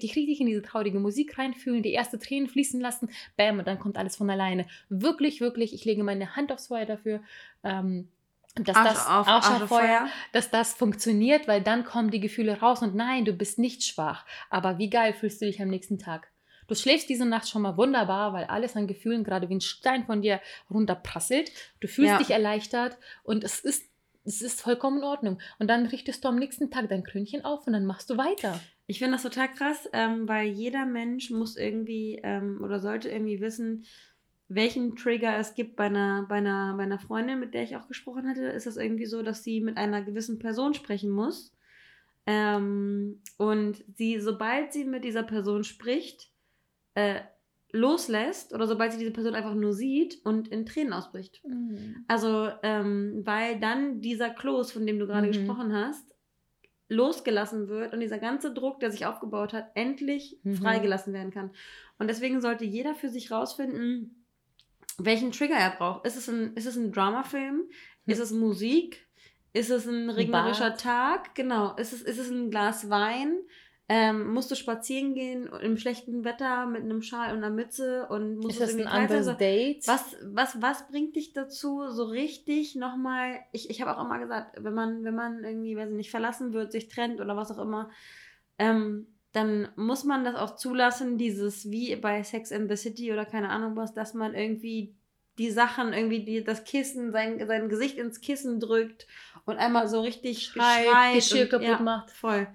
dich 0.00 0.16
richtig 0.16 0.40
in 0.40 0.46
diese 0.46 0.62
traurige 0.62 0.98
Musik 0.98 1.36
reinfühlen, 1.38 1.82
die 1.82 1.92
erste 1.92 2.18
Tränen 2.18 2.48
fließen 2.48 2.80
lassen, 2.80 3.10
bam, 3.36 3.58
und 3.58 3.66
dann 3.68 3.78
kommt 3.78 3.98
alles 3.98 4.16
von 4.16 4.30
alleine. 4.30 4.66
Wirklich, 4.88 5.42
wirklich, 5.42 5.74
ich 5.74 5.84
lege 5.84 6.02
meine 6.04 6.36
Hand 6.36 6.50
aufs 6.52 6.68
Feuer 6.68 6.86
dafür. 6.86 7.20
Ähm, 7.62 8.08
dass 8.56 8.74
das 8.74 9.06
auf, 9.06 9.68
Feuer, 9.68 10.08
dass 10.32 10.50
das 10.50 10.72
funktioniert, 10.72 11.46
weil 11.46 11.60
dann 11.60 11.84
kommen 11.84 12.10
die 12.10 12.20
Gefühle 12.20 12.60
raus 12.60 12.82
und 12.82 12.94
nein, 12.94 13.24
du 13.24 13.32
bist 13.32 13.58
nicht 13.58 13.84
schwach. 13.84 14.24
Aber 14.50 14.78
wie 14.78 14.90
geil 14.90 15.12
fühlst 15.12 15.40
du 15.40 15.46
dich 15.46 15.60
am 15.60 15.68
nächsten 15.68 15.98
Tag? 15.98 16.28
Du 16.68 16.74
schläfst 16.74 17.08
diese 17.08 17.26
Nacht 17.26 17.48
schon 17.48 17.62
mal 17.62 17.76
wunderbar, 17.76 18.32
weil 18.32 18.44
alles 18.44 18.74
an 18.76 18.86
Gefühlen 18.86 19.24
gerade 19.24 19.48
wie 19.48 19.54
ein 19.54 19.60
Stein 19.60 20.04
von 20.04 20.22
dir 20.22 20.40
runterprasselt. 20.70 21.52
Du 21.80 21.86
fühlst 21.86 22.12
ja. 22.12 22.18
dich 22.18 22.30
erleichtert 22.30 22.98
und 23.22 23.44
es 23.44 23.60
ist, 23.60 23.84
es 24.24 24.42
ist 24.42 24.60
vollkommen 24.60 24.98
in 24.98 25.04
Ordnung. 25.04 25.38
Und 25.58 25.68
dann 25.68 25.86
richtest 25.86 26.24
du 26.24 26.28
am 26.28 26.36
nächsten 26.36 26.70
Tag 26.70 26.88
dein 26.88 27.04
Krönchen 27.04 27.44
auf 27.44 27.66
und 27.66 27.72
dann 27.72 27.86
machst 27.86 28.10
du 28.10 28.16
weiter. 28.16 28.58
Ich 28.88 28.98
finde 28.98 29.12
das 29.12 29.22
total 29.22 29.52
krass, 29.52 29.88
ähm, 29.92 30.28
weil 30.28 30.48
jeder 30.48 30.86
Mensch 30.86 31.30
muss 31.30 31.56
irgendwie 31.56 32.20
ähm, 32.22 32.60
oder 32.62 32.80
sollte 32.80 33.08
irgendwie 33.08 33.40
wissen, 33.40 33.84
welchen 34.48 34.94
Trigger 34.96 35.36
es 35.38 35.54
gibt 35.54 35.76
bei 35.76 35.86
einer, 35.86 36.26
bei, 36.28 36.36
einer, 36.36 36.74
bei 36.76 36.84
einer 36.84 36.98
Freundin, 36.98 37.40
mit 37.40 37.54
der 37.54 37.64
ich 37.64 37.76
auch 37.76 37.88
gesprochen 37.88 38.28
hatte. 38.28 38.44
Ist 38.44 38.66
es 38.66 38.76
irgendwie 38.76 39.06
so, 39.06 39.22
dass 39.22 39.42
sie 39.42 39.60
mit 39.60 39.76
einer 39.76 40.02
gewissen 40.02 40.38
Person 40.38 40.74
sprechen 40.74 41.10
muss. 41.10 41.52
Ähm, 42.26 43.20
und 43.36 43.84
sie, 43.94 44.20
sobald 44.20 44.72
sie 44.72 44.84
mit 44.84 45.04
dieser 45.04 45.22
Person 45.22 45.64
spricht, 45.64 46.30
äh, 46.94 47.20
loslässt 47.72 48.54
oder 48.54 48.66
sobald 48.66 48.92
sie 48.92 48.98
diese 48.98 49.10
Person 49.12 49.34
einfach 49.34 49.54
nur 49.54 49.72
sieht 49.72 50.24
und 50.24 50.48
in 50.48 50.66
Tränen 50.66 50.92
ausbricht. 50.92 51.42
Mhm. 51.44 52.04
Also, 52.08 52.50
ähm, 52.62 53.22
weil 53.24 53.60
dann 53.60 54.00
dieser 54.00 54.30
Kloß, 54.30 54.72
von 54.72 54.86
dem 54.86 54.98
du 54.98 55.06
gerade 55.06 55.26
mhm. 55.26 55.32
gesprochen 55.32 55.72
hast, 55.72 56.14
losgelassen 56.88 57.68
wird 57.68 57.92
und 57.92 58.00
dieser 58.00 58.18
ganze 58.18 58.54
Druck, 58.54 58.78
der 58.78 58.92
sich 58.92 59.06
aufgebaut 59.06 59.52
hat, 59.52 59.70
endlich 59.74 60.38
mhm. 60.44 60.54
freigelassen 60.54 61.12
werden 61.12 61.32
kann. 61.32 61.50
Und 61.98 62.08
deswegen 62.08 62.40
sollte 62.40 62.64
jeder 62.64 62.94
für 62.94 63.08
sich 63.08 63.30
rausfinden, 63.30 64.25
welchen 64.98 65.32
Trigger 65.32 65.56
er 65.56 65.70
braucht. 65.70 66.06
Ist 66.06 66.16
es 66.16 66.28
ein, 66.28 66.54
ist 66.54 66.66
es 66.66 66.76
ein 66.76 66.92
Dramafilm? 66.92 67.56
Hm. 67.56 67.68
Ist 68.06 68.20
es 68.20 68.30
Musik? 68.32 69.06
Ist 69.52 69.70
es 69.70 69.86
ein 69.86 70.10
regnerischer 70.10 70.72
ein 70.72 70.78
Tag? 70.78 71.34
Genau. 71.34 71.74
Ist 71.76 71.92
es, 71.92 72.02
ist 72.02 72.18
es 72.18 72.30
ein 72.30 72.50
Glas 72.50 72.90
Wein? 72.90 73.38
Ähm, 73.88 74.34
musst 74.34 74.50
du 74.50 74.56
spazieren 74.56 75.14
gehen 75.14 75.46
im 75.46 75.76
schlechten 75.76 76.24
Wetter 76.24 76.66
mit 76.66 76.82
einem 76.82 77.02
Schal 77.02 77.30
und 77.30 77.44
einer 77.44 77.54
Mütze 77.54 78.08
und 78.08 78.38
musst 78.38 78.60
ist 78.60 78.72
das 78.72 78.74
ein 78.74 78.88
anderes 78.88 79.28
also, 79.28 79.38
Date? 79.38 79.86
Was, 79.86 80.16
was, 80.24 80.60
was 80.60 80.88
bringt 80.88 81.14
dich 81.14 81.32
dazu, 81.34 81.88
so 81.90 82.04
richtig 82.04 82.74
nochmal? 82.74 83.38
Ich, 83.52 83.70
ich 83.70 83.80
habe 83.80 83.96
auch 83.96 84.04
immer 84.04 84.18
gesagt, 84.18 84.56
wenn 84.60 84.74
man, 84.74 85.04
wenn 85.04 85.14
man 85.14 85.44
irgendwie, 85.44 85.76
weiß 85.76 85.90
ich 85.90 85.96
nicht, 85.96 86.10
verlassen 86.10 86.52
wird, 86.52 86.72
sich 86.72 86.88
trennt 86.88 87.20
oder 87.20 87.36
was 87.36 87.52
auch 87.52 87.62
immer, 87.62 87.88
ähm, 88.58 89.06
dann 89.36 89.68
muss 89.76 90.04
man 90.04 90.24
das 90.24 90.34
auch 90.34 90.56
zulassen, 90.56 91.18
dieses 91.18 91.70
wie 91.70 91.94
bei 91.96 92.22
Sex 92.22 92.50
in 92.50 92.68
the 92.68 92.76
City 92.76 93.12
oder 93.12 93.26
keine 93.26 93.50
Ahnung 93.50 93.76
was, 93.76 93.92
dass 93.92 94.14
man 94.14 94.34
irgendwie 94.34 94.94
die 95.36 95.50
Sachen, 95.50 95.92
irgendwie 95.92 96.24
die, 96.24 96.42
das 96.42 96.64
Kissen, 96.64 97.12
sein, 97.12 97.46
sein 97.46 97.68
Gesicht 97.68 97.98
ins 97.98 98.22
Kissen 98.22 98.60
drückt 98.60 99.06
und 99.44 99.58
einmal 99.58 99.88
so 99.88 100.00
richtig 100.00 100.42
schreit, 100.42 100.86
schreit 100.86 101.14
Geschirr 101.16 101.42
und, 101.42 101.50
kaputt 101.50 101.66
ja, 101.66 101.80
macht. 101.80 102.10
Voll. 102.10 102.46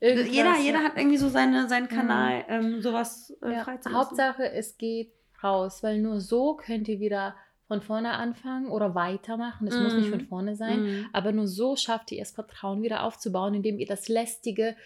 Irgendwas, 0.00 0.34
jeder, 0.34 0.58
jeder 0.58 0.78
hat 0.82 0.96
irgendwie 0.96 1.18
so 1.18 1.28
seine, 1.28 1.68
seinen 1.68 1.84
mhm. 1.84 1.96
Kanal, 1.96 2.44
ähm, 2.48 2.80
sowas 2.80 3.36
äh, 3.42 3.52
ja, 3.52 3.66
Hauptsache, 3.92 4.50
es 4.50 4.78
geht 4.78 5.12
raus, 5.42 5.82
weil 5.82 6.00
nur 6.00 6.20
so 6.20 6.56
könnt 6.56 6.88
ihr 6.88 6.98
wieder 6.98 7.36
von 7.68 7.82
vorne 7.82 8.12
anfangen 8.12 8.68
oder 8.68 8.94
weitermachen. 8.94 9.66
Es 9.66 9.74
mm. 9.74 9.82
muss 9.82 9.94
nicht 9.94 10.08
von 10.08 10.20
mhm. 10.20 10.28
vorne 10.28 10.54
sein, 10.54 10.82
mm. 10.82 11.06
aber 11.12 11.32
nur 11.32 11.48
so 11.48 11.74
schafft 11.74 12.12
ihr 12.12 12.22
es, 12.22 12.30
Vertrauen 12.30 12.82
wieder 12.82 13.02
aufzubauen, 13.02 13.54
indem 13.54 13.78
ihr 13.78 13.86
das 13.86 14.08
Lästige 14.08 14.76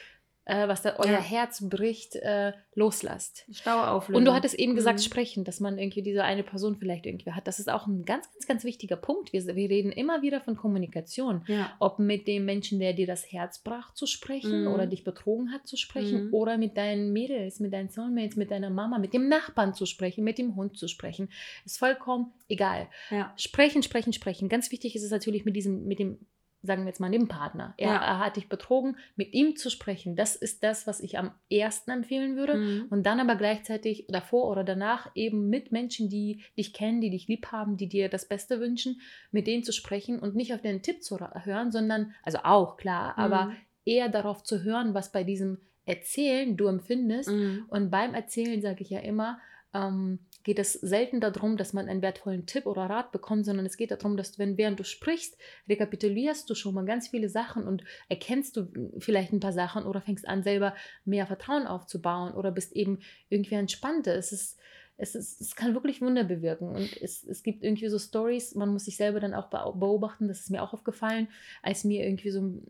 äh, 0.51 0.69
was 0.69 0.83
da 0.83 0.97
euer 0.99 1.13
ja. 1.13 1.21
Herz 1.21 1.63
bricht, 1.69 2.17
äh, 2.17 2.53
loslasst. 2.75 3.45
Stau 3.53 3.83
auflösen. 3.83 4.17
Und 4.17 4.25
du 4.25 4.33
hattest 4.33 4.55
eben 4.55 4.75
gesagt, 4.75 4.99
mhm. 4.99 5.05
sprechen, 5.05 5.45
dass 5.45 5.61
man 5.61 5.79
irgendwie 5.79 6.03
diese 6.03 6.25
eine 6.25 6.43
Person 6.43 6.77
vielleicht 6.77 7.07
irgendwie 7.07 7.31
hat. 7.33 7.47
Das 7.47 7.61
ist 7.61 7.71
auch 7.71 7.87
ein 7.87 8.05
ganz, 8.05 8.31
ganz, 8.33 8.47
ganz 8.47 8.65
wichtiger 8.65 8.97
Punkt. 8.97 9.33
Wir, 9.33 9.47
wir 9.47 9.71
reden 9.71 9.93
immer 9.93 10.23
wieder 10.23 10.41
von 10.41 10.57
Kommunikation. 10.57 11.45
Ja. 11.47 11.73
Ob 11.79 11.99
mit 11.99 12.27
dem 12.27 12.45
Menschen, 12.45 12.81
der 12.81 12.93
dir 12.93 13.07
das 13.07 13.31
Herz 13.31 13.63
brach, 13.63 13.95
zu 13.95 14.07
sprechen 14.07 14.63
mhm. 14.63 14.73
oder 14.73 14.87
dich 14.87 15.05
betrogen 15.05 15.53
hat, 15.53 15.67
zu 15.67 15.77
sprechen 15.77 16.27
mhm. 16.27 16.35
oder 16.35 16.59
mit 16.59 16.77
deinen 16.77 17.13
Mädels, 17.13 17.61
mit 17.61 17.73
deinen 17.73 17.89
Soulmates, 17.89 18.37
mit 18.37 18.51
deiner 18.51 18.71
Mama, 18.71 18.99
mit 18.99 19.13
dem 19.13 19.29
Nachbarn 19.29 19.75
zu 19.75 19.87
sprechen, 19.87 20.25
mit 20.25 20.39
dem 20.39 20.57
Hund 20.57 20.77
zu 20.77 20.89
sprechen. 20.89 21.29
Ist 21.65 21.79
vollkommen 21.79 22.33
egal. 22.49 22.89
Ja. 23.11 23.33
Sprechen, 23.37 23.83
sprechen, 23.83 24.13
sprechen. 24.13 24.49
Ganz 24.49 24.73
wichtig 24.73 24.97
ist 24.97 25.05
es 25.05 25.11
natürlich 25.11 25.45
mit 25.45 25.55
diesem, 25.55 25.87
mit 25.87 25.99
dem 25.99 26.19
sagen 26.63 26.83
wir 26.83 26.89
jetzt 26.89 27.01
mal 27.01 27.09
Nebenpartner. 27.09 27.75
Er, 27.77 27.89
ja. 27.89 27.97
er, 27.97 28.19
hat 28.19 28.37
dich 28.37 28.49
betrogen, 28.49 28.97
mit 29.17 29.33
ihm 29.33 29.57
zu 29.57 29.71
sprechen. 29.71 30.15
Das 30.15 30.37
ist 30.37 30.63
das, 30.63 30.87
was 30.87 31.01
ich 31.01 31.19
am 31.19 31.33
ersten 31.51 31.91
empfehlen 31.91 32.37
würde. 32.37 32.55
Mhm. 32.57 32.87
Und 32.91 33.05
dann 33.05 33.21
aber 33.21 33.37
gleichzeitig 33.37 34.07
davor 34.09 34.49
oder 34.51 34.63
danach 34.63 35.11
eben 35.15 35.49
mit 35.49 35.73
Menschen, 35.73 36.11
die 36.11 36.43
dich 36.59 36.75
kennen, 36.75 37.01
die 37.01 37.11
dich 37.11 37.29
lieb 37.29 37.47
haben, 37.47 37.77
die 37.77 37.89
dir 37.89 38.09
das 38.09 38.29
Beste 38.29 38.61
wünschen, 38.61 39.01
mit 39.31 39.47
denen 39.47 39.65
zu 39.65 39.73
sprechen 39.73 40.19
und 40.19 40.35
nicht 40.35 40.53
auf 40.53 40.61
den 40.61 40.83
Tipp 40.83 41.03
zu 41.03 41.19
hören, 41.19 41.73
sondern, 41.73 42.15
also 42.23 42.39
auch 42.45 42.77
klar, 42.77 43.15
mhm. 43.15 43.23
aber 43.23 43.53
eher 43.87 44.09
darauf 44.09 44.43
zu 44.43 44.63
hören, 44.63 44.93
was 44.93 45.13
bei 45.13 45.25
diesem 45.25 45.59
Erzählen 45.87 46.57
du 46.57 46.67
empfindest. 46.67 47.31
Mhm. 47.31 47.65
Und 47.69 47.91
beim 47.91 48.15
Erzählen 48.15 48.61
sage 48.61 48.83
ich 48.83 48.91
ja 48.91 49.01
immer, 49.01 49.41
ähm, 49.73 50.19
geht 50.43 50.59
es 50.59 50.73
selten 50.73 51.21
darum, 51.21 51.57
dass 51.57 51.73
man 51.73 51.89
einen 51.89 52.03
wertvollen 52.03 52.47
Tipp 52.47 52.67
oder 52.67 52.83
Rat 52.83 53.13
bekommt, 53.13 53.45
sondern 53.45 53.67
es 53.67 53.77
geht 53.77 53.91
darum, 53.91 54.17
dass 54.17 54.39
wenn 54.39 54.57
während 54.57 54.81
du 54.81 54.85
sprichst, 54.85 55.37
rekapitulierst 55.69 56.49
du 56.49 56.55
schon 56.55 56.75
mal 56.75 56.85
ganz 56.85 57.09
viele 57.09 57.29
Sachen 57.29 57.67
und 57.67 57.85
erkennst 58.09 58.57
du 58.57 58.69
vielleicht 58.99 59.33
ein 59.33 59.41
paar 59.41 59.53
Sachen 59.53 59.85
oder 59.85 60.01
fängst 60.01 60.27
an, 60.27 60.43
selber 60.43 60.75
mehr 61.05 61.27
Vertrauen 61.27 61.67
aufzubauen 61.67 62.35
oder 62.35 62.51
bist 62.51 62.73
eben 62.73 63.01
irgendwie 63.29 63.57
entspannter. 63.57 64.15
Es 64.15 64.33
ist 64.33 64.59
es, 65.01 65.15
ist, 65.15 65.41
es 65.41 65.57
kann 65.57 65.73
wirklich 65.75 66.03
Wunder 66.03 66.25
bewirken. 66.25 66.69
Und 66.69 67.01
es, 67.01 67.25
es 67.25 67.43
gibt 67.43 67.65
irgendwie 67.65 67.89
so 67.89 67.99
Stories, 67.99 68.55
man 68.55 68.69
muss 68.69 68.85
sich 68.85 68.97
selber 68.97 69.19
dann 69.19 69.33
auch 69.35 69.49
beobachten, 69.49 70.29
das 70.29 70.41
ist 70.41 70.51
mir 70.51 70.63
auch 70.63 70.75
aufgefallen, 70.75 71.29
als 71.63 71.85
mir 71.85 72.05
irgendwie 72.05 72.31
so 72.31 72.61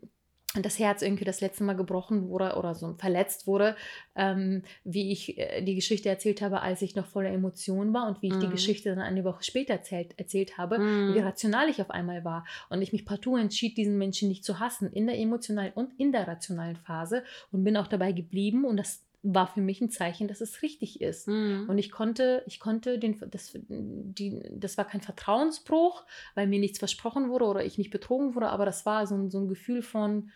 das 0.59 0.79
Herz 0.79 1.01
irgendwie 1.01 1.23
das 1.23 1.39
letzte 1.39 1.63
Mal 1.63 1.75
gebrochen 1.75 2.27
wurde 2.27 2.55
oder 2.55 2.75
so 2.75 2.93
verletzt 2.97 3.47
wurde, 3.47 3.75
ähm, 4.15 4.63
wie 4.83 5.11
ich 5.11 5.37
äh, 5.37 5.61
die 5.61 5.75
Geschichte 5.75 6.09
erzählt 6.09 6.41
habe, 6.41 6.61
als 6.61 6.81
ich 6.81 6.95
noch 6.95 7.05
voller 7.05 7.29
Emotionen 7.29 7.93
war 7.93 8.07
und 8.07 8.21
wie 8.21 8.27
ich 8.27 8.35
mm. 8.35 8.39
die 8.39 8.47
mhm. 8.47 8.51
Geschichte 8.51 8.89
dann 8.89 8.99
eine 8.99 9.23
Woche 9.23 9.43
später 9.43 9.73
erzählt, 9.73 10.13
erzählt 10.17 10.57
habe, 10.57 10.79
mm. 10.79 11.15
wie 11.15 11.19
rational 11.19 11.69
ich 11.69 11.81
auf 11.81 11.89
einmal 11.89 12.25
war 12.25 12.45
und 12.69 12.81
ich 12.81 12.91
mich 12.91 13.05
partout 13.05 13.37
entschied, 13.37 13.77
diesen 13.77 13.97
Menschen 13.97 14.27
nicht 14.27 14.43
zu 14.43 14.59
hassen, 14.59 14.91
in 14.91 15.07
der 15.07 15.17
emotionalen 15.17 15.71
und 15.73 15.97
in 15.97 16.11
der 16.11 16.27
rationalen 16.27 16.75
Phase 16.75 17.23
und 17.51 17.63
bin 17.63 17.77
auch 17.77 17.87
dabei 17.87 18.11
geblieben 18.11 18.65
und 18.65 18.77
das 18.77 19.03
war 19.23 19.47
für 19.47 19.61
mich 19.61 19.81
ein 19.81 19.91
Zeichen, 19.91 20.27
dass 20.27 20.41
es 20.41 20.61
richtig 20.63 20.99
ist. 21.01 21.27
Mhm. 21.27 21.67
Und 21.69 21.77
ich 21.77 21.91
konnte, 21.91 22.43
ich 22.47 22.59
konnte 22.59 22.97
den, 22.97 23.19
das, 23.29 23.51
die, 23.67 24.41
das 24.51 24.77
war 24.77 24.85
kein 24.85 25.01
Vertrauensbruch, 25.01 26.05
weil 26.33 26.47
mir 26.47 26.59
nichts 26.59 26.79
versprochen 26.79 27.29
wurde 27.29 27.45
oder 27.45 27.63
ich 27.63 27.77
nicht 27.77 27.91
betrogen 27.91 28.33
wurde, 28.33 28.49
aber 28.49 28.65
das 28.65 28.85
war 28.85 29.05
so 29.05 29.15
ein, 29.15 29.29
so 29.29 29.39
ein 29.39 29.47
Gefühl 29.47 29.83
von, 29.83 30.31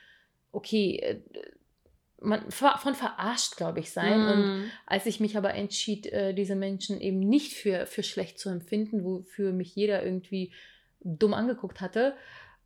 okay, 0.51 0.97
äh, 0.97 1.21
man, 2.21 2.49
von 2.51 2.95
verarscht, 2.95 3.57
glaube 3.57 3.79
ich, 3.79 3.91
sein. 3.91 4.21
Mhm. 4.21 4.27
Und 4.27 4.71
als 4.85 5.05
ich 5.05 5.19
mich 5.19 5.35
aber 5.37 5.53
entschied, 5.53 6.07
äh, 6.07 6.33
diese 6.33 6.55
Menschen 6.55 7.01
eben 7.01 7.19
nicht 7.19 7.53
für, 7.53 7.87
für 7.87 8.03
schlecht 8.03 8.39
zu 8.39 8.49
empfinden, 8.49 9.03
wofür 9.03 9.51
mich 9.51 9.75
jeder 9.75 10.03
irgendwie 10.03 10.51
dumm 11.01 11.33
angeguckt 11.33 11.81
hatte, 11.81 12.15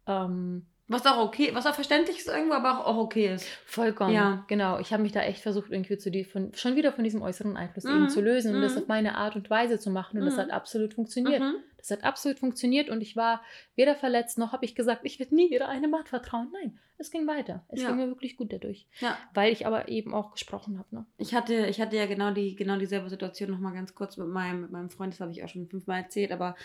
ähm, 0.05 0.65
was 0.89 1.05
auch 1.05 1.19
okay, 1.19 1.51
was 1.53 1.67
auch 1.67 1.75
verständlich 1.75 2.17
ist 2.17 2.27
irgendwo, 2.27 2.55
aber 2.55 2.85
auch 2.87 2.97
okay 2.97 3.33
ist. 3.33 3.45
Vollkommen. 3.65 4.13
Ja. 4.13 4.43
Genau. 4.47 4.79
Ich 4.79 4.91
habe 4.91 5.03
mich 5.03 5.11
da 5.11 5.21
echt 5.21 5.41
versucht, 5.41 5.71
irgendwie 5.71 5.99
zu 5.99 6.09
die, 6.09 6.23
von, 6.23 6.51
schon 6.55 6.75
wieder 6.75 6.91
von 6.91 7.03
diesem 7.03 7.21
äußeren 7.21 7.55
Einfluss 7.55 7.83
mhm. 7.83 7.91
eben 7.91 8.09
zu 8.09 8.21
lösen 8.21 8.55
und 8.55 8.61
das 8.61 8.73
mhm. 8.73 8.81
auf 8.81 8.87
meine 8.87 9.15
Art 9.15 9.35
und 9.35 9.49
Weise 9.51 9.79
zu 9.79 9.91
machen. 9.91 10.17
Und 10.17 10.23
mhm. 10.23 10.29
das 10.29 10.39
hat 10.39 10.49
absolut 10.49 10.95
funktioniert. 10.95 11.41
Mhm. 11.41 11.57
Das 11.77 11.91
hat 11.91 12.03
absolut 12.03 12.39
funktioniert 12.39 12.89
und 12.89 13.01
ich 13.01 13.15
war 13.15 13.41
weder 13.75 13.95
verletzt 13.95 14.37
noch 14.37 14.51
habe 14.51 14.65
ich 14.65 14.75
gesagt, 14.75 15.01
ich 15.03 15.19
werde 15.19 15.33
nie 15.33 15.49
wieder 15.49 15.69
einem 15.69 15.91
Mann 15.91 16.05
vertrauen. 16.05 16.49
Nein, 16.51 16.77
es 16.97 17.11
ging 17.11 17.25
weiter. 17.27 17.63
Es 17.69 17.81
ja. 17.81 17.87
ging 17.87 17.97
mir 17.97 18.07
wirklich 18.07 18.35
gut 18.35 18.51
dadurch. 18.51 18.87
Ja. 18.99 19.17
Weil 19.33 19.53
ich 19.53 19.65
aber 19.65 19.87
eben 19.87 20.13
auch 20.13 20.31
gesprochen 20.31 20.77
habe. 20.77 20.87
Ne? 20.91 21.05
Ich, 21.17 21.33
hatte, 21.33 21.67
ich 21.67 21.79
hatte 21.79 21.95
ja 21.95 22.07
genau, 22.07 22.31
die, 22.31 22.55
genau 22.55 22.77
dieselbe 22.77 23.09
Situation 23.09 23.51
nochmal 23.51 23.73
ganz 23.73 23.95
kurz 23.95 24.17
mit 24.17 24.27
meinem, 24.27 24.61
mit 24.61 24.71
meinem 24.71 24.89
Freund, 24.89 25.13
das 25.13 25.21
habe 25.21 25.31
ich 25.31 25.43
auch 25.43 25.49
schon 25.49 25.67
fünfmal 25.67 26.01
erzählt, 26.01 26.31
aber 26.31 26.55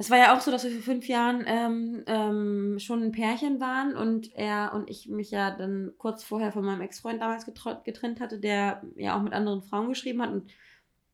es 0.00 0.10
war 0.10 0.18
ja 0.18 0.36
auch 0.36 0.40
so, 0.40 0.52
dass 0.52 0.62
wir 0.62 0.70
vor 0.70 0.80
fünf 0.80 1.08
Jahren 1.08 1.44
ähm, 1.46 2.04
ähm, 2.06 2.78
schon 2.78 3.02
ein 3.02 3.12
Pärchen 3.12 3.60
waren 3.60 3.96
und 3.96 4.32
er 4.36 4.72
und 4.72 4.88
ich 4.88 5.08
mich 5.08 5.32
ja 5.32 5.50
dann 5.50 5.92
kurz 5.98 6.22
vorher 6.22 6.52
von 6.52 6.64
meinem 6.64 6.82
Ex-Freund 6.82 7.20
damals 7.20 7.46
getrennt 7.46 8.20
hatte, 8.20 8.38
der 8.38 8.82
ja 8.94 9.18
auch 9.18 9.22
mit 9.22 9.32
anderen 9.32 9.62
Frauen 9.62 9.88
geschrieben 9.88 10.22
hat 10.22 10.30
und 10.30 10.50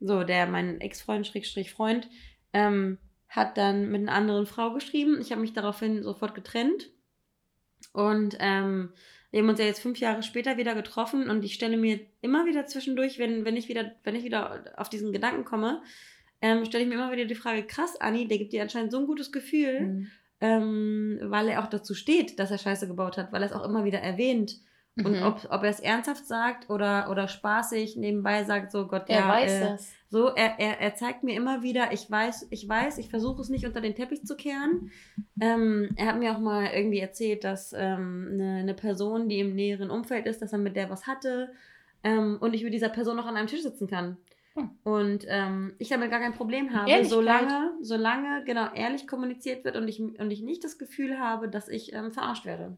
so, 0.00 0.22
der 0.22 0.46
mein 0.46 0.82
Ex-Freund, 0.82 1.26
Schrägstrich 1.26 1.72
Freund, 1.72 2.10
ähm, 2.52 2.98
hat 3.30 3.56
dann 3.56 3.90
mit 3.90 4.02
einer 4.02 4.12
anderen 4.12 4.44
Frau 4.44 4.74
geschrieben. 4.74 5.18
Ich 5.18 5.32
habe 5.32 5.40
mich 5.40 5.54
daraufhin 5.54 6.02
sofort 6.02 6.34
getrennt 6.34 6.90
und 7.94 8.36
ähm, 8.38 8.92
wir 9.30 9.40
haben 9.40 9.48
uns 9.48 9.58
ja 9.58 9.64
jetzt 9.64 9.80
fünf 9.80 9.98
Jahre 9.98 10.22
später 10.22 10.58
wieder 10.58 10.74
getroffen 10.74 11.30
und 11.30 11.42
ich 11.42 11.54
stelle 11.54 11.78
mir 11.78 12.00
immer 12.20 12.44
wieder 12.44 12.66
zwischendurch, 12.66 13.18
wenn, 13.18 13.46
wenn 13.46 13.56
ich 13.56 13.68
wieder, 13.68 13.92
wenn 14.04 14.14
ich 14.14 14.24
wieder 14.24 14.74
auf 14.76 14.90
diesen 14.90 15.10
Gedanken 15.10 15.46
komme, 15.46 15.82
ähm, 16.44 16.66
stelle 16.66 16.84
ich 16.84 16.90
mir 16.90 16.96
immer 16.96 17.10
wieder 17.10 17.24
die 17.24 17.34
Frage, 17.34 17.62
krass, 17.62 17.98
Anni, 17.98 18.28
der 18.28 18.36
gibt 18.36 18.52
dir 18.52 18.60
anscheinend 18.60 18.92
so 18.92 18.98
ein 18.98 19.06
gutes 19.06 19.32
Gefühl, 19.32 19.80
mhm. 19.80 20.06
ähm, 20.42 21.18
weil 21.22 21.48
er 21.48 21.64
auch 21.64 21.68
dazu 21.68 21.94
steht, 21.94 22.38
dass 22.38 22.50
er 22.50 22.58
Scheiße 22.58 22.86
gebaut 22.86 23.16
hat, 23.16 23.32
weil 23.32 23.40
er 23.40 23.46
es 23.46 23.54
auch 23.54 23.64
immer 23.64 23.86
wieder 23.86 24.00
erwähnt. 24.00 24.58
Mhm. 24.94 25.06
Und 25.06 25.22
ob, 25.22 25.40
ob 25.48 25.62
er 25.62 25.70
es 25.70 25.80
ernsthaft 25.80 26.26
sagt 26.26 26.68
oder, 26.68 27.08
oder 27.10 27.28
spaßig 27.28 27.96
nebenbei 27.96 28.44
sagt, 28.44 28.72
so 28.72 28.86
Gott, 28.86 29.04
er 29.08 29.20
ja. 29.20 29.28
weiß 29.28 29.52
äh, 29.52 29.60
das. 29.60 29.92
So, 30.10 30.28
er, 30.34 30.60
er, 30.60 30.82
er 30.82 30.94
zeigt 30.94 31.24
mir 31.24 31.34
immer 31.34 31.62
wieder, 31.62 31.92
ich 31.92 32.10
weiß, 32.10 32.48
ich 32.50 32.68
weiß, 32.68 32.98
ich 32.98 33.08
versuche 33.08 33.40
es 33.40 33.48
nicht 33.48 33.64
unter 33.64 33.80
den 33.80 33.94
Teppich 33.94 34.26
zu 34.26 34.36
kehren. 34.36 34.90
Ähm, 35.40 35.94
er 35.96 36.08
hat 36.08 36.18
mir 36.18 36.34
auch 36.34 36.40
mal 36.40 36.66
irgendwie 36.74 37.00
erzählt, 37.00 37.42
dass 37.42 37.72
ähm, 37.72 38.28
eine, 38.34 38.56
eine 38.56 38.74
Person, 38.74 39.30
die 39.30 39.40
im 39.40 39.54
näheren 39.54 39.90
Umfeld 39.90 40.26
ist, 40.26 40.42
dass 40.42 40.52
er 40.52 40.58
mit 40.58 40.76
der 40.76 40.90
was 40.90 41.06
hatte 41.06 41.54
ähm, 42.02 42.36
und 42.38 42.52
ich 42.52 42.62
mit 42.62 42.74
dieser 42.74 42.90
Person 42.90 43.16
noch 43.16 43.26
an 43.26 43.36
einem 43.36 43.48
Tisch 43.48 43.62
sitzen 43.62 43.86
kann. 43.86 44.18
Hm. 44.56 44.70
Und 44.84 45.24
ähm, 45.28 45.74
ich 45.78 45.88
damit 45.88 46.10
gar 46.10 46.20
kein 46.20 46.34
Problem 46.34 46.72
habe, 46.72 46.90
solange, 47.08 47.72
solange 47.80 48.44
genau 48.44 48.72
ehrlich 48.72 49.06
kommuniziert 49.08 49.64
wird 49.64 49.76
und 49.76 49.88
ich, 49.88 50.00
und 50.00 50.30
ich 50.30 50.42
nicht 50.42 50.62
das 50.64 50.78
Gefühl 50.78 51.18
habe, 51.18 51.48
dass 51.48 51.68
ich 51.68 51.92
ähm, 51.92 52.12
verarscht 52.12 52.44
werde. 52.44 52.76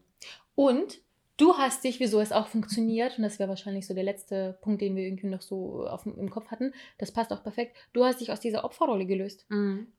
Und 0.55 0.99
du 1.37 1.53
hast 1.55 1.83
dich, 1.83 1.99
wieso 1.99 2.19
es 2.19 2.31
auch 2.31 2.47
funktioniert, 2.47 3.17
und 3.19 3.23
das 3.23 3.37
wäre 3.37 3.47
wahrscheinlich 3.49 3.85
so 3.85 3.93
der 3.93 4.03
letzte 4.03 4.57
Punkt, 4.61 4.81
den 4.81 4.95
wir 4.95 5.03
irgendwie 5.03 5.27
noch 5.27 5.41
so 5.43 5.85
auf, 5.85 6.01
dem- 6.01 6.17
im 6.17 6.31
Kopf 6.31 6.49
hatten, 6.49 6.73
das 6.97 7.11
passt 7.11 7.31
auch 7.31 7.43
perfekt, 7.43 7.77
du 7.93 8.03
hast 8.03 8.21
dich 8.21 8.31
aus 8.31 8.39
dieser 8.39 8.63
Opferrolle 8.65 9.05
gelöst. 9.05 9.45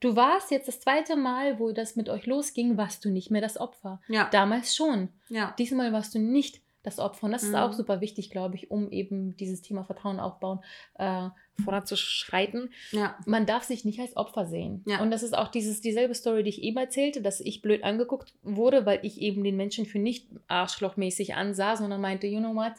Du 0.01 0.17
warst 0.17 0.51
jetzt 0.51 0.67
das 0.67 0.81
zweite 0.81 1.15
Mal, 1.15 1.61
wo 1.61 1.71
das 1.71 1.95
mit 1.95 2.09
euch 2.09 2.27
losging, 2.27 2.77
warst 2.77 3.05
du 3.05 3.11
nicht 3.11 3.31
mehr 3.31 3.41
das 3.41 3.57
Opfer. 3.57 4.01
Ja, 4.09 4.29
Damals 4.33 4.75
schon. 4.75 5.11
ja. 5.29 5.55
Diesmal 5.61 5.93
warst 5.93 6.13
du 6.17 6.19
nicht 6.19 6.61
das 6.83 6.99
Opfer. 6.99 7.27
Und 7.27 7.33
das 7.33 7.43
ist 7.43 7.51
Mhm. 7.51 7.57
auch 7.57 7.73
super 7.73 8.01
wichtig, 8.01 8.31
glaube 8.31 8.55
ich, 8.57 8.71
um 8.71 8.91
eben 8.91 9.37
dieses 9.37 9.63
Thema 9.63 9.85
Vertrauen 9.85 10.19
aufbauen, 10.21 10.61
äh, 10.95 11.29
voranzuschreiten. 11.65 12.71
Ja, 12.93 13.17
Man 13.27 13.47
darf 13.47 13.65
sich 13.65 13.85
nicht 13.85 14.01
als 14.01 14.17
Opfer 14.17 14.47
sehen. 14.47 14.83
Ja. 14.87 15.01
Und 15.01 15.11
das 15.11 15.23
ist 15.23 15.37
auch 15.37 15.49
dieses, 15.49 15.81
dieselbe 15.81 16.15
Story, 16.15 16.43
die 16.43 16.51
ich 16.51 16.63
eben 16.63 16.77
erzählte, 16.77 17.21
dass 17.23 17.41
ich 17.41 17.63
blöd 17.63 17.85
angeguckt 17.85 18.35
wurde, 18.43 18.87
weil 18.87 19.01
ich 19.03 19.21
eben 19.21 19.45
den 19.45 19.57
Menschen 19.57 19.87
für 19.87 19.99
nicht 19.99 20.29
arschlochmäßig 20.49 21.35
ansah, 21.35 21.77
sondern 21.77 22.01
meinte, 22.01 22.27
you 22.27 22.39
know 22.41 22.55
what, 22.55 22.73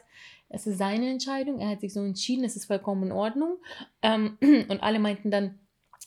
es 0.50 0.66
ist 0.66 0.78
seine 0.78 1.10
Entscheidung, 1.10 1.60
er 1.60 1.70
hat 1.70 1.82
sich 1.82 1.94
so 1.94 2.02
entschieden, 2.04 2.44
es 2.44 2.56
ist 2.56 2.66
vollkommen 2.66 3.04
in 3.04 3.12
Ordnung. 3.12 3.58
Ähm, 4.02 4.38
und 4.70 4.82
alle 4.82 5.00
meinten 5.00 5.32
dann, 5.32 5.60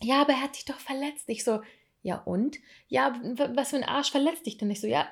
ja, 0.02 0.20
aber 0.22 0.32
er 0.32 0.42
hat 0.42 0.56
dich 0.56 0.64
doch 0.64 0.78
verletzt. 0.80 1.24
Ich 1.28 1.44
so, 1.44 1.60
ja 2.02 2.16
und? 2.24 2.56
Ja, 2.88 3.14
was 3.54 3.70
für 3.70 3.76
ein 3.76 3.84
Arsch 3.84 4.10
verletzt 4.10 4.46
dich 4.46 4.58
denn? 4.58 4.70
Ich 4.70 4.80
so, 4.80 4.86
ja, 4.88 5.06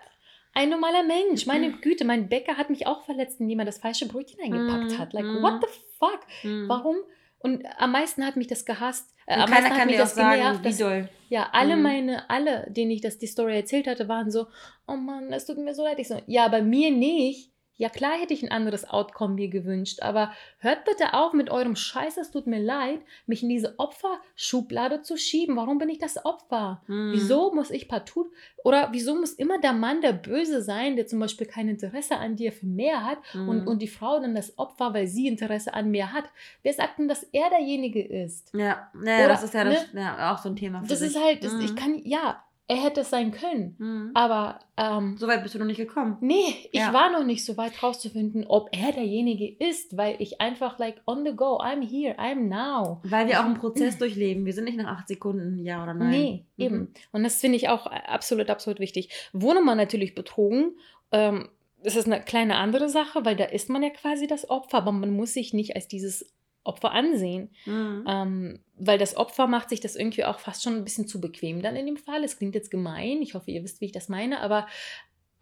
ein 0.53 0.69
normaler 0.69 1.05
Mensch, 1.05 1.47
meine 1.47 1.71
Güte, 1.71 2.05
mein 2.05 2.29
Bäcker 2.29 2.57
hat 2.57 2.71
mich 2.71 2.89
auch 2.89 3.05
verletzt, 3.05 3.39
indem 3.41 3.61
er 3.61 3.65
das 3.67 3.79
falsche 3.79 4.09
Brötchen 4.09 4.41
eingepackt 4.43 4.91
Mhm. 4.93 4.99
hat. 4.99 5.13
Like, 5.13 5.25
Mhm. 5.25 5.43
what 5.43 5.61
the 5.63 5.69
fuck? 6.01 6.21
Mhm. 6.43 6.69
Warum? 6.69 6.97
Und 7.43 7.65
am 7.79 7.93
meisten 7.93 8.25
hat 8.25 8.37
mich 8.37 8.47
das 8.47 8.65
gehasst. 8.65 9.15
Äh, 9.27 9.35
am 9.35 9.41
keiner 9.41 9.51
meisten 9.51 9.71
hat 9.71 9.79
kann 9.79 9.87
mich 9.89 9.97
das 9.97 10.15
sagen, 10.15 10.37
genervt. 10.43 10.61
wie 10.65 10.69
Dass, 10.69 10.79
doll. 10.79 11.09
ja, 11.31 11.49
alle 11.53 11.77
Mhm. 11.77 11.83
meine, 11.83 12.31
alle, 12.31 12.67
denen 12.71 12.91
ich 12.91 13.01
das 13.01 13.19
die 13.19 13.27
Story 13.27 13.57
erzählt 13.57 13.87
hatte, 13.87 14.09
waren 14.09 14.31
so, 14.31 14.47
oh 14.87 14.97
Mann, 14.97 15.33
es 15.33 15.47
tut 15.47 15.57
mir 15.59 15.75
so 15.75 15.83
leid. 15.83 15.99
Ich 15.99 16.09
so, 16.09 16.21
ja, 16.27 16.49
bei 16.49 16.63
mir 16.63 16.91
nicht. 16.91 17.50
Ja, 17.81 17.89
klar 17.89 18.13
hätte 18.13 18.35
ich 18.35 18.43
ein 18.43 18.53
anderes 18.53 18.85
Outcome 18.91 19.37
mir 19.37 19.49
gewünscht, 19.49 20.03
aber 20.03 20.33
hört 20.59 20.85
bitte 20.85 21.15
auf 21.15 21.33
mit 21.33 21.49
eurem 21.49 21.77
Scheiß, 21.77 22.19
es 22.19 22.31
tut 22.31 22.47
mir 22.47 22.61
leid, 22.61 23.01
mich 23.25 23.43
in 23.43 23.49
diese 23.49 23.79
Opferschublade 23.79 25.01
zu 25.01 25.17
schieben. 25.17 25.57
Warum 25.57 25.79
bin 25.79 25.89
ich 25.89 25.99
das 25.99 26.23
Opfer? 26.27 26.83
Mhm. 26.89 27.13
Wieso 27.13 27.55
muss 27.55 27.71
ich 27.71 27.89
partout 27.89 28.31
oder 28.65 28.91
wieso 28.93 29.15
muss 29.15 29.33
immer 29.33 29.59
der 29.61 29.73
Mann 29.73 30.03
der 30.03 30.13
Böse 30.13 30.61
sein, 30.63 30.97
der 30.97 31.07
zum 31.07 31.21
Beispiel 31.21 31.47
kein 31.47 31.69
Interesse 31.69 32.19
an 32.19 32.37
dir 32.37 32.53
für 32.53 32.67
mehr 32.67 33.03
hat 33.05 33.19
Mhm. 33.33 33.49
und, 33.49 33.67
und 33.67 33.81
die 33.81 33.89
Frau 33.89 34.21
dann 34.21 34.35
das 34.35 34.59
Opfer, 34.59 34.93
weil 34.93 35.07
sie 35.07 35.27
Interesse 35.27 35.73
an 35.73 35.91
mir 35.91 36.13
hat? 36.13 36.25
Wer 36.63 36.75
sagt 36.75 36.99
denn, 36.99 37.09
dass 37.09 37.23
er 37.23 37.49
derjenige 37.49 38.03
ist? 38.03 38.53
Ja, 38.53 38.91
ja 38.95 39.19
Oder, 39.25 39.29
das 39.29 39.43
ist 39.43 39.55
ja, 39.55 39.65
das, 39.65 39.93
ne? 39.95 40.01
ja 40.03 40.35
auch 40.35 40.39
so 40.39 40.51
ein 40.51 40.57
Thema. 40.57 40.83
Für 40.83 40.89
Das 40.89 40.99
sich. 40.99 41.15
ist 41.17 41.23
halt, 41.23 41.43
das, 41.45 41.55
Mhm. 41.55 41.61
ich 41.61 41.77
kann, 41.77 42.01
ja, 42.05 42.45
er 42.71 42.77
hätte 42.77 43.01
es 43.01 43.11
sein 43.11 43.33
können, 43.33 43.75
Mhm. 43.79 44.11
aber 44.15 44.61
ähm, 44.77 45.17
So 45.19 45.27
weit 45.27 45.43
bist 45.43 45.55
du 45.55 45.59
noch 45.59 45.67
nicht 45.67 45.77
gekommen. 45.77 46.17
nee, 46.21 46.55
ich 46.73 46.79
Ja. 46.81 46.93
war 46.93 47.11
noch 47.11 47.25
nicht 47.25 47.45
so 47.45 47.57
weit 47.57 47.83
rauszufinden, 47.83 48.47
ob 48.47 48.69
er 48.73 48.93
derjenige 48.93 49.49
ist, 49.65 49.97
weil 49.97 50.15
ich 50.21 50.41
einfach 50.41 50.79
like 50.79 51.03
on 51.07 51.25
the 51.25 51.33
go, 51.35 51.59
I'm 51.61 51.83
here, 51.87 52.17
I'm 52.19 52.49
now. 52.49 53.01
Weil 53.03 53.27
wir 53.27 53.41
auch 53.41 53.45
einen 53.45 53.55
Mhm. 53.55 53.59
Prozess 53.61 53.99
durchleben. 53.99 54.47
Wir 54.47 54.53
sind 54.53 54.65
nicht 54.65 54.77
nach 54.79 54.97
acht 54.99 55.09
Sekunden 55.09 55.59
ja 55.65 55.83
oder 55.83 55.95
nein. 55.95 56.11
Nee, 56.11 56.45
Mhm. 56.57 56.65
eben. 56.65 56.95
Und 57.13 57.25
das 57.25 57.41
finde 57.41 57.57
ich 57.57 57.69
auch 57.69 57.87
absolut, 57.87 58.49
absolut 58.49 58.79
wichtig. 58.79 59.11
Wurde 59.33 59.61
man 59.61 59.77
natürlich 59.77 60.15
betrogen, 60.15 60.77
ähm, 61.13 61.49
das 61.83 61.97
ist 61.97 62.07
eine 62.07 62.21
kleine 62.23 62.57
andere 62.57 62.89
Sache, 62.89 63.25
weil 63.25 63.37
da 63.37 63.45
ist 63.45 63.69
man 63.71 63.83
ja 63.83 63.91
quasi 63.91 64.27
das 64.27 64.49
Opfer, 64.49 64.79
aber 64.79 64.93
man 64.93 65.11
muss 65.11 65.33
sich 65.33 65.53
nicht 65.55 65.75
als 65.75 65.89
dieses 65.89 66.31
Opfer 66.65 66.93
ansehen. 66.93 67.51
Mhm. 67.67 68.05
Ähm, 68.09 68.61
weil 68.77 68.99
das 68.99 69.17
Opfer 69.17 69.47
macht 69.47 69.69
sich 69.71 69.81
das 69.81 69.97
irgendwie 69.97 70.25
auch 70.25 70.39
fast 70.41 70.63
schon 70.63 70.77
ein 70.77 70.85
bisschen 70.85 71.07
zu 71.09 71.21
bequem 71.21 71.63
dann 71.63 71.77
in 71.77 71.87
dem 71.87 71.97
Fall. 71.97 72.23
Es 72.25 72.37
klingt 72.39 72.55
jetzt 72.55 72.71
gemein, 72.71 73.23
ich 73.23 73.35
hoffe, 73.35 73.51
ihr 73.51 73.63
wisst, 73.63 73.81
wie 73.81 73.87
ich 73.87 73.93
das 73.93 74.09
meine, 74.09 74.41
aber 74.41 74.67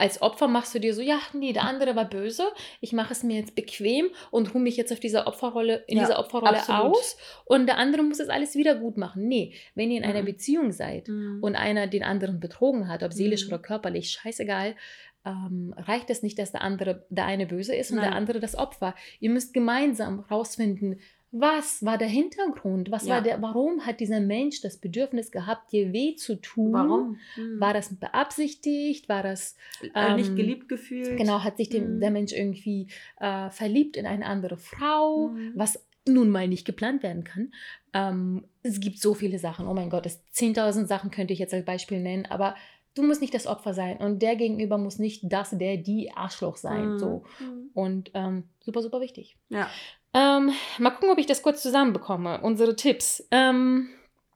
als 0.00 0.22
Opfer 0.22 0.46
machst 0.46 0.72
du 0.76 0.78
dir 0.78 0.94
so, 0.94 1.02
ja, 1.02 1.18
nee, 1.32 1.52
der 1.52 1.64
andere 1.64 1.96
war 1.96 2.04
böse, 2.08 2.44
ich 2.80 2.92
mache 2.92 3.12
es 3.12 3.24
mir 3.24 3.36
jetzt 3.40 3.56
bequem 3.56 4.10
und 4.30 4.54
ruhe 4.54 4.62
mich 4.62 4.76
jetzt 4.76 4.92
auf 4.92 5.00
dieser 5.00 5.26
Opferrolle, 5.26 5.82
in 5.88 5.96
Ja, 5.98 6.04
dieser 6.04 6.20
Opferrolle 6.20 6.58
absolut. 6.60 6.94
aus 6.96 7.16
und 7.46 7.66
der 7.66 7.78
andere 7.78 8.04
muss 8.04 8.20
es 8.20 8.28
alles 8.28 8.54
wieder 8.54 8.76
gut 8.76 8.96
machen. 8.96 9.26
Nee, 9.26 9.54
wenn 9.74 9.90
ihr 9.90 9.98
in 9.98 10.04
einer 10.04 10.22
Mhm. 10.22 10.26
Beziehung 10.26 10.70
seid 10.70 11.08
Mhm. 11.08 11.42
und 11.42 11.56
einer 11.56 11.88
den 11.88 12.04
anderen 12.04 12.38
betrogen 12.38 12.86
hat, 12.86 13.02
ob 13.02 13.12
seelisch 13.12 13.46
Mhm. 13.48 13.54
oder 13.54 13.58
körperlich, 13.62 14.10
scheißegal, 14.12 14.76
ähm, 15.24 15.74
reicht 15.76 16.10
es 16.10 16.22
nicht, 16.22 16.38
dass 16.38 16.52
der 16.52 16.62
andere 16.62 17.06
der 17.10 17.26
eine 17.26 17.46
böse 17.46 17.74
ist 17.74 17.90
und 17.90 17.96
der 17.98 18.10
Nein. 18.10 18.16
andere 18.18 18.40
das 18.40 18.54
Opfer. 18.56 18.94
Ihr 19.20 19.30
müsst 19.30 19.52
gemeinsam 19.52 20.20
rausfinden, 20.20 21.00
was 21.30 21.84
war 21.84 21.98
der 21.98 22.08
Hintergrund? 22.08 22.90
Was 22.90 23.06
Ja. 23.06 23.16
war 23.16 23.22
der, 23.22 23.42
warum 23.42 23.84
hat 23.84 24.00
dieser 24.00 24.20
Mensch 24.20 24.62
das 24.62 24.78
Bedürfnis 24.78 25.30
gehabt, 25.30 25.72
dir 25.72 25.92
weh 25.92 26.14
zu 26.14 26.36
tun? 26.40 26.72
Warum? 26.72 27.18
Mhm. 27.36 27.60
War 27.60 27.74
das 27.74 27.94
beabsichtigt? 27.94 29.08
War 29.10 29.22
das 29.22 29.54
äh, 29.94 30.14
nicht 30.14 30.30
ähm, 30.30 30.36
geliebt 30.36 30.68
gefühlt? 30.70 31.18
genau, 31.18 31.44
hat 31.44 31.56
sich 31.58 31.68
dem, 31.68 31.96
Mhm. 31.96 32.00
der 32.00 32.10
Mensch 32.10 32.32
irgendwie 32.32 32.88
äh, 33.20 33.50
verliebt 33.50 33.96
in 33.98 34.06
eine 34.06 34.24
andere 34.24 34.56
Frau, 34.56 35.28
Mhm. 35.28 35.52
was 35.54 35.84
nun 36.08 36.30
mal 36.30 36.48
nicht 36.48 36.64
geplant 36.64 37.02
werden 37.02 37.24
kann. 37.24 37.52
Ähm, 37.92 38.46
es 38.62 38.80
gibt 38.80 38.98
so 38.98 39.12
viele 39.12 39.38
Sachen. 39.38 39.66
Oh 39.66 39.74
mein 39.74 39.90
Gott, 39.90 40.06
es 40.06 40.22
10.000 40.32 40.86
Sachen 40.86 41.10
könnte 41.10 41.34
ich 41.34 41.38
jetzt 41.38 41.52
als 41.52 41.66
Beispiel 41.66 42.00
nennen, 42.00 42.24
aber 42.24 42.54
du 42.94 43.02
musst 43.02 43.20
nicht 43.20 43.34
das 43.34 43.46
Opfer 43.46 43.74
sein 43.74 43.98
und 43.98 44.20
der 44.22 44.36
Gegenüber 44.36 44.78
muss 44.78 44.98
nicht 44.98 45.22
das, 45.32 45.50
der, 45.50 45.76
die 45.76 46.10
Arschloch 46.14 46.56
sein. 46.56 46.92
Mhm. 46.94 46.98
So. 46.98 47.24
Mhm. 47.40 47.70
Und 47.74 48.10
ähm, 48.14 48.44
super, 48.60 48.82
super 48.82 49.00
wichtig. 49.00 49.36
Ja. 49.48 49.68
Ähm, 50.14 50.50
mal 50.78 50.90
gucken, 50.90 51.10
ob 51.10 51.18
ich 51.18 51.26
das 51.26 51.42
kurz 51.42 51.62
zusammenbekomme. 51.62 52.40
Unsere 52.42 52.74
Tipps. 52.76 53.26
Ähm, 53.30 53.88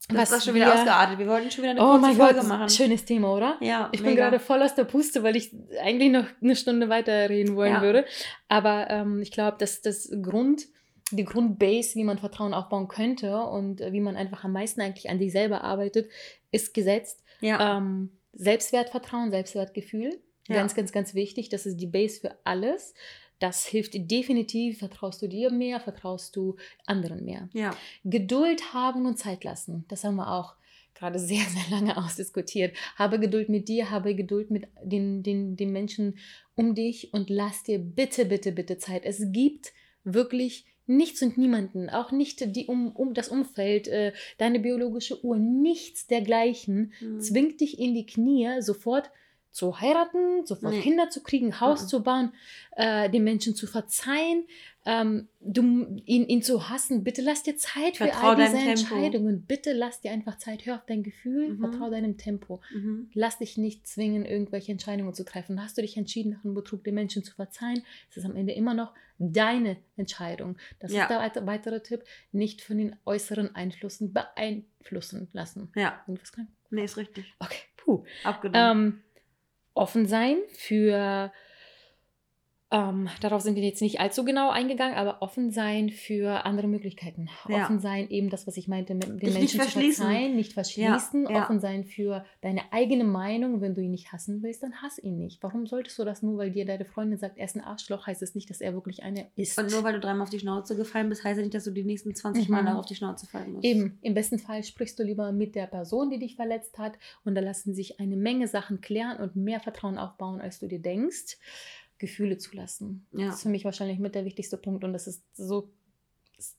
Das 0.08 0.30
ist 0.30 0.36
auch 0.38 0.44
schon 0.44 0.54
wieder 0.54 0.66
wir- 0.66 0.74
ausgeartet. 0.74 1.18
Wir 1.18 1.26
wollten 1.26 1.50
schon 1.50 1.62
wieder 1.64 1.70
eine 1.72 1.80
Oh 1.82 1.86
kurze 1.92 2.00
mein 2.00 2.16
Folge 2.16 2.34
Gott, 2.40 2.48
machen. 2.48 2.68
schönes 2.68 3.04
Thema, 3.04 3.32
oder? 3.34 3.56
Ja, 3.60 3.88
Ich 3.92 4.00
bin 4.02 4.10
mega. 4.10 4.24
gerade 4.28 4.38
voll 4.38 4.62
aus 4.62 4.74
der 4.74 4.84
Puste, 4.84 5.22
weil 5.22 5.34
ich 5.36 5.50
eigentlich 5.82 6.10
noch 6.12 6.26
eine 6.42 6.54
Stunde 6.56 6.88
weiterreden 6.88 7.56
wollen 7.56 7.72
Ja. 7.74 7.82
würde. 7.82 8.04
Aber 8.48 8.90
ähm, 8.90 9.22
ich 9.22 9.32
glaube, 9.32 9.56
dass 9.58 9.80
das 9.80 10.10
Grund, 10.22 10.62
die 11.10 11.24
Grundbase, 11.24 11.94
wie 11.96 12.04
man 12.04 12.18
Vertrauen 12.18 12.54
aufbauen 12.54 12.88
könnte 12.88 13.36
und 13.38 13.80
äh, 13.80 13.92
wie 13.92 14.00
man 14.00 14.16
einfach 14.16 14.44
am 14.44 14.52
meisten 14.52 14.80
eigentlich 14.82 15.08
an 15.10 15.18
sich 15.18 15.32
selber 15.32 15.62
arbeitet, 15.64 16.10
ist 16.52 16.74
gesetzt. 16.74 17.22
Ja. 17.40 17.78
Ähm, 17.78 18.10
Selbstwertvertrauen, 18.32 19.30
Selbstwertgefühl. 19.30 20.20
Ja. 20.48 20.56
Ganz, 20.56 20.74
ganz, 20.74 20.92
ganz 20.92 21.14
wichtig. 21.14 21.48
Das 21.48 21.66
ist 21.66 21.76
die 21.76 21.86
Base 21.86 22.20
für 22.20 22.36
alles. 22.44 22.94
Das 23.38 23.66
hilft 23.66 23.94
definitiv. 24.10 24.78
Vertraust 24.78 25.22
du 25.22 25.28
dir 25.28 25.50
mehr, 25.50 25.80
vertraust 25.80 26.36
du 26.36 26.56
anderen 26.86 27.24
mehr. 27.24 27.48
ja. 27.52 27.76
Geduld 28.04 28.72
haben 28.72 29.06
und 29.06 29.18
Zeit 29.18 29.44
lassen. 29.44 29.84
Das 29.88 30.04
haben 30.04 30.16
wir 30.16 30.32
auch 30.32 30.54
gerade 30.94 31.18
sehr, 31.18 31.44
sehr 31.44 31.70
lange 31.70 31.96
ausdiskutiert. 32.04 32.76
Habe 32.96 33.18
Geduld 33.18 33.48
mit 33.48 33.68
dir, 33.68 33.90
habe 33.90 34.14
Geduld 34.14 34.50
mit 34.50 34.68
den, 34.82 35.22
den, 35.22 35.56
den 35.56 35.72
Menschen 35.72 36.18
um 36.54 36.74
dich 36.74 37.12
und 37.12 37.30
lass 37.30 37.62
dir 37.64 37.78
bitte, 37.78 38.24
bitte, 38.26 38.52
bitte 38.52 38.78
Zeit. 38.78 39.04
Es 39.04 39.32
gibt 39.32 39.72
wirklich 40.04 40.66
nichts 40.86 41.22
und 41.22 41.38
niemanden, 41.38 41.88
auch 41.90 42.10
nicht 42.12 42.54
die 42.56 42.66
um, 42.66 42.92
um 42.92 43.14
das 43.14 43.28
Umfeld, 43.28 43.88
äh, 43.88 44.12
deine 44.38 44.58
biologische 44.60 45.24
Uhr, 45.24 45.36
nichts 45.38 46.06
dergleichen 46.06 46.92
Mhm. 47.00 47.20
zwingt 47.20 47.60
dich 47.60 47.78
in 47.78 47.94
die 47.94 48.06
Knie, 48.06 48.60
sofort 48.60 49.10
zu 49.50 49.80
heiraten, 49.80 50.46
sofort 50.46 50.72
Nee. 50.72 50.80
Kinder 50.80 51.10
zu 51.10 51.22
kriegen, 51.22 51.60
Haus 51.60 51.82
Mhm. 51.82 51.88
zu 51.88 52.02
bauen, 52.02 52.32
äh, 52.76 53.10
den 53.10 53.22
Menschen 53.22 53.54
zu 53.54 53.66
verzeihen, 53.66 54.44
ähm, 54.84 55.28
du, 55.40 55.96
ihn, 56.06 56.26
ihn 56.26 56.42
zu 56.42 56.68
hassen. 56.68 57.04
Bitte 57.04 57.22
lass 57.22 57.42
dir 57.44 57.56
Zeit 57.56 57.96
für 57.98 58.06
Vertrau 58.08 58.30
all 58.30 58.36
diese 58.36 58.52
Tempo. 58.56 58.70
Entscheidungen. 58.70 59.44
Bitte 59.46 59.72
lass 59.72 60.00
dir 60.00 60.10
einfach 60.10 60.38
Zeit. 60.38 60.66
Hör 60.66 60.76
auf 60.76 60.86
dein 60.86 61.02
Gefühl, 61.04 61.50
Mhm. 61.50 61.58
vertrau 61.60 61.88
deinem 61.90 62.16
Tempo. 62.18 62.60
Mhm. 62.74 63.08
Lass 63.14 63.38
dich 63.38 63.56
nicht 63.56 63.86
zwingen, 63.86 64.24
irgendwelche 64.24 64.72
Entscheidungen 64.72 65.14
zu 65.14 65.24
treffen. 65.24 65.62
Hast 65.62 65.78
du 65.78 65.82
dich 65.82 65.96
entschieden, 65.96 66.30
nach 66.32 66.44
einem 66.44 66.54
Betrug 66.54 66.82
den 66.84 66.94
Menschen 66.94 67.22
zu 67.22 67.32
verzeihen, 67.34 67.84
ist 68.08 68.16
es 68.16 68.24
am 68.24 68.34
Ende 68.34 68.52
immer 68.54 68.74
noch 68.74 68.92
deine 69.18 69.76
Entscheidung. 69.96 70.56
Das 70.80 70.92
Ja. 70.92 71.02
ist 71.02 71.10
der 71.10 71.18
weite- 71.20 71.46
weitere 71.46 71.80
Tipp. 71.80 72.02
Nicht 72.32 72.60
von 72.62 72.76
den 72.78 72.96
äußeren 73.04 73.54
Einflüssen 73.54 74.12
beeinflussen 74.12 75.28
lassen. 75.32 75.70
Ja. 75.76 76.02
Irgendwas 76.08 76.32
krank? 76.32 76.48
Nee, 76.70 76.84
ist 76.84 76.96
richtig. 76.96 77.32
Okay, 77.38 77.58
puh. 77.76 78.02
Abgenommen. 78.24 78.92
Ähm, 78.94 79.02
offen 79.74 80.06
sein 80.06 80.38
für 80.54 81.32
ähm, 82.72 83.08
darauf 83.20 83.42
sind 83.42 83.54
wir 83.56 83.62
jetzt 83.62 83.82
nicht 83.82 84.00
allzu 84.00 84.24
genau 84.24 84.50
eingegangen, 84.50 84.96
aber 84.96 85.22
offen 85.22 85.50
sein 85.50 85.90
für 85.90 86.44
andere 86.46 86.66
Möglichkeiten. 86.66 87.28
Ja. 87.48 87.64
Offen 87.64 87.78
sein, 87.80 88.08
eben 88.10 88.30
das, 88.30 88.46
was 88.46 88.56
ich 88.56 88.66
meinte, 88.66 88.94
mit 88.94 89.04
den 89.08 89.18
Dich 89.18 89.28
nicht 89.28 89.34
Menschen 89.34 89.48
zu 89.60 89.64
verschließen. 89.70 90.04
verzeihen, 90.06 90.36
nicht 90.36 90.52
verschließen. 90.54 91.24
Ja, 91.24 91.30
ja. 91.30 91.42
Offen 91.44 91.60
sein 91.60 91.84
für 91.84 92.24
deine 92.40 92.62
eigene 92.72 93.04
Meinung. 93.04 93.60
Wenn 93.60 93.74
du 93.74 93.80
ihn 93.82 93.90
nicht 93.90 94.12
hassen 94.12 94.42
willst, 94.42 94.62
dann 94.62 94.74
hass 94.82 94.98
ihn 94.98 95.18
nicht. 95.18 95.42
Warum 95.42 95.66
solltest 95.66 95.98
du 95.98 96.04
das 96.04 96.22
nur, 96.22 96.38
weil 96.38 96.50
dir 96.50 96.64
deine 96.64 96.84
Freundin 96.84 97.18
sagt, 97.18 97.38
er 97.38 97.44
ist 97.44 97.54
ein 97.56 97.60
Arschloch, 97.62 98.06
heißt 98.06 98.22
es 98.22 98.34
nicht, 98.34 98.48
dass 98.50 98.60
er 98.60 98.72
wirklich 98.74 99.02
eine 99.02 99.26
ist. 99.36 99.58
Und 99.58 99.70
nur 99.70 99.84
weil 99.84 99.92
du 99.92 100.00
dreimal 100.00 100.22
auf 100.22 100.30
die 100.30 100.38
Schnauze 100.40 100.74
gefallen 100.76 101.08
bist, 101.08 101.24
heißt 101.24 101.36
ja 101.38 101.42
nicht, 101.42 101.54
dass 101.54 101.64
du 101.64 101.70
die 101.70 101.84
nächsten 101.84 102.14
20 102.14 102.48
Mal 102.48 102.62
Mhm. 102.62 102.68
noch 102.70 102.78
auf 102.78 102.86
die 102.86 102.94
Schnauze 102.94 103.26
fallen 103.26 103.52
musst. 103.52 103.64
Eben, 103.64 103.98
im 104.02 104.14
besten 104.14 104.38
Fall 104.38 104.64
sprichst 104.64 104.98
du 104.98 105.02
lieber 105.02 105.32
mit 105.32 105.54
der 105.54 105.66
Person, 105.66 106.10
die 106.10 106.18
dich 106.18 106.36
verletzt 106.36 106.78
hat 106.78 106.94
und 107.24 107.34
da 107.34 107.40
lassen 107.42 107.74
sich 107.74 108.00
eine 108.00 108.16
Menge 108.16 108.48
Sachen 108.48 108.80
klären 108.80 109.18
und 109.18 109.36
mehr 109.36 109.60
Vertrauen 109.60 109.98
aufbauen, 109.98 110.40
als 110.40 110.58
du 110.58 110.66
dir 110.68 110.78
denkst. 110.80 111.36
Gefühle 112.02 112.36
zulassen. 112.36 113.06
Ja. 113.12 113.26
Das 113.26 113.36
ist 113.36 113.42
für 113.44 113.48
mich 113.48 113.64
wahrscheinlich 113.64 113.98
mit 114.00 114.14
der 114.14 114.24
wichtigste 114.26 114.58
Punkt 114.58 114.82
und 114.84 114.92
das 114.92 115.06
ist 115.06 115.22
so, 115.34 115.70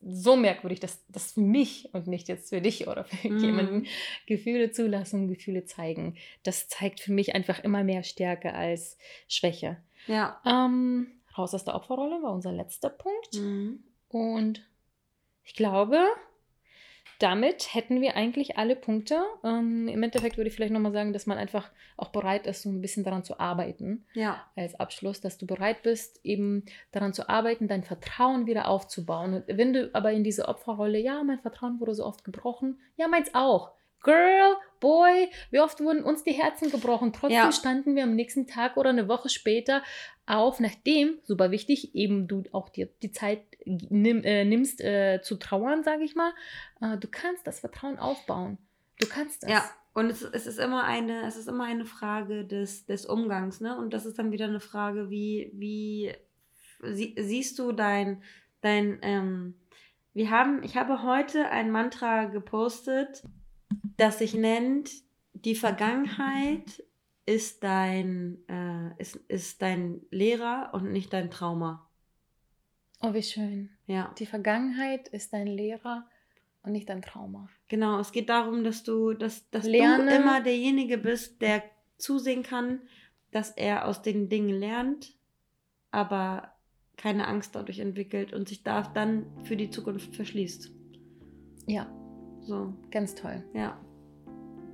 so 0.02 0.38
merkwürdig, 0.38 0.80
dass 0.80 1.04
das 1.10 1.34
für 1.34 1.42
mich 1.42 1.90
und 1.94 2.08
nicht 2.08 2.30
jetzt 2.30 2.50
für 2.50 2.62
dich 2.62 2.88
oder 2.88 3.04
für 3.04 3.30
Mhm. 3.30 3.44
jemanden 3.44 3.86
Gefühle 4.26 4.72
zulassen, 4.72 5.28
Gefühle 5.28 5.66
zeigen. 5.66 6.16
Das 6.44 6.70
zeigt 6.70 7.02
für 7.02 7.12
mich 7.12 7.36
einfach 7.36 7.62
immer 7.64 7.84
mehr 7.84 8.04
Stärke 8.04 8.54
als 8.54 8.98
Schwäche. 9.28 9.78
Ja. 10.08 10.42
Ähm, 10.46 11.08
raus 11.38 11.54
aus 11.54 11.66
der 11.66 11.76
Opferrolle 11.76 12.24
war 12.24 12.32
unser 12.34 12.54
letzter 12.54 12.90
Punkt. 12.90 13.34
Mhm. 13.36 13.84
Und 14.08 14.66
ich 15.44 15.54
glaube, 15.56 16.00
damit 17.24 17.74
hätten 17.74 18.02
wir 18.02 18.18
eigentlich 18.18 18.58
alle 18.58 18.76
Punkte. 18.76 19.24
Ähm, 19.46 19.88
Im 19.88 20.04
Endeffekt 20.04 20.36
würde 20.36 20.50
ich 20.50 20.54
vielleicht 20.56 20.74
nochmal 20.74 20.92
sagen, 20.92 21.14
dass 21.14 21.26
man 21.26 21.38
einfach 21.38 21.72
auch 21.96 22.10
bereit 22.10 22.46
ist, 22.48 22.64
so 22.64 22.70
ein 22.70 22.82
bisschen 22.82 23.06
daran 23.06 23.24
zu 23.24 23.40
arbeiten. 23.40 24.06
Ja. 24.14 24.46
Als 24.58 24.78
Abschluss, 24.78 25.22
dass 25.22 25.38
du 25.38 25.48
bereit 25.48 25.84
bist, 25.84 26.20
eben 26.26 26.66
daran 26.92 27.14
zu 27.14 27.30
arbeiten, 27.30 27.70
dein 27.70 27.84
Vertrauen 27.84 28.46
wieder 28.46 28.68
aufzubauen. 28.68 29.36
Und 29.36 29.46
wenn 29.48 29.72
du 29.72 29.90
aber 29.94 30.12
in 30.12 30.26
diese 30.26 30.50
Opferrolle, 30.50 31.00
ja, 31.00 31.24
mein 31.24 31.40
Vertrauen 31.40 31.80
wurde 31.80 31.96
so 31.96 32.06
oft 32.06 32.26
gebrochen, 32.26 32.82
ja, 32.98 33.08
meins 33.08 33.34
auch. 33.34 33.72
Girl, 34.04 34.58
Boy, 34.82 35.30
wie 35.50 35.62
oft 35.62 35.80
wurden 35.80 36.04
uns 36.04 36.26
die 36.26 36.34
Herzen 36.34 36.70
gebrochen. 36.70 37.14
Trotzdem 37.14 37.38
Ja. 37.38 37.52
standen 37.54 37.96
wir 37.96 38.04
am 38.04 38.16
nächsten 38.16 38.48
Tag 38.48 38.76
oder 38.76 38.90
eine 38.90 39.08
Woche 39.08 39.30
später 39.30 39.82
auf, 40.26 40.60
nachdem, 40.60 41.20
super 41.24 41.52
wichtig, 41.52 41.96
eben 41.96 42.28
du 42.28 42.44
auch 42.52 42.70
dir 42.70 42.90
die 43.02 43.12
Zeit 43.12 43.42
nimm, 43.66 44.24
äh, 44.24 44.46
nimmst 44.46 44.82
äh, 44.82 45.22
zu 45.22 45.36
trauern, 45.36 45.84
sage 45.84 46.04
ich 46.04 46.16
mal. 46.16 46.32
Äh, 46.82 46.98
du 46.98 47.08
kannst 47.10 47.46
das 47.46 47.60
Vertrauen 47.60 48.00
aufbauen. 48.00 48.58
Du 49.00 49.08
kannst 49.08 49.44
das. 49.44 49.50
Ja. 49.50 49.70
Und 49.94 50.10
es, 50.10 50.24
es 50.24 50.48
ist 50.48 50.60
immer 50.60 50.86
eine, 50.86 51.28
es 51.28 51.38
ist 51.38 51.48
immer 51.48 51.66
eine 51.66 51.86
Frage 51.86 52.46
des, 52.46 52.86
des 52.86 53.06
Umgangs, 53.06 53.62
ne? 53.62 53.78
Und 53.78 53.94
das 53.94 54.06
ist 54.06 54.18
dann 54.18 54.32
wieder 54.32 54.46
eine 54.46 54.60
Frage, 54.60 55.10
wie, 55.12 55.52
wie 55.54 56.12
sie, 56.82 57.16
siehst 57.18 57.60
du 57.60 57.74
dein, 57.74 58.24
dein, 58.62 58.98
ähm, 59.04 59.56
wir 60.14 60.32
haben, 60.32 60.64
ich 60.64 60.78
habe 60.78 61.04
heute 61.04 61.50
ein 61.50 61.70
Mantra 61.70 62.26
gepostet, 62.26 63.24
das 63.98 64.20
sich 64.20 64.34
nennt, 64.34 64.92
die 65.34 65.56
Vergangenheit 65.56 66.84
ist 67.26 67.64
dein, 67.64 68.38
äh, 68.50 69.02
ist, 69.02 69.16
ist 69.28 69.62
dein 69.62 70.02
Lehrer 70.12 70.72
und 70.74 70.92
nicht 70.92 71.14
dein 71.14 71.32
Trauma. 71.32 71.88
Oh, 73.02 73.14
wie 73.14 73.24
schön. 73.24 73.70
Ja. 73.88 74.14
Die 74.20 74.26
Vergangenheit 74.26 75.08
ist 75.10 75.34
dein 75.34 75.48
Lehrer 75.48 76.06
und 76.64 76.72
nicht 76.72 76.90
dein 76.90 77.02
Trauma. 77.02 77.50
Genau, 77.68 78.00
es 78.00 78.12
geht 78.12 78.30
darum, 78.30 78.64
dass 78.64 78.84
du, 78.84 79.14
dass, 79.14 79.50
dass 79.52 79.66
Lerne. 79.66 80.06
du 80.10 80.16
immer 80.16 80.42
derjenige 80.42 80.98
bist, 80.98 81.42
der 81.42 81.64
zusehen 81.98 82.44
kann, 82.44 82.82
dass 83.32 83.52
er 83.52 83.88
aus 83.88 84.02
den 84.02 84.30
Dingen 84.30 84.50
lernt, 84.60 85.18
aber 85.92 86.54
keine 86.98 87.28
Angst 87.28 87.56
dadurch 87.56 87.80
entwickelt 87.80 88.34
und 88.34 88.48
sich 88.48 88.64
da 88.64 88.84
dann 88.84 89.26
für 89.44 89.58
die 89.58 89.70
Zukunft 89.70 90.16
verschließt. 90.16 90.72
Ja, 91.68 91.88
So, 92.42 92.74
ganz 92.92 93.16
toll. 93.16 93.44
ja. 93.54 93.80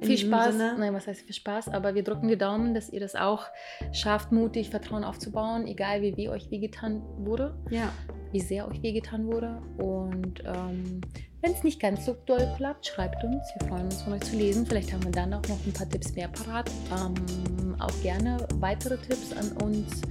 Viel 0.01 0.17
Spaß. 0.17 0.53
Sinne- 0.53 0.75
Nein, 0.79 0.93
was 0.93 1.07
heißt 1.07 1.21
viel 1.21 1.35
Spaß? 1.35 1.69
Aber 1.69 1.95
wir 1.95 2.03
drücken 2.03 2.27
die 2.27 2.37
Daumen, 2.37 2.73
dass 2.73 2.89
ihr 2.89 2.99
das 2.99 3.15
auch 3.15 3.45
schafft, 3.91 4.31
mutig 4.31 4.69
Vertrauen 4.69 5.03
aufzubauen, 5.03 5.67
egal 5.67 6.01
wie 6.01 6.15
weh 6.17 6.29
euch 6.29 6.49
wehgetan 6.51 7.01
wurde, 7.17 7.55
Ja, 7.69 7.91
wie 8.31 8.39
sehr 8.39 8.67
euch 8.67 8.81
wehgetan 8.81 9.27
wurde. 9.27 9.61
Und 9.77 10.43
ähm, 10.45 11.01
wenn 11.41 11.51
es 11.53 11.63
nicht 11.63 11.79
ganz 11.81 12.05
so 12.05 12.15
doll 12.25 12.47
klappt, 12.57 12.85
schreibt 12.87 13.23
uns. 13.23 13.43
Wir 13.59 13.67
freuen 13.67 13.85
uns 13.85 14.01
von 14.01 14.13
euch 14.13 14.21
zu 14.21 14.35
lesen. 14.35 14.65
Vielleicht 14.65 14.93
haben 14.93 15.03
wir 15.03 15.11
dann 15.11 15.33
auch 15.33 15.47
noch 15.47 15.57
ein 15.65 15.73
paar 15.73 15.89
Tipps 15.89 16.13
mehr 16.15 16.27
parat. 16.27 16.69
Ähm, 16.91 17.75
auch 17.79 18.01
gerne 18.01 18.45
weitere 18.55 18.97
Tipps 18.97 19.31
an 19.33 19.51
uns 19.63 20.01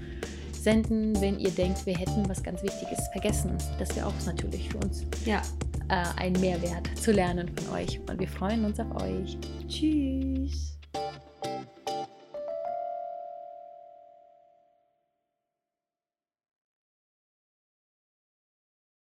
senden, 0.53 1.19
wenn 1.21 1.39
ihr 1.39 1.51
denkt, 1.51 1.87
wir 1.87 1.95
hätten 1.97 2.29
was 2.29 2.43
ganz 2.43 2.63
Wichtiges 2.63 3.07
vergessen. 3.13 3.57
Das 3.79 3.95
wäre 3.97 4.07
auch 4.07 4.13
natürlich 4.27 4.69
für 4.71 4.79
uns 4.79 5.05
ja. 5.25 5.41
Äh, 5.89 6.05
ein 6.17 6.33
Mehrwert 6.35 6.97
zu 6.99 7.13
lernen 7.13 7.51
von 7.57 7.75
euch. 7.75 8.01
Und 8.09 8.19
wir 8.19 8.29
freuen 8.29 8.65
uns 8.65 8.79
auf 8.81 9.03
euch. 9.03 9.37
Tschüss. 9.69 10.79